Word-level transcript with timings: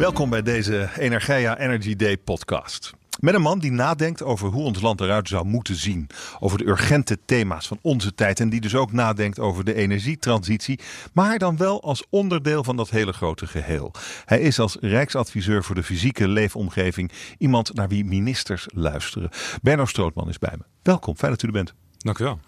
Welkom 0.00 0.30
bij 0.30 0.42
deze 0.42 0.88
Energia 0.98 1.58
Energy 1.58 1.96
Day 1.96 2.18
podcast. 2.18 2.92
Met 3.18 3.34
een 3.34 3.42
man 3.42 3.58
die 3.58 3.70
nadenkt 3.70 4.22
over 4.22 4.48
hoe 4.48 4.64
ons 4.64 4.80
land 4.80 5.00
eruit 5.00 5.28
zou 5.28 5.46
moeten 5.46 5.74
zien. 5.74 6.06
Over 6.38 6.58
de 6.58 6.66
urgente 6.66 7.18
thema's 7.24 7.66
van 7.66 7.78
onze 7.82 8.14
tijd. 8.14 8.40
En 8.40 8.48
die 8.48 8.60
dus 8.60 8.74
ook 8.74 8.92
nadenkt 8.92 9.38
over 9.38 9.64
de 9.64 9.74
energietransitie. 9.74 10.80
Maar 11.12 11.38
dan 11.38 11.56
wel 11.56 11.82
als 11.82 12.04
onderdeel 12.10 12.64
van 12.64 12.76
dat 12.76 12.90
hele 12.90 13.12
grote 13.12 13.46
geheel. 13.46 13.92
Hij 14.24 14.40
is 14.40 14.58
als 14.58 14.76
Rijksadviseur 14.80 15.64
voor 15.64 15.74
de 15.74 15.82
fysieke 15.82 16.28
leefomgeving 16.28 17.12
iemand 17.38 17.74
naar 17.74 17.88
wie 17.88 18.04
ministers 18.04 18.66
luisteren. 18.74 19.30
Berno 19.62 19.84
Strootman 19.84 20.28
is 20.28 20.38
bij 20.38 20.54
me. 20.58 20.64
Welkom, 20.82 21.16
fijn 21.16 21.32
dat 21.32 21.42
u 21.42 21.46
er 21.46 21.52
bent. 21.52 21.74
Dank 21.98 22.18
u 22.18 22.24
wel. 22.24 22.40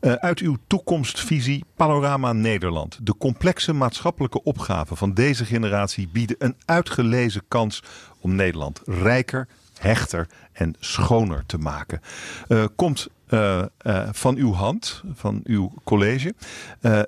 Uh, 0.00 0.12
uit 0.12 0.38
uw 0.38 0.56
toekomstvisie 0.66 1.64
Panorama 1.76 2.32
Nederland. 2.32 2.98
De 3.02 3.16
complexe 3.16 3.72
maatschappelijke 3.72 4.42
opgaven 4.42 4.96
van 4.96 5.14
deze 5.14 5.44
generatie 5.44 6.08
bieden 6.08 6.36
een 6.38 6.56
uitgelezen 6.64 7.42
kans 7.48 7.82
om 8.20 8.34
Nederland 8.34 8.80
rijker, 8.84 9.48
hechter 9.78 10.28
en 10.52 10.74
schoner 10.78 11.46
te 11.46 11.58
maken. 11.58 12.00
Uh, 12.48 12.64
komt 12.76 13.08
uh, 13.28 13.62
van 14.10 14.36
uw 14.36 14.52
hand, 14.52 15.02
van 15.12 15.40
uw 15.44 15.72
college. 15.84 16.34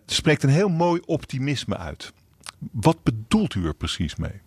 spreekt 0.07 0.43
een 0.43 0.49
heel 0.49 0.69
mooi 0.69 1.01
optimisme 1.05 1.77
uit. 1.77 2.13
Wat 2.59 3.03
bedoelt 3.03 3.55
u 3.55 3.67
er 3.67 3.75
precies 3.75 4.17
mee? 4.17 4.41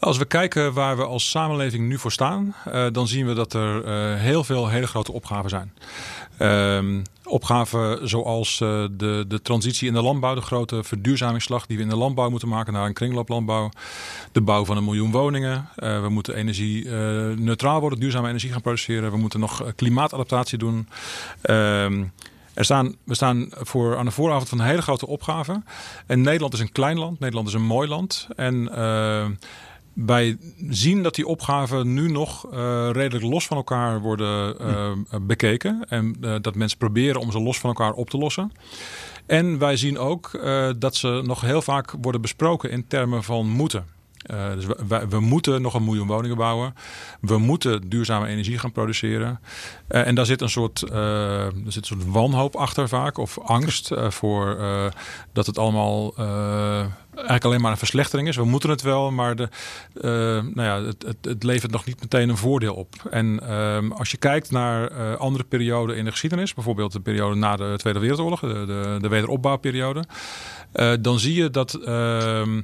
Als 0.00 0.18
we 0.18 0.24
kijken 0.24 0.72
waar 0.72 0.96
we 0.96 1.04
als 1.04 1.30
samenleving 1.30 1.88
nu 1.88 1.98
voor 1.98 2.12
staan, 2.12 2.54
uh, 2.68 2.86
dan 2.92 3.08
zien 3.08 3.26
we 3.26 3.34
dat 3.34 3.52
er 3.52 3.84
uh, 3.84 4.20
heel 4.20 4.44
veel 4.44 4.68
hele 4.68 4.86
grote 4.86 5.12
opgaven 5.12 5.50
zijn. 5.50 5.72
Uh, 6.38 7.02
opgaven 7.24 8.08
zoals 8.08 8.60
uh, 8.60 8.84
de, 8.90 9.24
de 9.28 9.42
transitie 9.42 9.88
in 9.88 9.94
de 9.94 10.02
landbouw, 10.02 10.34
de 10.34 10.40
grote 10.40 10.84
verduurzamingsslag 10.84 11.66
die 11.66 11.76
we 11.76 11.82
in 11.82 11.88
de 11.88 11.96
landbouw 11.96 12.30
moeten 12.30 12.48
maken 12.48 12.72
naar 12.72 12.86
een 12.86 12.92
kringlooplandbouw. 12.92 13.70
De 14.32 14.40
bouw 14.40 14.64
van 14.64 14.76
een 14.76 14.84
miljoen 14.84 15.10
woningen. 15.10 15.68
we 15.74 16.08
moeten 16.08 16.34
energie 16.34 16.88
neutraal 17.36 17.80
worden, 17.80 18.00
duurzame 18.00 18.28
energie 18.28 18.52
gaan 18.52 18.60
produceren. 18.60 19.10
We 19.10 19.16
moeten 19.16 19.40
nog 19.40 19.72
klimaatadaptatie 19.76 20.58
doen. 20.58 20.88
Ehm, 21.40 22.04
er 22.54 22.64
staan, 22.64 22.96
we 23.04 23.14
staan 23.14 23.48
voor, 23.50 23.96
aan 23.96 24.04
de 24.04 24.10
vooravond 24.10 24.48
van 24.48 24.60
hele 24.60 24.82
grote 24.82 25.06
opgave. 25.06 25.62
En 26.06 26.20
Nederland 26.20 26.52
is 26.52 26.60
een 26.60 26.72
klein 26.72 26.98
land. 26.98 27.20
Nederland 27.20 27.48
is 27.48 27.54
een 27.54 27.66
mooi 27.66 27.88
land. 27.88 28.28
En 28.36 28.68
wij 30.06 30.36
zien 30.68 31.02
dat 31.02 31.14
die 31.14 31.26
opgaven 31.26 31.94
nu 31.94 32.10
nog 32.10 32.52
uh, 32.52 32.88
redelijk 32.92 33.24
los 33.24 33.46
van 33.46 33.56
elkaar 33.56 34.00
worden 34.00 34.56
uh, 34.60 34.92
bekeken. 35.22 35.84
En 35.88 36.16
uh, 36.20 36.34
dat 36.40 36.54
mensen 36.54 36.78
proberen 36.78 37.20
om 37.20 37.30
ze 37.30 37.40
los 37.40 37.58
van 37.58 37.70
elkaar 37.70 37.92
op 37.92 38.10
te 38.10 38.18
lossen. 38.18 38.52
En 39.26 39.58
wij 39.58 39.76
zien 39.76 39.98
ook 39.98 40.40
dat 40.78 40.96
ze 40.96 41.22
nog 41.24 41.40
heel 41.40 41.62
vaak 41.62 41.94
worden 42.00 42.20
besproken 42.20 42.70
in 42.70 42.86
termen 42.86 43.22
van 43.22 43.48
moeten. 43.48 43.84
Uh, 44.26 44.52
dus 44.54 44.64
we, 45.08 45.20
moeten 45.20 45.62
nog 45.62 45.74
een 45.74 45.84
miljoen 45.84 46.06
woningen 46.06 46.36
bouwen. 46.36 46.74
We 47.20 47.38
moeten 47.38 47.88
duurzame 47.88 48.26
energie 48.26 48.58
gaan 48.58 48.72
produceren. 48.72 49.40
Uh, 49.88 50.06
en 50.06 50.14
daar 50.14 50.26
zit 50.26 50.40
een 50.40 50.50
soort, 50.50 50.84
uh, 50.92 51.46
zit 51.66 51.90
een 51.90 51.98
soort 51.98 52.06
wanhoop 52.06 52.56
achter 52.56 52.88
vaak. 52.88 53.18
Of 53.18 53.38
angst 53.38 53.90
voor 54.08 54.58
dat 55.32 55.46
het 55.46 55.58
allemaal 55.58 56.14
eigenlijk 57.14 57.44
alleen 57.44 57.60
maar 57.60 57.70
een 57.70 57.76
verslechtering 57.76 58.28
is. 58.28 58.36
We 58.36 58.44
moeten 58.44 58.70
het 58.70 58.82
wel, 58.82 59.10
maar 59.10 59.36
de, 59.36 59.48
nou 60.54 60.62
ja, 60.62 60.82
het, 60.82 61.02
het, 61.06 61.16
het, 61.22 61.42
levert 61.42 61.72
nog 61.72 61.84
niet 61.84 62.00
meteen 62.00 62.28
een 62.28 62.36
voordeel 62.36 62.74
op. 62.74 62.94
En 63.10 63.40
ehm, 63.40 63.92
als 63.92 64.10
je 64.10 64.16
kijkt 64.16 64.50
naar 64.50 65.16
andere 65.16 65.44
perioden 65.44 65.96
in 65.96 66.04
de 66.04 66.10
geschiedenis. 66.10 66.54
Bijvoorbeeld 66.54 66.92
de 66.92 67.00
periode 67.00 67.36
na 67.36 67.56
de 67.56 67.74
Tweede 67.76 67.98
Wereldoorlog. 67.98 68.40
De, 68.40 68.64
de, 68.66 68.98
de 69.00 69.08
wederopbouwperiode. 69.08 70.04
dan 71.00 71.18
zie 71.18 71.34
je 71.34 71.50
dat 71.50 71.74
ehm, 71.74 72.60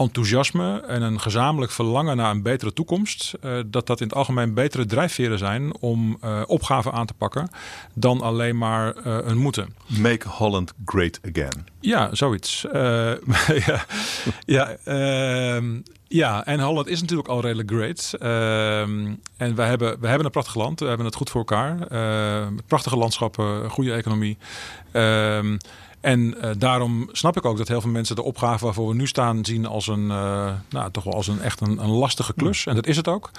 enthousiasme 0.00 0.80
en 0.80 1.02
een 1.02 1.20
gezamenlijk 1.20 1.72
verlangen 1.72 2.16
naar 2.16 2.30
een 2.30 2.42
betere 2.42 2.72
toekomst, 2.72 3.34
uh, 3.44 3.60
dat 3.66 3.86
dat 3.86 4.00
in 4.00 4.06
het 4.06 4.16
algemeen 4.16 4.54
betere 4.54 4.86
drijfveren 4.86 5.38
zijn 5.38 5.80
om 5.80 6.18
uh, 6.24 6.42
opgaven 6.46 6.92
aan 6.92 7.06
te 7.06 7.14
pakken 7.14 7.50
dan 7.94 8.20
alleen 8.20 8.58
maar 8.58 8.96
uh, 8.96 9.18
een 9.24 9.38
moeten. 9.38 9.74
Make 9.86 10.28
Holland 10.28 10.72
great 10.84 11.20
again. 11.28 11.66
Ja, 11.80 12.08
zoiets. 12.12 12.60
ja, 13.66 13.84
ja, 14.44 14.76
ehm, 14.84 15.80
ja, 16.08 16.44
en 16.46 16.60
Holland 16.60 16.86
is 16.86 17.00
natuurlijk 17.00 17.28
al 17.28 17.40
redelijk 17.40 17.70
great. 17.70 18.14
Ehm, 18.18 19.14
en 19.36 19.54
we 19.54 19.62
hebben, 19.62 20.00
we 20.00 20.06
hebben 20.06 20.24
een 20.24 20.32
prachtig 20.32 20.54
land. 20.54 20.80
We 20.80 20.86
hebben 20.86 21.06
het 21.06 21.14
goed 21.14 21.30
voor 21.30 21.44
elkaar. 21.46 21.76
prachtige 22.66 22.96
landschappen, 22.96 23.70
goede 23.70 23.92
economie. 23.92 24.38
Ehm, 24.92 25.56
en 26.00 26.20
uh, 26.20 26.50
daarom 26.58 27.08
snap 27.12 27.36
ik 27.36 27.44
ook 27.44 27.56
dat 27.56 27.68
heel 27.68 27.80
veel 27.80 27.90
mensen 27.90 28.16
de 28.16 28.22
opgave 28.22 28.64
waarvoor 28.64 28.88
we 28.88 28.94
nu 28.94 29.06
staan 29.06 29.44
zien 29.44 29.66
als 29.66 29.86
een, 29.86 30.02
uh, 30.02 30.52
nou, 30.70 30.90
toch 30.90 31.04
wel 31.04 31.14
als 31.14 31.26
een 31.26 31.40
echt 31.40 31.60
een, 31.60 31.82
een, 31.82 31.90
lastige 31.90 32.34
klus. 32.34 32.66
En 32.66 32.74
dat 32.74 32.86
is 32.86 32.96
het 32.96 33.08
ook. 33.08 33.30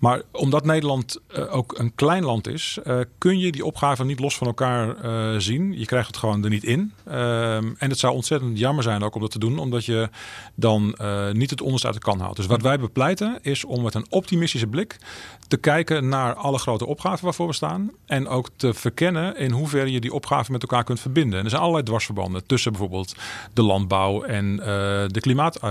Maar 0.00 0.22
omdat 0.32 0.64
Nederland 0.64 1.20
uh, 1.36 1.54
ook 1.54 1.78
een 1.78 1.94
klein 1.94 2.24
land 2.24 2.46
is, 2.46 2.78
kun 3.18 3.38
je 3.38 3.52
die 3.52 3.64
opgave 3.64 4.04
niet 4.04 4.20
los 4.20 4.36
van 4.36 4.46
elkaar 4.46 4.96
zien. 5.40 5.78
Je 5.78 5.84
krijgt 5.84 6.06
het 6.06 6.16
gewoon 6.16 6.44
er 6.44 6.50
niet 6.50 6.64
in. 6.64 6.92
Ehm, 7.04 7.72
en 7.78 7.88
het 7.88 7.98
zou 7.98 8.14
ontzettend 8.14 8.58
jammer 8.58 8.84
zijn 8.84 9.02
ook 9.02 9.14
om 9.14 9.20
dat 9.20 9.30
te 9.30 9.38
doen, 9.38 9.58
omdat 9.58 9.84
je 9.84 10.08
dan 10.54 10.96
niet 11.32 11.50
het 11.50 11.60
onderste 11.60 11.86
uit 11.86 11.96
de 11.96 12.02
kan 12.02 12.20
haalt. 12.20 12.36
Dus 12.36 12.46
wat 12.46 12.62
wij 12.62 12.78
bepleiten 12.78 13.38
is 13.42 13.64
om 13.64 13.82
met 13.82 13.94
een 13.94 14.06
optimistische 14.08 14.66
blik 14.66 14.98
te 15.48 15.56
kijken 15.56 16.08
naar 16.08 16.34
alle 16.34 16.58
grote 16.58 16.86
opgaven 16.86 17.24
waarvoor 17.24 17.46
we 17.46 17.52
staan. 17.52 17.90
En 18.06 18.28
ook 18.28 18.48
te 18.56 18.74
verkennen 18.74 19.36
in 19.36 19.50
hoeverre 19.50 19.92
je 19.92 20.00
die 20.00 20.12
opgaven 20.12 20.52
met 20.52 20.62
elkaar 20.62 20.84
kunt 20.84 21.00
verbinden. 21.00 21.38
En 21.38 21.44
er 21.44 21.50
zijn 21.50 21.62
allerlei 21.62 21.84
dwarsverbanden 21.92 22.46
tussen 22.46 22.72
bijvoorbeeld 22.72 23.14
de 23.52 23.62
landbouw 23.62 24.22
en 24.22 24.44
uh, 24.54 24.64
de 25.06 25.20
klimaat, 25.20 25.56
uh, 25.56 25.62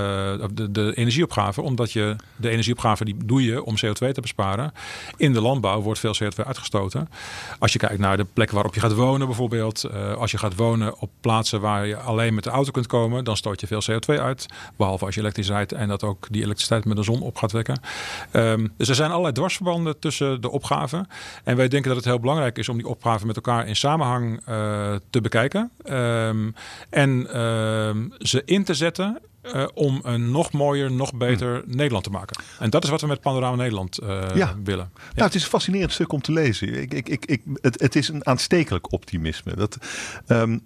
de, 0.53 0.71
de 0.71 0.93
energieopgave. 0.95 1.61
Omdat 1.61 1.91
je 1.91 2.15
de 2.35 2.49
energieopgave 2.49 3.05
die 3.05 3.15
doe 3.25 3.43
je 3.43 3.63
om 3.63 3.75
CO2 3.75 4.11
te 4.11 4.21
besparen. 4.21 4.73
In 5.17 5.33
de 5.33 5.41
landbouw 5.41 5.81
wordt 5.81 5.99
veel 5.99 6.15
CO2 6.23 6.45
uitgestoten. 6.45 7.09
Als 7.59 7.73
je 7.73 7.79
kijkt 7.79 7.99
naar 7.99 8.17
de 8.17 8.25
plekken 8.33 8.55
waarop 8.55 8.73
je 8.73 8.79
gaat 8.79 8.93
wonen 8.93 9.27
bijvoorbeeld. 9.27 9.85
Uh, 9.93 10.13
als 10.13 10.31
je 10.31 10.37
gaat 10.37 10.55
wonen 10.55 10.99
op 10.99 11.09
plaatsen 11.21 11.61
waar 11.61 11.87
je 11.87 11.97
alleen 11.97 12.33
met 12.33 12.43
de 12.43 12.49
auto 12.49 12.71
kunt 12.71 12.87
komen, 12.87 13.23
dan 13.23 13.37
stoot 13.37 13.59
je 13.59 13.67
veel 13.67 13.81
CO2 13.91 14.19
uit. 14.19 14.45
Behalve 14.77 15.05
als 15.05 15.15
je 15.15 15.21
elektrisch 15.21 15.47
rijdt 15.47 15.71
en 15.71 15.87
dat 15.87 16.03
ook 16.03 16.27
die 16.29 16.43
elektriciteit 16.43 16.85
met 16.85 16.97
de 16.97 17.03
zon 17.03 17.21
op 17.21 17.37
gaat 17.37 17.51
wekken. 17.51 17.79
Um, 18.33 18.73
dus 18.77 18.89
er 18.89 18.95
zijn 18.95 19.09
allerlei 19.09 19.33
dwarsverbanden 19.33 19.99
tussen 19.99 20.41
de 20.41 20.51
opgaven. 20.51 21.07
En 21.43 21.55
wij 21.55 21.67
denken 21.67 21.87
dat 21.87 21.97
het 21.97 22.07
heel 22.07 22.19
belangrijk 22.19 22.57
is 22.57 22.69
om 22.69 22.77
die 22.77 22.87
opgaven 22.87 23.27
met 23.27 23.35
elkaar 23.35 23.67
in 23.67 23.75
samenhang 23.75 24.41
te 25.09 25.21
bekijken. 25.21 25.71
Um, 26.27 26.55
en 26.89 27.39
um, 27.39 28.13
ze 28.17 28.41
in 28.45 28.63
te 28.63 28.73
zetten 28.73 29.19
uh, 29.43 29.67
om 29.73 29.99
een 30.03 30.31
nog 30.31 30.51
mooier, 30.51 30.91
nog 30.91 31.13
beter 31.13 31.61
hmm. 31.63 31.75
Nederland 31.75 32.03
te 32.03 32.09
maken. 32.09 32.43
En 32.59 32.69
dat 32.69 32.83
is 32.83 32.89
wat 32.89 33.01
we 33.01 33.07
met 33.07 33.21
Panorama 33.21 33.55
Nederland 33.55 34.01
uh, 34.03 34.23
ja. 34.35 34.55
willen. 34.63 34.89
Ja. 34.93 35.01
Nou, 35.13 35.25
het 35.25 35.35
is 35.35 35.43
een 35.43 35.49
fascinerend 35.49 35.91
stuk 35.91 36.11
om 36.11 36.21
te 36.21 36.31
lezen. 36.31 36.81
Ik, 36.81 36.93
ik, 36.93 37.09
ik, 37.09 37.25
ik, 37.25 37.41
het, 37.61 37.81
het 37.81 37.95
is 37.95 38.07
een 38.07 38.25
aanstekelijk 38.25 38.91
optimisme. 38.91 39.55
Dat, 39.55 39.77
um, 40.27 40.61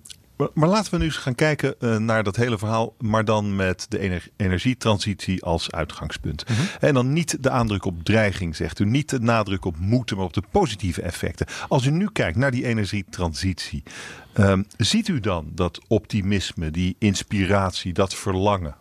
maar 0.54 0.70
laten 0.70 0.92
we 0.92 0.98
nu 0.98 1.04
eens 1.04 1.18
gaan 1.18 1.36
kijken 1.36 1.76
uh, 1.80 1.98
naar 1.98 2.24
dat 2.24 2.36
hele 2.36 2.58
verhaal, 2.58 2.94
maar 3.00 3.26
dan 3.26 3.56
met 3.56 3.86
de 3.90 4.00
ener 4.00 4.28
energietransitie 4.36 5.44
als 5.44 5.72
uitgangspunt. 5.72 6.50
Mm 6.50 6.56
-hmm. 6.56 6.68
En 6.80 6.94
dan 6.94 7.14
niet 7.14 7.44
de 7.44 7.50
aandruk 7.50 7.86
op 7.86 8.04
dreiging, 8.04 8.56
zegt 8.56 8.80
u, 8.80 8.86
niet 8.86 9.10
de 9.10 9.20
nadruk 9.20 9.66
op 9.66 9.78
moeten, 9.78 10.18
maar 10.18 10.26
op 10.26 10.34
de 10.34 10.44
positieve 10.52 11.02
effecten. 11.02 11.46
Als 11.68 11.86
u 11.86 11.92
nu 11.92 12.10
kijkt 12.12 12.38
naar 12.38 12.52
die 12.52 12.66
energietransitie, 12.66 13.84
um, 14.34 14.66
ziet 14.78 15.08
u 15.08 15.20
dan 15.20 15.52
dat 15.54 15.80
optimisme, 15.88 16.72
die 16.72 16.96
inspiratie, 17.00 17.94
dat 17.94 18.16
verlangen? 18.16 18.76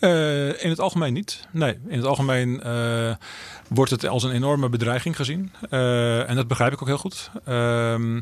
Uh, 0.00 0.64
in 0.64 0.70
het 0.70 0.80
algemeen 0.80 1.12
niet. 1.12 1.46
Nee, 1.50 1.78
in 1.88 1.96
het 1.96 2.06
algemeen 2.06 2.60
uh, 2.66 3.14
wordt 3.68 3.90
het 3.90 4.06
als 4.06 4.22
een 4.22 4.32
enorme 4.32 4.68
bedreiging 4.68 5.16
gezien. 5.16 5.52
En 5.70 6.34
dat 6.34 6.48
begrijp 6.48 6.72
ik 6.72 6.80
ook 6.82 6.88
heel 6.88 6.98
goed. 6.98 7.30
Ehm, 7.44 8.20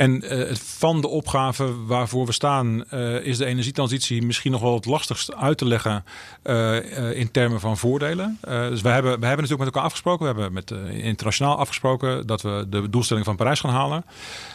en 0.00 0.24
uh, 0.24 0.54
van 0.54 1.00
de 1.00 1.08
opgave 1.08 1.84
waarvoor 1.86 2.26
we 2.26 2.32
staan, 2.32 2.84
uh, 2.94 3.26
is 3.26 3.38
de 3.38 3.44
energietransitie 3.44 4.22
misschien 4.22 4.52
nog 4.52 4.60
wel 4.60 4.74
het 4.74 4.84
lastigst 4.84 5.34
uit 5.34 5.58
te 5.58 5.64
leggen 5.64 6.04
uh, 6.44 7.18
in 7.18 7.30
termen 7.30 7.60
van 7.60 7.78
voordelen. 7.78 8.38
dus 8.40 8.80
we 8.80 8.88
hebben, 8.88 9.20
we 9.20 9.26
hebben 9.26 9.44
natuurlijk 9.44 9.58
met 9.58 9.66
elkaar 9.66 9.82
afgesproken, 9.82 10.34
we 10.34 10.40
hebben 10.40 10.52
met 10.52 10.70
internationaal 10.92 11.56
afgesproken 11.56 12.26
dat 12.26 12.42
we 12.42 12.66
de 12.68 12.90
doelstelling 12.90 13.26
van 13.26 13.36
Parijs 13.36 13.60
gaan 13.60 13.70
halen. 13.70 14.04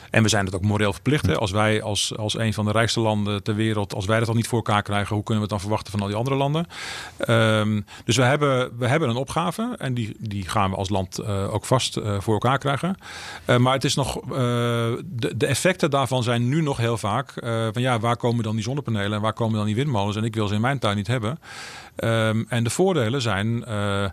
En 0.09 0.23
we 0.23 0.29
zijn 0.29 0.45
het 0.45 0.55
ook 0.55 0.61
moreel 0.61 0.93
verplicht. 0.93 1.25
Hè? 1.25 1.35
Als 1.35 1.51
wij 1.51 1.81
als, 1.81 2.17
als 2.17 2.37
een 2.37 2.53
van 2.53 2.65
de 2.65 2.71
rijkste 2.71 2.99
landen 2.99 3.43
ter 3.43 3.55
wereld, 3.55 3.95
als 3.95 4.05
wij 4.05 4.19
dat 4.19 4.27
al 4.27 4.33
niet 4.33 4.47
voor 4.47 4.57
elkaar 4.57 4.81
krijgen, 4.81 5.15
hoe 5.15 5.23
kunnen 5.23 5.43
we 5.43 5.49
het 5.49 5.61
dan 5.61 5.69
verwachten 5.69 5.91
van 5.91 6.01
al 6.01 6.07
die 6.07 6.15
andere 6.15 6.35
landen? 6.35 6.67
Um, 7.27 7.85
dus 8.05 8.15
we 8.15 8.23
hebben, 8.23 8.77
we 8.77 8.87
hebben 8.87 9.09
een 9.09 9.15
opgave 9.15 9.75
en 9.77 9.93
die, 9.93 10.15
die 10.19 10.49
gaan 10.49 10.69
we 10.69 10.75
als 10.75 10.89
land 10.89 11.25
ook 11.25 11.65
vast 11.65 11.99
voor 12.19 12.33
elkaar 12.33 12.57
krijgen. 12.57 12.97
Maar 13.57 13.73
het 13.73 13.83
is 13.83 13.95
nog, 13.95 14.19
de, 15.05 15.33
de 15.37 15.45
effecten 15.45 15.89
daarvan 15.89 16.23
zijn 16.23 16.49
nu 16.49 16.61
nog 16.61 16.77
heel 16.77 16.97
vaak 16.97 17.33
van 17.71 17.81
ja, 17.81 17.99
waar 17.99 18.17
komen 18.17 18.43
dan 18.43 18.55
die 18.55 18.63
zonnepanelen 18.63 19.13
en 19.13 19.21
waar 19.21 19.33
komen 19.33 19.57
dan 19.57 19.65
die 19.65 19.75
windmolens? 19.75 20.15
En 20.15 20.23
ik 20.23 20.35
wil 20.35 20.47
ze 20.47 20.53
in 20.53 20.61
mijn 20.61 20.79
tuin 20.79 20.95
niet 20.95 21.07
hebben. 21.07 21.39
Ehm, 21.95 22.43
en 22.47 22.63
de 22.63 22.69
voordelen 22.69 23.21
zijn 23.21 23.63
uh, 23.67 24.05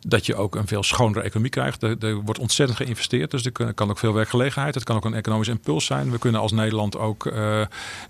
dat 0.00 0.26
je 0.26 0.34
ook 0.34 0.54
een 0.54 0.66
veel 0.66 0.82
schonere 0.82 1.22
economie 1.22 1.50
krijgt. 1.50 1.82
Er, 1.82 1.96
er 1.98 2.14
wordt 2.14 2.40
ontzettend 2.40 2.78
geïnvesteerd, 2.78 3.30
dus 3.30 3.44
er 3.44 3.74
kan 3.74 3.90
ook 3.90 3.98
veel 3.98 4.12
werkgelegenheid. 4.12 4.74
Het 4.74 4.84
kan 4.84 4.96
ook 4.96 5.04
een 5.04 5.14
economisch 5.14 5.48
impuls 5.48 5.84
zijn. 5.84 6.10
We 6.10 6.18
kunnen 6.18 6.40
als 6.40 6.52
Nederland 6.52 6.96
ook 6.96 7.24
uh, 7.24 7.32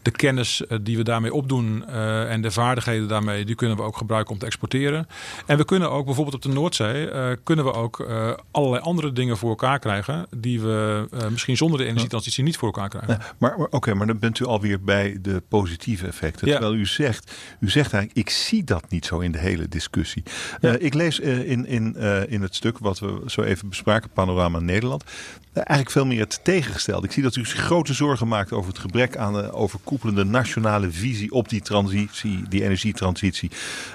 de 0.02 0.10
kennis 0.10 0.62
die 0.82 0.96
we 0.96 1.02
daarmee 1.02 1.34
opdoen 1.34 1.84
uh, 1.88 2.32
en 2.32 2.42
de 2.42 2.50
vaardigheden 2.50 3.08
daarmee, 3.08 3.44
die 3.44 3.54
kunnen 3.54 3.76
we 3.76 3.82
ook 3.82 3.96
gebruiken 3.96 4.32
om 4.32 4.38
te 4.38 4.46
exporteren. 4.46 5.08
En 5.46 5.56
we 5.56 5.64
kunnen 5.64 5.90
ook 5.90 6.04
bijvoorbeeld 6.04 6.34
op 6.36 6.42
de 6.42 6.48
Noordzee, 6.48 7.08
kunnen 7.42 7.64
we 7.64 7.72
ook 7.72 8.08
allerlei 8.50 8.82
andere 8.82 9.12
dingen 9.12 9.36
voor 9.36 9.48
elkaar 9.48 9.78
krijgen 9.78 10.26
die 10.36 10.60
we 10.60 11.08
misschien 11.30 11.56
zonder 11.56 11.78
de 11.78 11.84
energietransitie 11.84 12.44
niet 12.44 12.56
voor 12.56 12.68
elkaar 12.68 12.88
krijgen. 12.88 13.18
Ja, 13.20 13.34
maar, 13.38 13.56
oké, 13.56 13.94
maar 13.94 14.06
dan 14.06 14.18
bent 14.18 14.38
u 14.38 14.44
alweer 14.44 14.80
bij 14.80 15.18
de 15.20 15.42
positieve 15.48 16.06
effecten. 16.06 16.46
Ja. 16.46 16.52
Terwijl 16.52 16.74
u 16.74 16.86
zegt, 16.86 17.32
u 17.60 17.70
zegt 17.70 17.92
eigenlijk, 17.92 18.28
ik 18.28 18.34
zie 18.34 18.64
dat 18.64 18.90
niet 18.90 19.06
zo 19.06 19.15
in 19.20 19.32
de 19.32 19.38
hele 19.38 19.68
discussie. 19.68 20.22
Ja. 20.60 20.78
Uh, 20.78 20.84
ik 20.84 20.94
lees 20.94 21.20
uh, 21.20 21.50
in, 21.50 21.66
in, 21.66 21.94
uh, 21.98 22.30
in 22.30 22.42
het 22.42 22.54
stuk 22.54 22.78
wat 22.78 22.98
we 22.98 23.22
zo 23.26 23.42
even 23.42 23.68
bespraken, 23.68 24.10
Panorama 24.10 24.58
Nederland, 24.58 25.04
eigenlijk 25.52 25.90
veel 25.90 26.06
meer 26.06 26.20
het 26.20 26.40
tegengestelde. 26.42 27.06
Ik 27.06 27.12
zie 27.12 27.22
dat 27.22 27.36
u 27.36 27.44
zich 27.44 27.60
grote 27.60 27.94
zorgen 27.94 28.28
maakt 28.28 28.52
over 28.52 28.70
het 28.70 28.78
gebrek 28.78 29.16
aan 29.16 29.32
de 29.32 29.52
overkoepelende 29.52 30.24
nationale 30.24 30.90
visie 30.90 31.30
op 31.30 31.48
die 31.48 31.60
transitie, 31.60 32.48
die 32.48 32.62
energietransitie. 32.62 33.50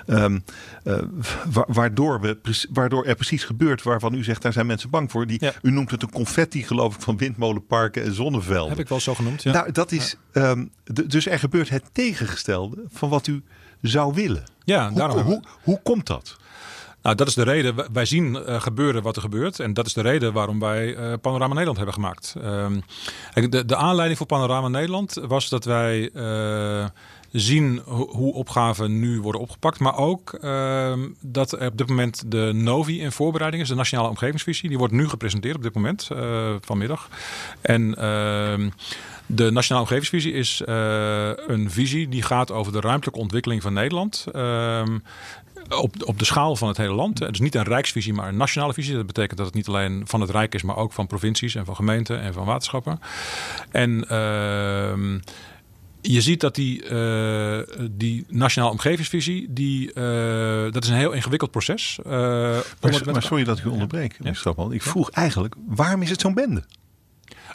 Um, 0.08 0.44
wa 1.52 1.66
waardoor, 1.68 2.22
we, 2.22 2.38
waardoor 2.74 3.06
er 3.06 3.16
precies 3.16 3.44
gebeurt 3.44 3.84
waarvan 3.84 4.14
u 4.14 4.24
zegt, 4.24 4.42
daar 4.42 4.54
zijn 4.54 4.66
mensen 4.66 4.90
bang 4.90 5.12
voor. 5.12 5.28
Die, 5.28 5.38
ja. 5.44 5.54
U 5.62 5.72
noemt 5.72 5.92
het 5.92 6.02
een 6.02 6.12
confetti, 6.12 6.64
geloof 6.64 6.96
ik, 6.96 7.02
van 7.02 7.18
windmolenparken 7.18 8.04
en 8.04 8.14
zonnevelden. 8.14 8.70
Heb 8.70 8.80
ik 8.80 8.90
wel 8.90 9.00
zo 9.00 9.16
genoemd. 9.16 9.44
Ja. 9.44 9.52
Nou, 9.52 9.72
dat 9.72 9.92
is. 9.92 10.16
Um, 10.34 10.72
dus 11.08 11.28
er 11.28 11.40
gebeurt 11.40 11.70
het 11.70 11.84
tegengestelde 11.92 12.84
van 12.92 13.10
wat 13.10 13.28
u 13.28 13.42
zou 13.82 14.14
willen. 14.14 14.44
Ja, 14.64 14.88
hoe, 14.88 14.98
daarom 14.98 15.22
hoe, 15.22 15.44
hoe 15.64 15.80
komt 15.84 16.08
dat? 16.08 16.40
Nou, 17.02 17.16
dat 17.16 17.28
is 17.28 17.34
de 17.34 17.44
reden. 17.44 17.76
Wij 17.94 18.06
zien 18.06 18.36
uh, 18.36 18.62
gebeuren 18.62 19.04
wat 19.04 19.16
er 19.16 19.22
gebeurt. 19.22 19.60
En 19.60 19.74
dat 19.74 19.86
is 19.86 19.94
de 19.94 20.02
reden 20.02 20.34
waarom 20.34 20.60
wij 20.60 20.98
uh, 20.98 21.14
Panorama 21.22 21.48
Nederland 21.48 21.78
hebben 21.78 21.96
gemaakt. 21.96 22.36
Um, 22.44 22.84
de, 23.34 23.66
de, 23.66 23.76
aanleiding 23.76 24.18
voor 24.18 24.28
Panorama 24.28 24.68
Nederland 24.68 25.14
was 25.28 25.50
dat 25.50 25.66
wij 25.66 26.10
uh, 26.14 26.86
zien 27.32 27.82
hoe 27.86 28.34
opgaven 28.34 29.00
nu 29.00 29.22
worden 29.22 29.42
opgepakt. 29.42 29.80
Maar 29.80 29.98
ook 29.98 30.38
uh, 30.42 30.94
dat 31.22 31.54
op 31.54 31.78
dit 31.78 31.88
moment 31.88 32.32
de 32.32 32.52
NOVI 32.54 33.02
in 33.02 33.12
voorbereiding 33.12 33.64
is. 33.64 33.70
De 33.70 33.76
Nationale 33.76 34.10
Omgevingsvisie. 34.10 34.70
Die 34.70 34.78
wordt 34.78 34.94
nu 34.94 35.10
gepresenteerd 35.10 35.56
op 35.56 35.64
dit 35.64 35.74
moment, 35.74 36.10
vanmiddag. 36.62 37.10
En 37.62 37.96
ehm, 37.96 38.70
de 39.36 39.52
Nationale 39.52 39.86
Omgevingsvisie 39.86 40.34
is 40.34 40.62
uh, 40.66 41.32
een 41.48 41.72
visie 41.72 42.10
die 42.10 42.22
gaat 42.22 42.52
over 42.52 42.72
de 42.72 42.80
ruimtelijke 42.80 43.20
ontwikkeling 43.20 43.62
van 43.62 43.74
Nederland. 43.74 44.26
Uh, 44.36 44.84
op, 45.70 45.96
op 46.06 46.20
de 46.20 46.26
schaal 46.26 46.56
van 46.56 46.68
het 46.68 46.78
hele 46.78 46.94
land. 46.94 47.20
Het 47.20 47.34
is 47.34 47.40
niet 47.40 47.56
een 47.56 47.64
rijksvisie, 47.64 48.14
maar 48.14 48.28
een 48.28 48.38
nationale 48.38 48.74
visie. 48.74 48.96
Dat 48.96 49.06
betekent 49.06 49.38
dat 49.38 49.46
het 49.46 49.56
niet 49.56 49.68
alleen 49.68 50.04
van 50.06 50.22
het 50.22 50.30
Rijk 50.30 50.54
is, 50.54 50.64
maar 50.64 50.76
ook 50.76 50.94
van 50.94 51.08
provincies 51.08 51.56
en 51.56 51.66
van 51.66 51.76
gemeenten 51.76 52.22
en 52.22 52.34
van 52.34 52.46
waterschappen. 52.46 53.00
En 53.72 53.92
uh, 54.12 55.20
je 56.02 56.22
ziet 56.22 56.40
dat 56.40 56.56
die, 56.56 56.90
uh, 56.90 57.60
die 57.92 58.26
nationale 58.30 58.72
omgevingsvisie, 58.72 59.48
die, 59.50 59.92
uh, 59.94 60.72
dat 60.72 60.84
is 60.84 60.90
een 60.90 60.96
heel 60.96 61.12
ingewikkeld 61.12 61.52
proces. 61.52 62.00
Uh, 62.06 62.12
maar, 62.12 63.02
maar 63.12 63.24
sorry 63.24 63.44
dat 63.44 63.58
ik 63.58 63.64
u 63.64 63.70
onderbreek, 63.70 64.18
ja? 64.24 64.34
Ik 64.70 64.82
vroeg 64.82 65.10
eigenlijk, 65.10 65.56
waarom 65.68 66.02
is 66.02 66.10
het 66.10 66.22
zo'n 66.22 66.34
bende? 66.34 66.64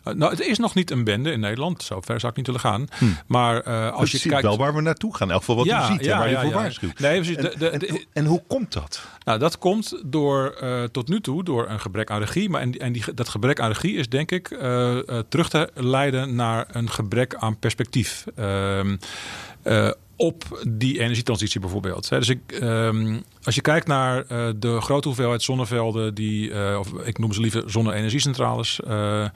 Uh, 0.08 0.14
nou, 0.14 0.30
het 0.30 0.40
is 0.40 0.58
nog 0.58 0.74
niet 0.74 0.90
een 0.90 1.04
bende 1.04 1.32
in 1.32 1.40
Nederland. 1.40 1.82
Zo 1.82 2.00
ver 2.00 2.20
zou 2.20 2.30
ik 2.32 2.38
niet 2.38 2.46
willen 2.46 2.60
gaan. 2.60 2.86
Hm. 2.98 3.04
Maar 3.26 3.68
uh, 3.68 3.92
als 3.92 4.10
je 4.10 4.18
ziet 4.18 4.30
kijkt... 4.30 4.46
wel 4.46 4.56
waar 4.56 4.74
we 4.74 4.80
naartoe 4.80 5.16
gaan. 5.16 5.26
In 5.26 5.32
elk 5.32 5.42
geval 5.42 5.56
wat 5.56 5.66
ja, 5.66 5.84
u 5.84 5.92
ziet 5.92 6.04
ja, 6.04 6.12
en 6.12 6.18
waar 6.18 6.30
ja, 6.30 6.40
je 6.40 6.46
voor 6.46 6.60
waarschuwt. 6.60 6.98
Nee, 6.98 7.14
precies. 7.16 7.36
En, 7.36 7.42
De, 7.42 7.54
de, 7.58 7.68
en, 7.68 7.78
de, 7.78 7.86
en, 7.86 8.04
en 8.12 8.24
hoe 8.24 8.42
komt 8.46 8.72
dat? 8.72 9.06
Nou, 9.24 9.38
dat 9.38 9.58
komt 9.58 10.02
door 10.04 10.58
uh, 10.62 10.82
tot 10.84 11.08
nu 11.08 11.20
toe 11.20 11.44
door 11.44 11.68
een 11.68 11.80
gebrek 11.80 12.10
aan 12.10 12.18
regie. 12.18 12.48
Maar 12.48 12.60
en, 12.60 12.72
en 12.72 12.92
die, 12.92 13.14
dat 13.14 13.28
gebrek 13.28 13.60
aan 13.60 13.68
regie 13.70 13.96
is 13.96 14.08
denk 14.08 14.30
ik 14.30 14.50
uh, 14.50 14.98
terug 15.28 15.48
te 15.48 15.70
leiden 15.74 16.34
naar 16.34 16.66
een 16.72 16.90
gebrek 16.90 17.34
aan 17.34 17.58
perspectief. 17.58 18.24
Ehm, 18.34 18.96
op 20.16 20.66
die 20.68 21.00
energietransitie 21.00 21.60
bijvoorbeeld. 21.60 22.08
Dus 22.08 22.28
ik, 22.28 22.58
um, 22.62 23.22
als 23.46 23.54
je 23.54 23.60
kijkt 23.60 23.86
naar 23.86 24.16
uh, 24.16 24.48
de 24.56 24.80
grote 24.80 25.08
hoeveelheid 25.08 25.42
zonnevelden, 25.42 26.14
die, 26.14 26.50
uh, 26.50 26.78
of 26.78 26.92
ik 26.92 27.18
noem 27.18 27.32
ze 27.32 27.40
liever 27.40 27.62
zonne-energiecentrales, 27.66 28.80
uh, 28.86 29.26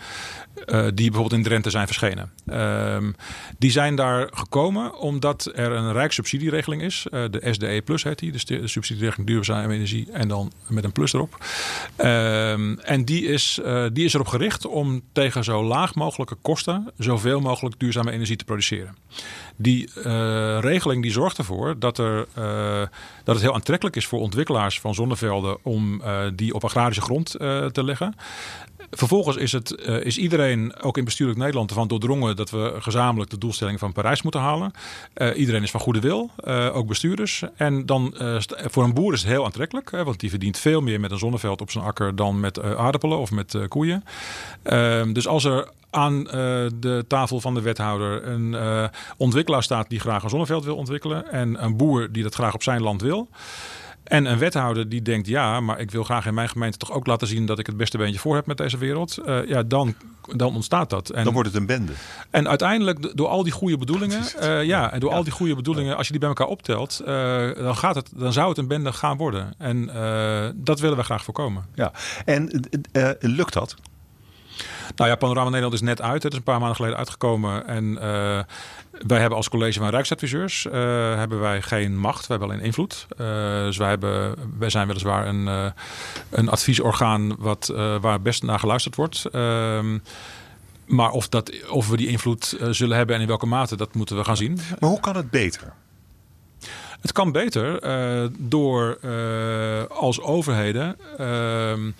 die 0.95 1.11
bijvoorbeeld 1.11 1.33
in 1.33 1.43
Drenthe 1.43 1.71
zijn 1.71 1.87
verschenen. 1.87 2.31
Um, 2.95 3.15
die 3.59 3.71
zijn 3.71 3.95
daar 3.95 4.29
gekomen 4.33 4.99
omdat 4.99 5.51
er 5.55 5.73
een 5.73 5.93
rijkssubsidieregeling 5.93 6.83
is. 6.83 7.07
de 7.11 7.49
SDE 7.51 7.83
Plus 7.85 8.03
heet 8.03 8.19
die, 8.19 8.33
dus 8.33 8.45
de 8.45 8.69
subsidieregeling 8.69 9.29
duurzame 9.29 9.75
energie 9.75 10.09
en 10.13 10.29
dan 10.29 10.53
met 10.67 10.85
een 10.85 10.93
plus 10.93 11.13
erop. 11.13 11.37
Um, 11.99 12.79
en 12.79 13.05
die 13.05 13.27
is, 13.27 13.61
die 13.93 14.05
is 14.05 14.15
erop 14.15 14.27
gericht 14.27 14.67
om 14.67 15.03
tegen 15.13 15.45
zo 15.45 15.65
laag 15.65 15.95
mogelijke 15.95 16.37
kosten 16.43 16.93
zoveel 16.99 17.41
mogelijk 17.41 17.79
duurzame 17.79 18.11
energie 18.11 18.37
te 18.37 18.45
produceren. 18.45 18.97
Die 19.57 19.91
regeling 20.61 21.03
die 21.03 21.13
zorgt 21.13 21.39
ervoor 21.39 21.79
dat, 21.79 21.99
er, 21.99 22.27
dat 23.25 23.35
het 23.35 23.41
heel 23.41 23.55
aantrekkelijk 23.55 23.97
is 23.97 24.00
is 24.01 24.07
voor 24.07 24.21
ontwikkelaars 24.21 24.81
van 24.81 24.95
zonnevelden 24.95 25.59
om 25.63 26.01
uh, 26.01 26.21
die 26.35 26.55
op 26.55 26.65
agrarische 26.65 27.03
grond 27.03 27.37
uh, 27.41 27.67
te 27.67 27.85
leggen. 27.85 28.15
Vervolgens 28.91 29.37
is, 29.37 29.53
het, 29.53 29.83
uh, 29.87 30.05
is 30.05 30.19
iedereen, 30.19 30.75
ook 30.83 30.99
in 30.99 31.05
bestuurlijk 31.05 31.39
Nederland, 31.39 31.71
ervan 31.71 31.89
doordrongen 31.89 32.37
dat 32.37 32.51
we 32.51 32.77
gezamenlijk 32.79 33.31
de 33.31 33.39
doelstelling 33.39 33.79
van 33.79 33.93
Parijs 33.93 34.23
moeten 34.23 34.41
halen. 34.41 34.73
Iedereen 35.35 35.63
is 35.63 35.71
van 35.71 35.81
goede 35.81 36.01
wil, 36.01 36.31
ook 36.73 36.87
bestuurders. 36.87 37.43
En 37.57 37.87
dan 37.87 38.15
voor 38.49 38.85
een 38.85 38.95
boer 38.95 39.13
is 39.13 39.21
het 39.21 39.31
heel 39.31 39.45
aantrekkelijk, 39.45 39.91
hè, 39.91 40.05
want 40.05 40.21
die 40.21 40.31
verdient 40.31 40.59
veel 40.59 40.81
meer 40.81 41.01
met 41.01 41.11
een 41.11 41.19
zonneveld 41.19 41.61
op 41.61 41.71
zijn 41.71 41.85
akker 41.85 42.17
dan 42.17 42.41
met 42.41 42.63
aardappelen 42.63 43.19
of 43.19 43.31
met 43.31 43.59
koeien. 43.69 44.05
Ehm, 44.63 45.13
dus 45.13 45.27
als 45.27 45.45
er 45.45 45.69
aan 45.91 46.25
de 46.81 47.05
tafel 47.09 47.41
van 47.41 47.55
de 47.55 47.61
wethouder 47.61 48.27
een 48.27 48.57
ontwikkelaar 49.17 49.63
staat 49.63 49.89
die 49.89 50.01
graag 50.01 50.23
een 50.23 50.31
zonneveld 50.31 50.65
wil 50.65 50.77
ontwikkelen 50.77 51.31
en 51.33 51.65
een 51.65 51.77
boer 51.77 52.13
die 52.13 52.23
dat 52.23 52.35
graag 52.35 52.55
op 52.55 52.63
zijn 52.63 52.83
land 52.83 53.03
wil. 53.03 53.29
En 54.11 54.25
een 54.25 54.39
wethouder 54.39 54.89
die 54.89 55.03
denkt, 55.03 55.27
ja, 55.27 55.61
maar 55.61 55.81
ik 55.81 55.91
wil 55.91 56.05
graag 56.05 56.27
in 56.27 56.35
mijn 56.35 56.49
gemeente 56.49 56.79
toch 56.79 56.93
ook 56.93 57.07
laten 57.07 57.27
zien 57.27 57.47
dat 57.47 57.59
ik 57.59 57.67
het 57.67 57.77
beste 57.77 57.99
beentje 57.99 58.21
voor 58.21 58.35
heb 58.35 58.47
met 58.47 58.57
deze 58.57 58.79
wereld. 58.79 59.19
Uh, 59.27 59.49
ja, 59.49 59.63
dan, 59.63 59.95
dan 60.37 60.55
ontstaat 60.55 60.91
dat. 60.91 61.11
En, 61.11 61.25
dan 61.25 61.33
wordt 61.33 61.49
het 61.49 61.59
een 61.59 61.67
bende. 61.67 61.93
En 62.31 62.49
uiteindelijk, 62.49 63.17
door 63.17 63.29
al 63.29 63.43
die 63.43 63.53
goede 63.53 63.79
bedoelingen, 63.79 64.23
uh, 64.43 64.65
ja, 64.65 64.93
en 64.93 65.01
door 65.01 65.11
ja. 65.11 65.17
al 65.17 65.25
die 65.25 65.33
goede 65.33 65.55
bedoelingen, 65.55 65.97
als 65.97 66.07
je 66.07 66.13
die 66.13 66.21
bij 66.21 66.29
elkaar 66.29 66.47
optelt, 66.47 67.01
uh, 67.01 67.55
dan, 67.55 67.77
gaat 67.77 67.95
het, 67.95 68.11
dan 68.15 68.33
zou 68.33 68.49
het 68.49 68.59
een 68.59 68.69
bende 68.69 68.93
gaan 68.93 69.17
worden. 69.17 69.55
En 69.59 69.87
dat 70.57 70.81
willen 70.81 70.97
we 70.97 71.03
graag 71.03 71.25
voorkomen. 71.25 71.65
Ja, 71.75 71.93
en 72.25 72.69
lukt 73.21 73.53
dat? 73.53 73.77
Nou 74.97 75.11
ja, 75.11 75.17
Panorama 75.17 75.49
Nederland 75.49 75.75
is 75.75 75.81
net 75.81 76.03
uit. 76.03 76.23
Het 76.23 76.33
is 76.33 76.39
een 76.39 76.45
paar 76.45 76.59
maanden 76.59 76.77
geleden 76.77 76.97
uitgekomen. 76.97 77.67
En 77.67 77.85
uh, 77.85 78.41
wij 79.07 79.21
hebben 79.21 79.37
als 79.37 79.49
college 79.49 79.79
van 79.79 79.89
Rijksadviseurs 79.89 80.65
uh, 80.65 80.73
hebben 81.17 81.41
wij 81.41 81.63
geen 81.63 81.99
macht. 81.99 82.27
We 82.27 82.33
hebben 82.33 82.51
alleen 82.51 82.65
invloed. 82.65 83.07
Uh, 83.13 83.27
dus 83.65 83.77
wij, 83.77 83.89
hebben, 83.89 84.35
wij 84.59 84.71
zijn 84.71 84.87
weliswaar 84.87 85.27
een, 85.27 85.73
een 86.31 86.49
adviesorgaan 86.49 87.37
wat, 87.39 87.67
waar 88.01 88.21
best 88.21 88.43
naar 88.43 88.59
geluisterd 88.59 88.97
wordt. 88.97 89.25
Ehm, 89.25 89.99
maar 90.87 91.11
of, 91.11 91.29
dat, 91.29 91.69
of 91.69 91.89
we 91.89 91.97
die 91.97 92.09
invloed 92.09 92.57
zullen 92.71 92.97
hebben 92.97 93.15
en 93.15 93.21
in 93.21 93.27
welke 93.27 93.47
mate, 93.47 93.77
dat 93.77 93.95
moeten 93.95 94.17
we 94.17 94.25
gaan 94.25 94.37
zien. 94.37 94.59
Maar 94.79 94.91
hoe 94.91 95.01
kan 95.01 95.17
het 95.17 95.31
beter? 95.31 95.73
Het 97.01 97.13
kan 97.13 97.33
beter 97.33 97.81
door 98.39 98.99
als 99.89 100.21
overheden 100.21 100.97
ehm, 101.19 101.91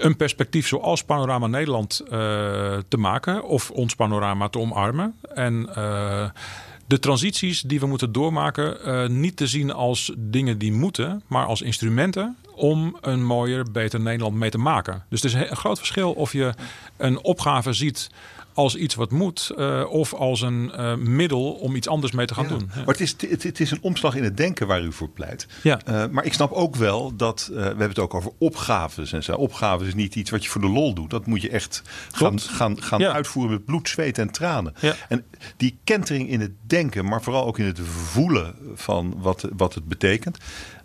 een 0.00 0.16
perspectief 0.16 0.66
zoals 0.66 1.04
Panorama 1.04 1.46
Nederland 1.46 2.02
uh, 2.04 2.10
te 2.88 2.96
maken 2.96 3.44
of 3.44 3.70
ons 3.70 3.94
panorama 3.94 4.48
te 4.48 4.58
omarmen. 4.58 5.14
En 5.34 5.68
uh, 5.68 6.28
de 6.86 6.98
transities 6.98 7.60
die 7.60 7.80
we 7.80 7.86
moeten 7.86 8.12
doormaken 8.12 8.76
uh, 8.84 9.08
niet 9.08 9.36
te 9.36 9.46
zien 9.46 9.72
als 9.72 10.12
dingen 10.16 10.58
die 10.58 10.72
moeten, 10.72 11.22
maar 11.26 11.46
als 11.46 11.62
instrumenten 11.62 12.36
om 12.54 12.96
een 13.00 13.24
mooier, 13.24 13.70
beter 13.72 14.00
Nederland 14.00 14.34
mee 14.34 14.50
te 14.50 14.58
maken. 14.58 15.04
Dus 15.08 15.22
het 15.22 15.34
is 15.34 15.40
een 15.50 15.56
groot 15.56 15.78
verschil 15.78 16.12
of 16.12 16.32
je 16.32 16.54
een 16.96 17.24
opgave 17.24 17.72
ziet 17.72 18.10
als 18.60 18.76
iets 18.76 18.94
wat 18.94 19.10
moet 19.10 19.52
uh, 19.56 19.84
of 19.90 20.14
als 20.14 20.40
een 20.40 20.72
uh, 20.76 20.94
middel 20.94 21.52
om 21.52 21.76
iets 21.76 21.88
anders 21.88 22.12
mee 22.12 22.26
te 22.26 22.34
gaan 22.34 22.44
ja. 22.44 22.50
doen. 22.50 22.70
Ja. 22.74 22.76
Maar 22.76 22.94
het 22.94 23.00
is, 23.00 23.14
het, 23.28 23.42
het, 23.42 23.60
is 23.60 23.70
een 23.70 23.82
omslag 23.82 24.14
in 24.14 24.24
het 24.24 24.36
denken 24.36 24.66
waar 24.66 24.82
u 24.82 24.92
voor 24.92 25.08
pleit. 25.08 25.46
Ja. 25.62 25.80
Uh, 25.88 26.04
maar 26.10 26.24
ik 26.24 26.32
snap 26.32 26.52
ook 26.52 26.76
wel 26.76 27.16
dat, 27.16 27.50
we 27.52 27.60
hebben 27.60 27.88
het 27.88 27.98
ook 27.98 28.14
over 28.14 28.32
opgaves 28.38 29.12
en 29.12 29.22
zo. 29.22 29.32
Opgaves 29.34 29.86
is 29.86 29.94
niet 29.94 30.14
iets 30.14 30.30
wat 30.30 30.44
je 30.44 30.50
voor 30.50 30.60
de 30.60 30.68
lol 30.68 30.94
doet. 30.94 31.10
Dat 31.10 31.26
moet 31.26 31.42
je 31.42 31.50
echt 31.50 31.82
gaan, 32.12 32.40
gaan, 32.40 32.82
gaan 32.82 33.00
ja. 33.00 33.12
uitvoeren 33.12 33.52
met 33.52 33.64
bloed, 33.64 33.88
zweet 33.88 34.18
en 34.18 34.30
tranen. 34.30 34.74
En 35.08 35.24
die 35.56 35.78
kentering 35.84 36.28
in 36.28 36.40
het 36.40 36.52
denken, 36.66 37.04
maar 37.04 37.22
vooral 37.22 37.46
ook 37.46 37.58
in 37.58 37.66
het 37.66 37.80
voelen 37.80 38.54
van 38.74 39.14
wat, 39.18 39.48
wat 39.56 39.74
het 39.74 39.84
betekent. 39.84 40.38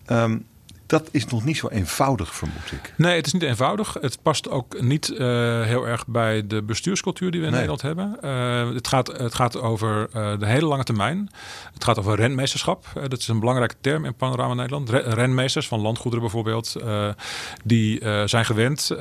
Um, 0.08 0.46
dat 0.86 1.10
is 1.12 1.26
nog 1.26 1.46
niet 1.46 1.58
zo 1.58 1.68
eenvoudig, 1.68 2.36
vermoed 2.36 2.72
ik. 2.72 2.94
Nee, 2.98 3.16
het 3.16 3.26
is 3.26 3.34
niet 3.34 3.44
eenvoudig. 3.44 3.98
Het 4.02 4.18
past 4.22 4.50
ook 4.50 4.82
niet 4.82 5.10
uh, 5.10 5.18
heel 5.64 5.88
erg 5.88 6.08
bij 6.08 6.48
de 6.48 6.64
bestuurscultuur 6.64 7.32
die 7.32 7.40
we 7.40 7.46
in 7.46 7.52
nee. 7.52 7.68
Nederland 7.68 7.82
hebben. 7.82 8.18
Uh, 8.24 8.76
het, 8.76 8.88
gaat, 8.88 9.08
het 9.08 9.36
gaat 9.36 9.62
over 9.62 10.08
uh, 10.16 10.40
de 10.40 10.46
hele 10.46 10.66
lange 10.66 10.84
termijn. 10.84 11.30
Het 11.74 11.84
gaat 11.84 12.00
over 12.00 12.16
renmeesterschap. 12.16 12.86
dat 13.08 13.20
is 13.20 13.28
een 13.28 13.40
belangrijke 13.40 13.76
term 13.82 14.06
in 14.06 14.16
Panorama 14.16 14.54
Nederland. 14.54 14.90
Re 14.90 15.00
renmeesters 15.00 15.68
van 15.68 15.80
landgoederen 15.80 16.26
bijvoorbeeld. 16.26 16.76
die 17.64 18.02
zijn 18.26 18.46
gewend 18.46 18.92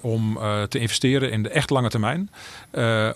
om 0.00 0.38
te 0.68 0.78
investeren 0.78 1.30
in 1.30 1.42
de 1.42 1.48
echt 1.48 1.70
lange 1.70 1.88
termijn. 1.88 2.30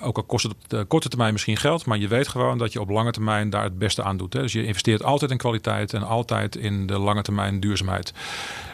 ook 0.00 0.16
al 0.16 0.23
kost 0.23 0.42
het 0.42 0.52
op 0.52 0.68
de 0.68 0.85
korte 0.85 1.08
termijn 1.08 1.32
misschien 1.32 1.56
geld. 1.56 1.87
Maar 1.87 1.99
je 1.99 2.08
weet 2.08 2.28
gewoon 2.28 2.58
dat 2.58 2.73
je 2.73 2.80
op 2.80 2.88
lange 2.88 3.11
termijn 3.11 3.50
daar 3.50 3.62
het 3.62 3.78
beste 3.78 4.02
aan 4.02 4.16
doet. 4.16 4.32
Hè. 4.32 4.40
Dus 4.40 4.52
je 4.52 4.64
investeert 4.64 5.04
altijd 5.04 5.30
in 5.30 5.37
kwaliteit 5.37 5.92
en 5.92 6.02
altijd 6.02 6.56
in 6.56 6.87
de 6.87 6.99
lange 6.99 7.23
termijn 7.23 7.61
duurzaamheid. 7.61 8.12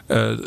Uh, 0.07 0.37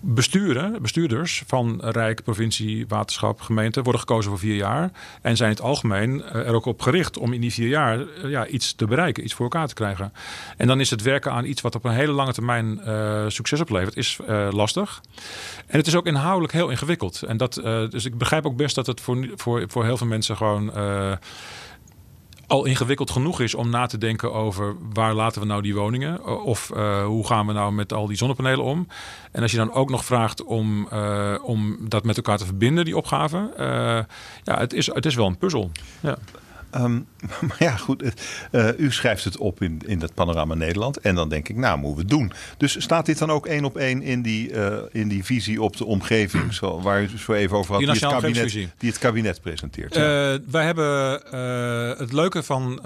besturen, 0.00 0.82
bestuurders 0.82 1.42
van 1.46 1.80
Rijk, 1.84 2.22
provincie, 2.22 2.84
waterschap, 2.88 3.40
gemeente 3.40 3.82
worden 3.82 4.00
gekozen 4.00 4.30
voor 4.30 4.38
vier 4.40 4.54
jaar. 4.54 4.90
En 5.22 5.36
zijn 5.36 5.50
in 5.50 5.56
het 5.56 5.64
algemeen 5.64 6.14
uh, 6.14 6.34
er 6.34 6.54
ook 6.54 6.64
op 6.64 6.82
gericht 6.82 7.18
om 7.18 7.32
in 7.32 7.40
die 7.40 7.52
vier 7.52 7.68
jaar 7.68 7.98
uh, 7.98 8.30
ja, 8.30 8.46
iets 8.46 8.74
te 8.74 8.86
bereiken, 8.86 9.24
iets 9.24 9.34
voor 9.34 9.44
elkaar 9.44 9.66
te 9.66 9.74
krijgen. 9.74 10.12
En 10.56 10.66
dan 10.66 10.80
is 10.80 10.90
het 10.90 11.02
werken 11.02 11.32
aan 11.32 11.44
iets 11.44 11.60
wat 11.60 11.74
op 11.74 11.84
een 11.84 11.92
hele 11.92 12.12
lange 12.12 12.32
termijn 12.32 12.80
succes 13.28 13.60
oplevert, 13.60 13.96
is 13.96 14.18
lastig. 14.50 15.00
En 15.66 15.78
het 15.78 15.86
is 15.86 15.96
ook 15.96 16.06
inhoudelijk 16.06 16.52
heel 16.52 16.68
ingewikkeld. 16.68 17.22
En 17.22 17.36
dat, 17.36 17.54
dus 17.90 18.04
ik 18.04 18.18
begrijp 18.18 18.46
ook 18.46 18.56
best 18.56 18.74
dat 18.74 18.86
het 18.86 19.00
voor, 19.00 19.28
voor, 19.34 19.64
voor 19.68 19.84
heel 19.84 19.96
veel 19.96 20.06
mensen 20.06 20.36
gewoon 20.36 20.72
al 22.46 22.64
ingewikkeld 22.64 23.10
genoeg 23.10 23.40
is 23.40 23.54
om 23.54 23.70
na 23.70 23.86
te 23.86 23.98
denken 23.98 24.32
over 24.32 24.76
waar 24.92 25.14
laten 25.14 25.40
we 25.40 25.46
nou 25.46 25.62
die 25.62 25.74
woningen? 25.74 26.42
Of 26.44 26.70
uh, 26.74 27.04
hoe 27.04 27.26
gaan 27.26 27.46
we 27.46 27.52
nou 27.52 27.72
met 27.72 27.92
al 27.92 28.06
die 28.06 28.16
zonnepanelen 28.16 28.64
om? 28.64 28.88
En 29.32 29.42
als 29.42 29.50
je 29.50 29.56
dan 29.56 29.72
ook 29.72 29.90
nog 29.90 30.04
vraagt 30.04 30.44
om, 30.44 30.88
uh, 30.92 31.34
om 31.42 31.76
dat 31.80 32.04
met 32.04 32.16
elkaar 32.16 32.38
te 32.38 32.44
verbinden, 32.44 32.84
die 32.84 32.96
opgave. 32.96 33.50
Uh, 33.58 33.64
ja, 34.42 34.58
het 34.58 34.72
is, 34.72 34.86
het 34.86 35.06
is 35.06 35.14
wel 35.14 35.26
een 35.26 35.38
puzzel. 35.38 35.70
Ja. 36.00 36.16
Um, 36.76 37.06
maar 37.48 37.56
ja, 37.58 37.76
goed. 37.76 38.02
Uh, 38.52 38.68
u 38.78 38.92
schrijft 38.92 39.24
het 39.24 39.36
op 39.36 39.62
in, 39.62 39.80
in 39.86 39.98
dat 39.98 40.14
panorama 40.14 40.54
Nederland. 40.54 40.98
En 40.98 41.14
dan 41.14 41.28
denk 41.28 41.48
ik, 41.48 41.56
nou, 41.56 41.78
moeten 41.78 41.94
we 41.94 42.00
het 42.00 42.10
doen. 42.10 42.32
Dus 42.56 42.82
staat 42.82 43.06
dit 43.06 43.18
dan 43.18 43.30
ook 43.30 43.46
één 43.46 43.64
op 43.64 43.76
één 43.76 44.02
in 44.02 44.22
die, 44.22 44.52
uh, 44.52 44.76
in 44.92 45.08
die 45.08 45.24
visie 45.24 45.62
op 45.62 45.76
de 45.76 45.84
omgeving, 45.84 46.54
zo, 46.54 46.80
waar 46.80 47.02
u 47.02 47.08
zo 47.18 47.32
even 47.32 47.56
over 47.56 47.70
had, 47.70 47.80
die, 47.80 47.92
die, 47.92 48.00
het, 48.00 48.12
kabinet, 48.12 48.52
die 48.52 48.90
het 48.90 48.98
kabinet 48.98 49.40
presenteert? 49.40 49.94
Ja. 49.94 50.32
Uh, 50.32 50.38
wij 50.50 50.64
hebben 50.64 51.20
het 51.98 52.12
leuke 52.12 52.42
van 52.42 52.78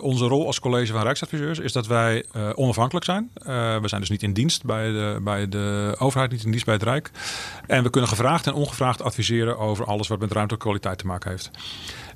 onze 0.00 0.24
rol 0.24 0.46
als 0.46 0.60
college 0.60 0.92
van 0.92 1.02
Rijksadviseurs 1.02 1.58
is 1.58 1.72
dat 1.72 1.86
wij 1.86 2.24
onafhankelijk 2.54 3.04
zijn. 3.04 3.30
we 3.80 3.88
zijn 3.88 4.00
dus 4.00 4.10
niet 4.10 4.22
in 4.22 4.32
dienst 4.32 4.64
bij 4.64 4.92
de, 4.92 5.20
bij 5.22 5.48
de 5.48 5.94
overheid, 5.98 6.30
niet 6.30 6.44
in 6.44 6.50
dienst 6.50 6.64
bij 6.64 6.74
het 6.74 6.82
Rijk. 6.82 7.10
En 7.66 7.82
we 7.82 7.90
kunnen 7.90 8.10
gevraagd 8.10 8.46
en 8.46 8.52
ongevraagd 8.52 9.02
adviseren 9.02 9.58
over 9.58 9.84
alles 9.84 10.08
wat 10.08 10.18
met 10.18 10.32
ruimtelijke 10.32 10.66
kwaliteit 10.66 10.98
te 10.98 11.06
maken 11.06 11.30
heeft. 11.30 11.50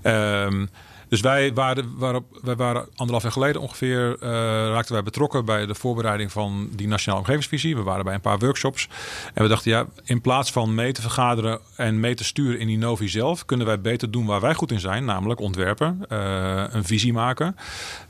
Um, 0.02 0.68
dus 1.10 1.20
wij 1.20 1.54
waren, 1.54 1.96
wij 2.42 2.56
waren 2.56 2.86
anderhalf 2.94 3.22
jaar 3.22 3.32
geleden 3.32 3.60
ongeveer, 3.60 4.16
uh, 4.22 4.28
raakten 4.72 4.94
wij 4.94 5.02
betrokken 5.02 5.44
bij 5.44 5.66
de 5.66 5.74
voorbereiding 5.74 6.32
van 6.32 6.68
die 6.72 6.88
Nationale 6.88 7.20
Omgevingsvisie. 7.20 7.76
We 7.76 7.82
waren 7.82 8.04
bij 8.04 8.14
een 8.14 8.20
paar 8.20 8.38
workshops. 8.38 8.88
En 9.34 9.42
we 9.42 9.48
dachten, 9.48 9.70
ja, 9.70 9.86
in 10.04 10.20
plaats 10.20 10.52
van 10.52 10.74
mee 10.74 10.92
te 10.92 11.00
vergaderen 11.00 11.60
en 11.76 12.00
mee 12.00 12.14
te 12.14 12.24
sturen 12.24 12.60
in 12.60 12.66
die 12.66 12.78
Novi 12.78 13.08
zelf, 13.08 13.44
kunnen 13.44 13.66
wij 13.66 13.80
beter 13.80 14.10
doen 14.10 14.26
waar 14.26 14.40
wij 14.40 14.54
goed 14.54 14.72
in 14.72 14.80
zijn, 14.80 15.04
namelijk 15.04 15.40
ontwerpen, 15.40 16.04
uh, 16.12 16.64
een 16.70 16.84
visie 16.84 17.12
maken. 17.12 17.56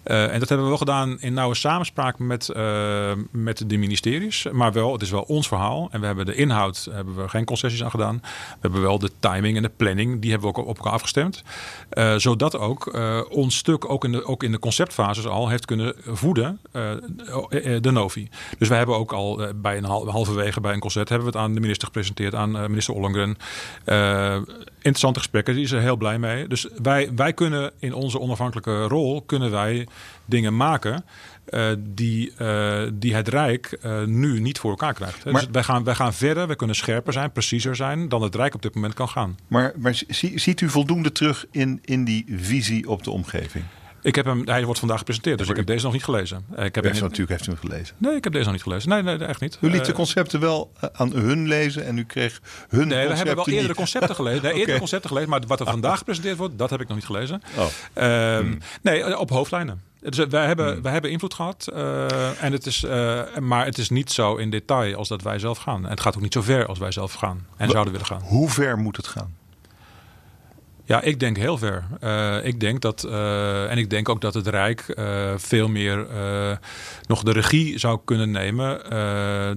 Uh, 0.04 0.32
en 0.32 0.38
dat 0.38 0.48
hebben 0.48 0.66
we 0.66 0.72
wel 0.72 0.78
gedaan 0.78 1.20
in 1.20 1.32
nauwe 1.32 1.54
samenspraak 1.54 2.18
met, 2.18 2.52
met 3.30 3.62
de 3.66 3.76
ministeries. 3.76 4.46
Maar 4.52 4.72
wel, 4.72 4.92
het 4.92 5.02
is 5.02 5.10
wel 5.10 5.22
ons 5.22 5.48
verhaal. 5.48 5.88
En 5.90 6.00
we 6.00 6.06
hebben 6.06 6.26
de 6.26 6.34
inhoud, 6.34 6.88
hebben 6.90 7.16
we 7.16 7.28
geen 7.28 7.44
concessies 7.44 7.84
aan 7.84 7.90
gedaan. 7.90 8.18
We 8.22 8.58
hebben 8.60 8.80
wel 8.80 8.98
de 8.98 9.10
timing 9.20 9.56
en 9.56 9.62
de 9.62 9.70
planning, 9.76 10.20
die 10.20 10.30
hebben 10.30 10.52
we 10.52 10.58
ook 10.58 10.66
op 10.66 10.76
elkaar 10.76 10.92
afgestemd. 10.92 11.42
zodat 12.16 12.58
ook 12.58 12.98
ons 13.30 13.56
stuk 13.56 13.90
ook 13.90 14.04
in, 14.04 14.12
de, 14.12 14.24
ook 14.24 14.42
in 14.42 14.52
de 14.52 14.58
conceptfases 14.58 15.26
al 15.26 15.48
heeft 15.48 15.64
kunnen 15.64 15.94
voeden, 16.04 16.60
de 17.80 17.90
Novi. 17.90 18.28
Dus 18.58 18.68
we 18.68 18.74
hebben 18.74 18.96
ook 18.96 19.12
al 19.12 19.42
bij 19.54 19.76
een 19.76 19.84
halverwege 19.84 20.60
bij 20.60 20.72
een 20.72 20.80
concert 20.80 21.08
hebben 21.08 21.26
we 21.26 21.38
het 21.38 21.44
aan 21.46 21.54
de 21.54 21.60
minister 21.60 21.86
gepresenteerd, 21.86 22.34
aan 22.34 22.50
minister 22.50 22.94
Ollongren. 22.94 23.36
interessante 24.76 25.18
gesprekken, 25.18 25.54
die 25.54 25.64
is 25.64 25.72
er 25.72 25.80
heel 25.80 25.96
blij 25.96 26.18
mee. 26.18 26.48
Dus 26.48 26.68
wij, 26.82 27.10
wij 27.16 27.32
kunnen 27.32 27.72
in 27.78 27.94
onze 27.94 28.20
onafhankelijke 28.20 28.82
rol 28.82 29.22
kunnen 29.22 29.50
wij 29.50 29.86
dingen 30.24 30.56
maken 30.56 31.04
uh, 31.50 31.70
die, 31.78 32.32
uh, 32.38 32.82
die 32.92 33.14
het 33.14 33.28
Rijk 33.28 33.78
uh, 33.84 34.04
nu 34.04 34.40
niet 34.40 34.58
voor 34.58 34.70
elkaar 34.70 34.94
krijgt. 34.94 35.24
Maar, 35.24 35.32
dus 35.32 35.50
wij, 35.52 35.62
gaan, 35.62 35.84
wij 35.84 35.94
gaan 35.94 36.14
verder, 36.14 36.48
we 36.48 36.56
kunnen 36.56 36.76
scherper 36.76 37.12
zijn, 37.12 37.32
preciezer 37.32 37.76
zijn 37.76 38.08
dan 38.08 38.22
het 38.22 38.34
Rijk 38.34 38.54
op 38.54 38.62
dit 38.62 38.74
moment 38.74 38.94
kan 38.94 39.08
gaan. 39.08 39.38
Maar, 39.48 39.72
maar 39.76 40.02
ziet 40.34 40.60
u 40.60 40.68
voldoende 40.68 41.12
terug 41.12 41.46
in, 41.50 41.78
in 41.84 42.04
die 42.04 42.24
visie 42.28 42.88
op 42.88 43.02
de 43.02 43.10
omgeving? 43.10 43.64
Ik 44.02 44.14
heb 44.14 44.24
hem, 44.24 44.42
hij 44.44 44.64
wordt 44.64 44.78
vandaag 44.78 44.98
gepresenteerd, 44.98 45.38
dus 45.38 45.48
ik 45.48 45.56
heb 45.56 45.66
deze 45.66 45.84
nog 45.84 45.92
niet 45.92 46.04
gelezen. 46.04 46.44
Ik 46.56 46.74
heb 46.74 46.84
hem, 46.84 46.92
natuurlijk 46.92 47.28
heeft 47.28 47.46
u 47.46 47.50
hem 47.50 47.60
gelezen. 47.60 47.94
Nee, 47.98 48.14
ik 48.14 48.24
heb 48.24 48.32
deze 48.32 48.44
nog 48.44 48.54
niet 48.54 48.62
gelezen. 48.62 48.88
Nee, 48.88 49.02
nee 49.02 49.24
echt 49.24 49.40
niet. 49.40 49.58
U 49.60 49.70
liet 49.70 49.84
de 49.84 49.92
concepten 49.92 50.40
wel 50.40 50.72
aan 50.92 51.12
hun 51.12 51.48
lezen 51.48 51.84
en 51.86 51.98
u 51.98 52.04
kreeg 52.04 52.40
hun 52.68 52.88
Nee, 52.88 53.08
we 53.08 53.14
hebben 53.14 53.36
wel 53.36 53.48
eerdere 53.48 53.74
concepten 53.74 54.14
gelezen. 54.14 54.28
Nee, 54.40 54.50
okay. 54.50 54.60
eerdere 54.60 54.78
concepten 54.78 55.08
gelezen, 55.08 55.30
maar 55.30 55.40
wat 55.46 55.60
er 55.60 55.66
vandaag 55.66 55.98
gepresenteerd 55.98 56.36
wordt, 56.36 56.58
dat 56.58 56.70
heb 56.70 56.80
ik 56.80 56.88
nog 56.88 56.96
niet 56.96 57.06
gelezen. 57.06 57.42
Oh. 57.56 57.64
Um, 58.34 58.46
hmm. 58.46 58.58
Nee, 58.82 59.18
op 59.18 59.30
hoofdlijnen. 59.30 59.82
Dus 60.00 60.26
wij 60.26 60.46
hebben, 60.46 60.72
hmm. 60.72 60.82
wij 60.82 60.92
hebben 60.92 61.10
invloed 61.10 61.34
gehad. 61.34 61.68
Uh, 61.72 62.42
en 62.42 62.52
het 62.52 62.66
is, 62.66 62.84
uh, 62.84 63.22
maar 63.38 63.64
het 63.64 63.78
is 63.78 63.90
niet 63.90 64.12
zo 64.12 64.36
in 64.36 64.50
detail 64.50 64.96
als 64.96 65.08
dat 65.08 65.22
wij 65.22 65.38
zelf 65.38 65.58
gaan. 65.58 65.84
En 65.84 65.90
het 65.90 66.00
gaat 66.00 66.16
ook 66.16 66.22
niet 66.22 66.32
zo 66.32 66.42
ver 66.42 66.66
als 66.66 66.78
wij 66.78 66.92
zelf 66.92 67.12
gaan 67.12 67.46
en 67.56 67.70
zouden 67.70 67.92
willen 67.92 68.08
gaan. 68.08 68.20
Hoe 68.20 68.48
ver 68.48 68.78
moet 68.78 68.96
het 68.96 69.06
gaan? 69.06 69.36
Ja, 70.90 71.00
ik 71.02 71.20
denk 71.20 71.36
heel 71.36 71.58
ver. 71.58 71.84
Uh, 72.00 72.44
ik 72.44 72.60
denk 72.60 72.80
dat, 72.80 73.04
en 73.68 73.78
ik 73.78 73.90
denk 73.90 74.08
ook 74.08 74.20
dat 74.20 74.34
het 74.34 74.46
Rijk 74.46 74.84
veel 75.36 75.68
meer 75.68 76.06
nog 77.06 77.22
de 77.22 77.32
regie 77.32 77.78
zou 77.78 78.00
kunnen 78.04 78.30
nemen 78.30 78.80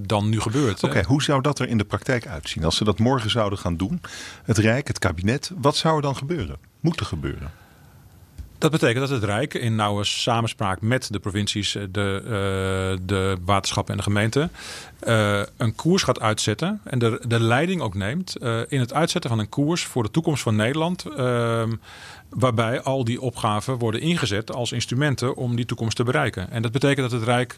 dan 0.08 0.30
nu 0.30 0.40
gebeurt. 0.40 0.84
Oké, 0.84 1.04
hoe 1.04 1.24
zou 1.24 1.42
dat 1.42 1.60
er 1.60 1.68
in 1.68 1.78
de 1.78 1.84
praktijk 1.84 2.28
uitzien? 2.28 2.64
Als 2.64 2.78
ze 2.78 2.84
dat 2.84 3.00
morgen 3.00 3.30
zouden 3.30 3.60
gaan 3.60 3.78
doen, 3.78 4.02
het 4.44 4.58
Rijk, 4.58 4.88
het 4.88 5.00
kabinet, 5.00 5.52
wat 5.56 5.76
zou 5.76 5.96
er 5.96 6.02
dan 6.02 6.16
gebeuren? 6.16 6.58
Moet 6.80 7.00
er 7.00 7.06
gebeuren? 7.06 7.52
Dat 8.64 8.72
betekent 8.72 9.00
dat 9.00 9.10
het 9.10 9.24
Rijk 9.24 9.54
in 9.54 9.76
nauwe 9.76 10.04
samenspraak 10.04 10.82
met 10.82 11.08
de 11.12 11.20
provincies, 11.20 11.76
eh, 11.76 11.84
de, 11.92 12.22
uh, 12.24 13.08
de 13.08 13.38
waterschappen 13.46 13.94
en 13.94 13.98
de 13.98 14.04
gemeenten 14.04 14.52
uh, 15.08 15.42
een 15.58 15.76
koers 15.76 16.04
gaat 16.04 16.20
uitzetten 16.20 16.82
en 16.84 17.00
de, 17.00 17.22
de 17.28 17.40
leiding 17.40 17.82
ook 17.82 17.94
neemt 17.94 18.38
in 18.68 18.80
het 18.80 18.94
uitzetten 18.94 19.30
van 19.30 19.40
een 19.40 19.50
koers 19.50 19.84
voor 19.84 20.04
de 20.04 20.12
toekomst 20.12 20.44
van 20.44 20.56
Nederland. 20.56 21.06
Uh, 21.18 21.64
waarbij 22.30 22.82
al 22.82 23.04
die 23.04 23.22
opgaven 23.22 23.78
worden 23.78 24.02
ingezet 24.02 24.54
als 24.54 24.72
instrumenten 24.72 25.36
om 25.36 25.56
die 25.56 25.66
toekomst 25.66 25.96
te 25.96 26.04
bereiken. 26.04 26.52
En 26.52 26.62
dat 26.62 26.72
betekent 26.72 27.10
dat 27.10 27.20
het 27.20 27.30
Rijk 27.30 27.58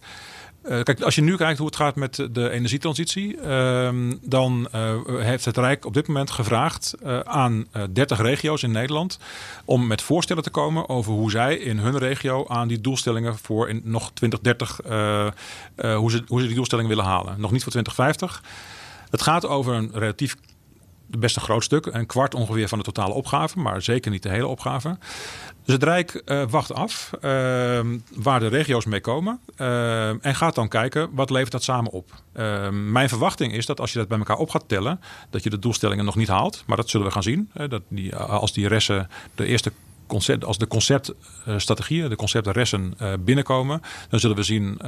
uh, 0.68 0.82
kijk, 0.84 1.02
als 1.02 1.16
je 1.16 1.22
nu 1.22 1.36
kijkt 1.36 1.58
hoe 1.58 1.68
het 1.68 1.76
gaat 1.76 1.96
met 1.96 2.28
de 2.32 2.50
energietransitie, 2.50 3.38
uh, 3.38 3.90
dan 4.22 4.68
uh, 4.76 4.96
heeft 5.06 5.46
het 5.46 5.58
Rijk 5.58 5.86
op 5.86 5.94
dit 5.94 6.08
moment 6.08 6.32
gevraagd 6.32 6.96
uh, 7.04 7.20
aan 7.20 7.66
30 7.94 8.22
regio's 8.22 8.64
in 8.64 8.72
Nederland 8.72 9.20
om 9.66 9.88
met 9.88 10.02
voorstellen 10.02 10.44
te 10.44 10.50
komen 10.50 10.90
over 10.90 11.14
hoe 11.14 11.32
zij 11.32 11.56
in 11.56 11.78
hun 11.78 11.98
regio 11.98 12.48
aan 12.48 12.68
die 12.68 12.82
doelstellingen 12.82 13.38
voor 13.38 13.70
in 13.70 13.82
nog 13.84 14.12
2030, 14.14 14.80
hoe, 15.76 16.12
ze, 16.12 16.24
hoe 16.28 16.40
ze 16.40 16.46
die 16.46 16.56
doelstellingen 16.56 16.90
willen 16.90 17.06
halen. 17.06 17.40
Nog 17.40 17.52
niet 17.52 17.64
voor 17.64 17.72
2050. 17.72 18.44
Het 19.10 19.22
gaat 19.22 19.46
over 19.46 19.74
een 19.74 19.92
relatief 19.94 20.36
best 21.08 21.36
een 21.36 21.42
groot 21.42 21.64
stuk. 21.64 21.86
Een 21.86 22.06
kwart 22.06 22.36
ongeveer 22.36 22.68
van 22.68 22.78
de 22.78 22.84
totale 22.84 23.14
opgave, 23.14 23.60
maar 23.60 23.82
zeker 23.82 24.12
niet 24.12 24.24
de 24.24 24.30
hele 24.30 24.48
opgave. 24.48 24.98
Dus 25.66 25.74
het 25.74 25.84
Rijk 25.84 26.22
uh, 26.26 26.44
wacht 26.50 26.74
af 26.74 27.10
uh, 27.16 27.22
waar 28.16 28.40
de 28.40 28.48
regio's 28.48 28.86
mee 28.86 29.02
komen. 29.02 29.40
Uh, 29.58 30.26
en 30.26 30.36
gaat 30.36 30.56
dan 30.56 30.68
kijken 30.68 31.10
wat 31.14 31.30
levert 31.30 31.52
dat 31.52 31.64
samen 31.64 31.92
op. 31.92 32.12
Ehm, 32.34 32.92
mijn 32.92 33.10
verwachting 33.10 33.54
is 33.54 33.66
dat 33.66 33.80
als 33.80 33.94
je 33.94 34.00
dat 34.00 34.08
bij 34.08 34.18
elkaar 34.18 34.38
op 34.38 34.50
gaat 34.50 34.68
tellen, 34.68 35.00
dat 35.30 35.44
je 35.44 35.50
de 35.50 35.60
doelstellingen 35.60 36.06
nog 36.06 36.16
niet 36.16 36.28
haalt. 36.28 36.64
Maar 36.66 36.78
dat 36.78 36.90
zullen 36.90 37.08
we 37.08 37.14
gaan 37.14 37.24
zien. 37.24 37.52
dat 37.54 37.82
die, 37.88 38.16
als 38.16 38.54
die 38.54 38.68
ressen 38.68 39.10
de 39.36 39.46
eerste 39.46 39.72
concept, 40.08 40.46
als 40.46 40.58
de 40.58 40.68
conceptstrategieën, 40.68 42.10
de 42.10 42.16
conceptressen 42.16 42.94
binnenkomen, 43.20 43.82
dan 44.10 44.20
zullen 44.20 44.36
we 44.36 44.44
zien 44.44 44.82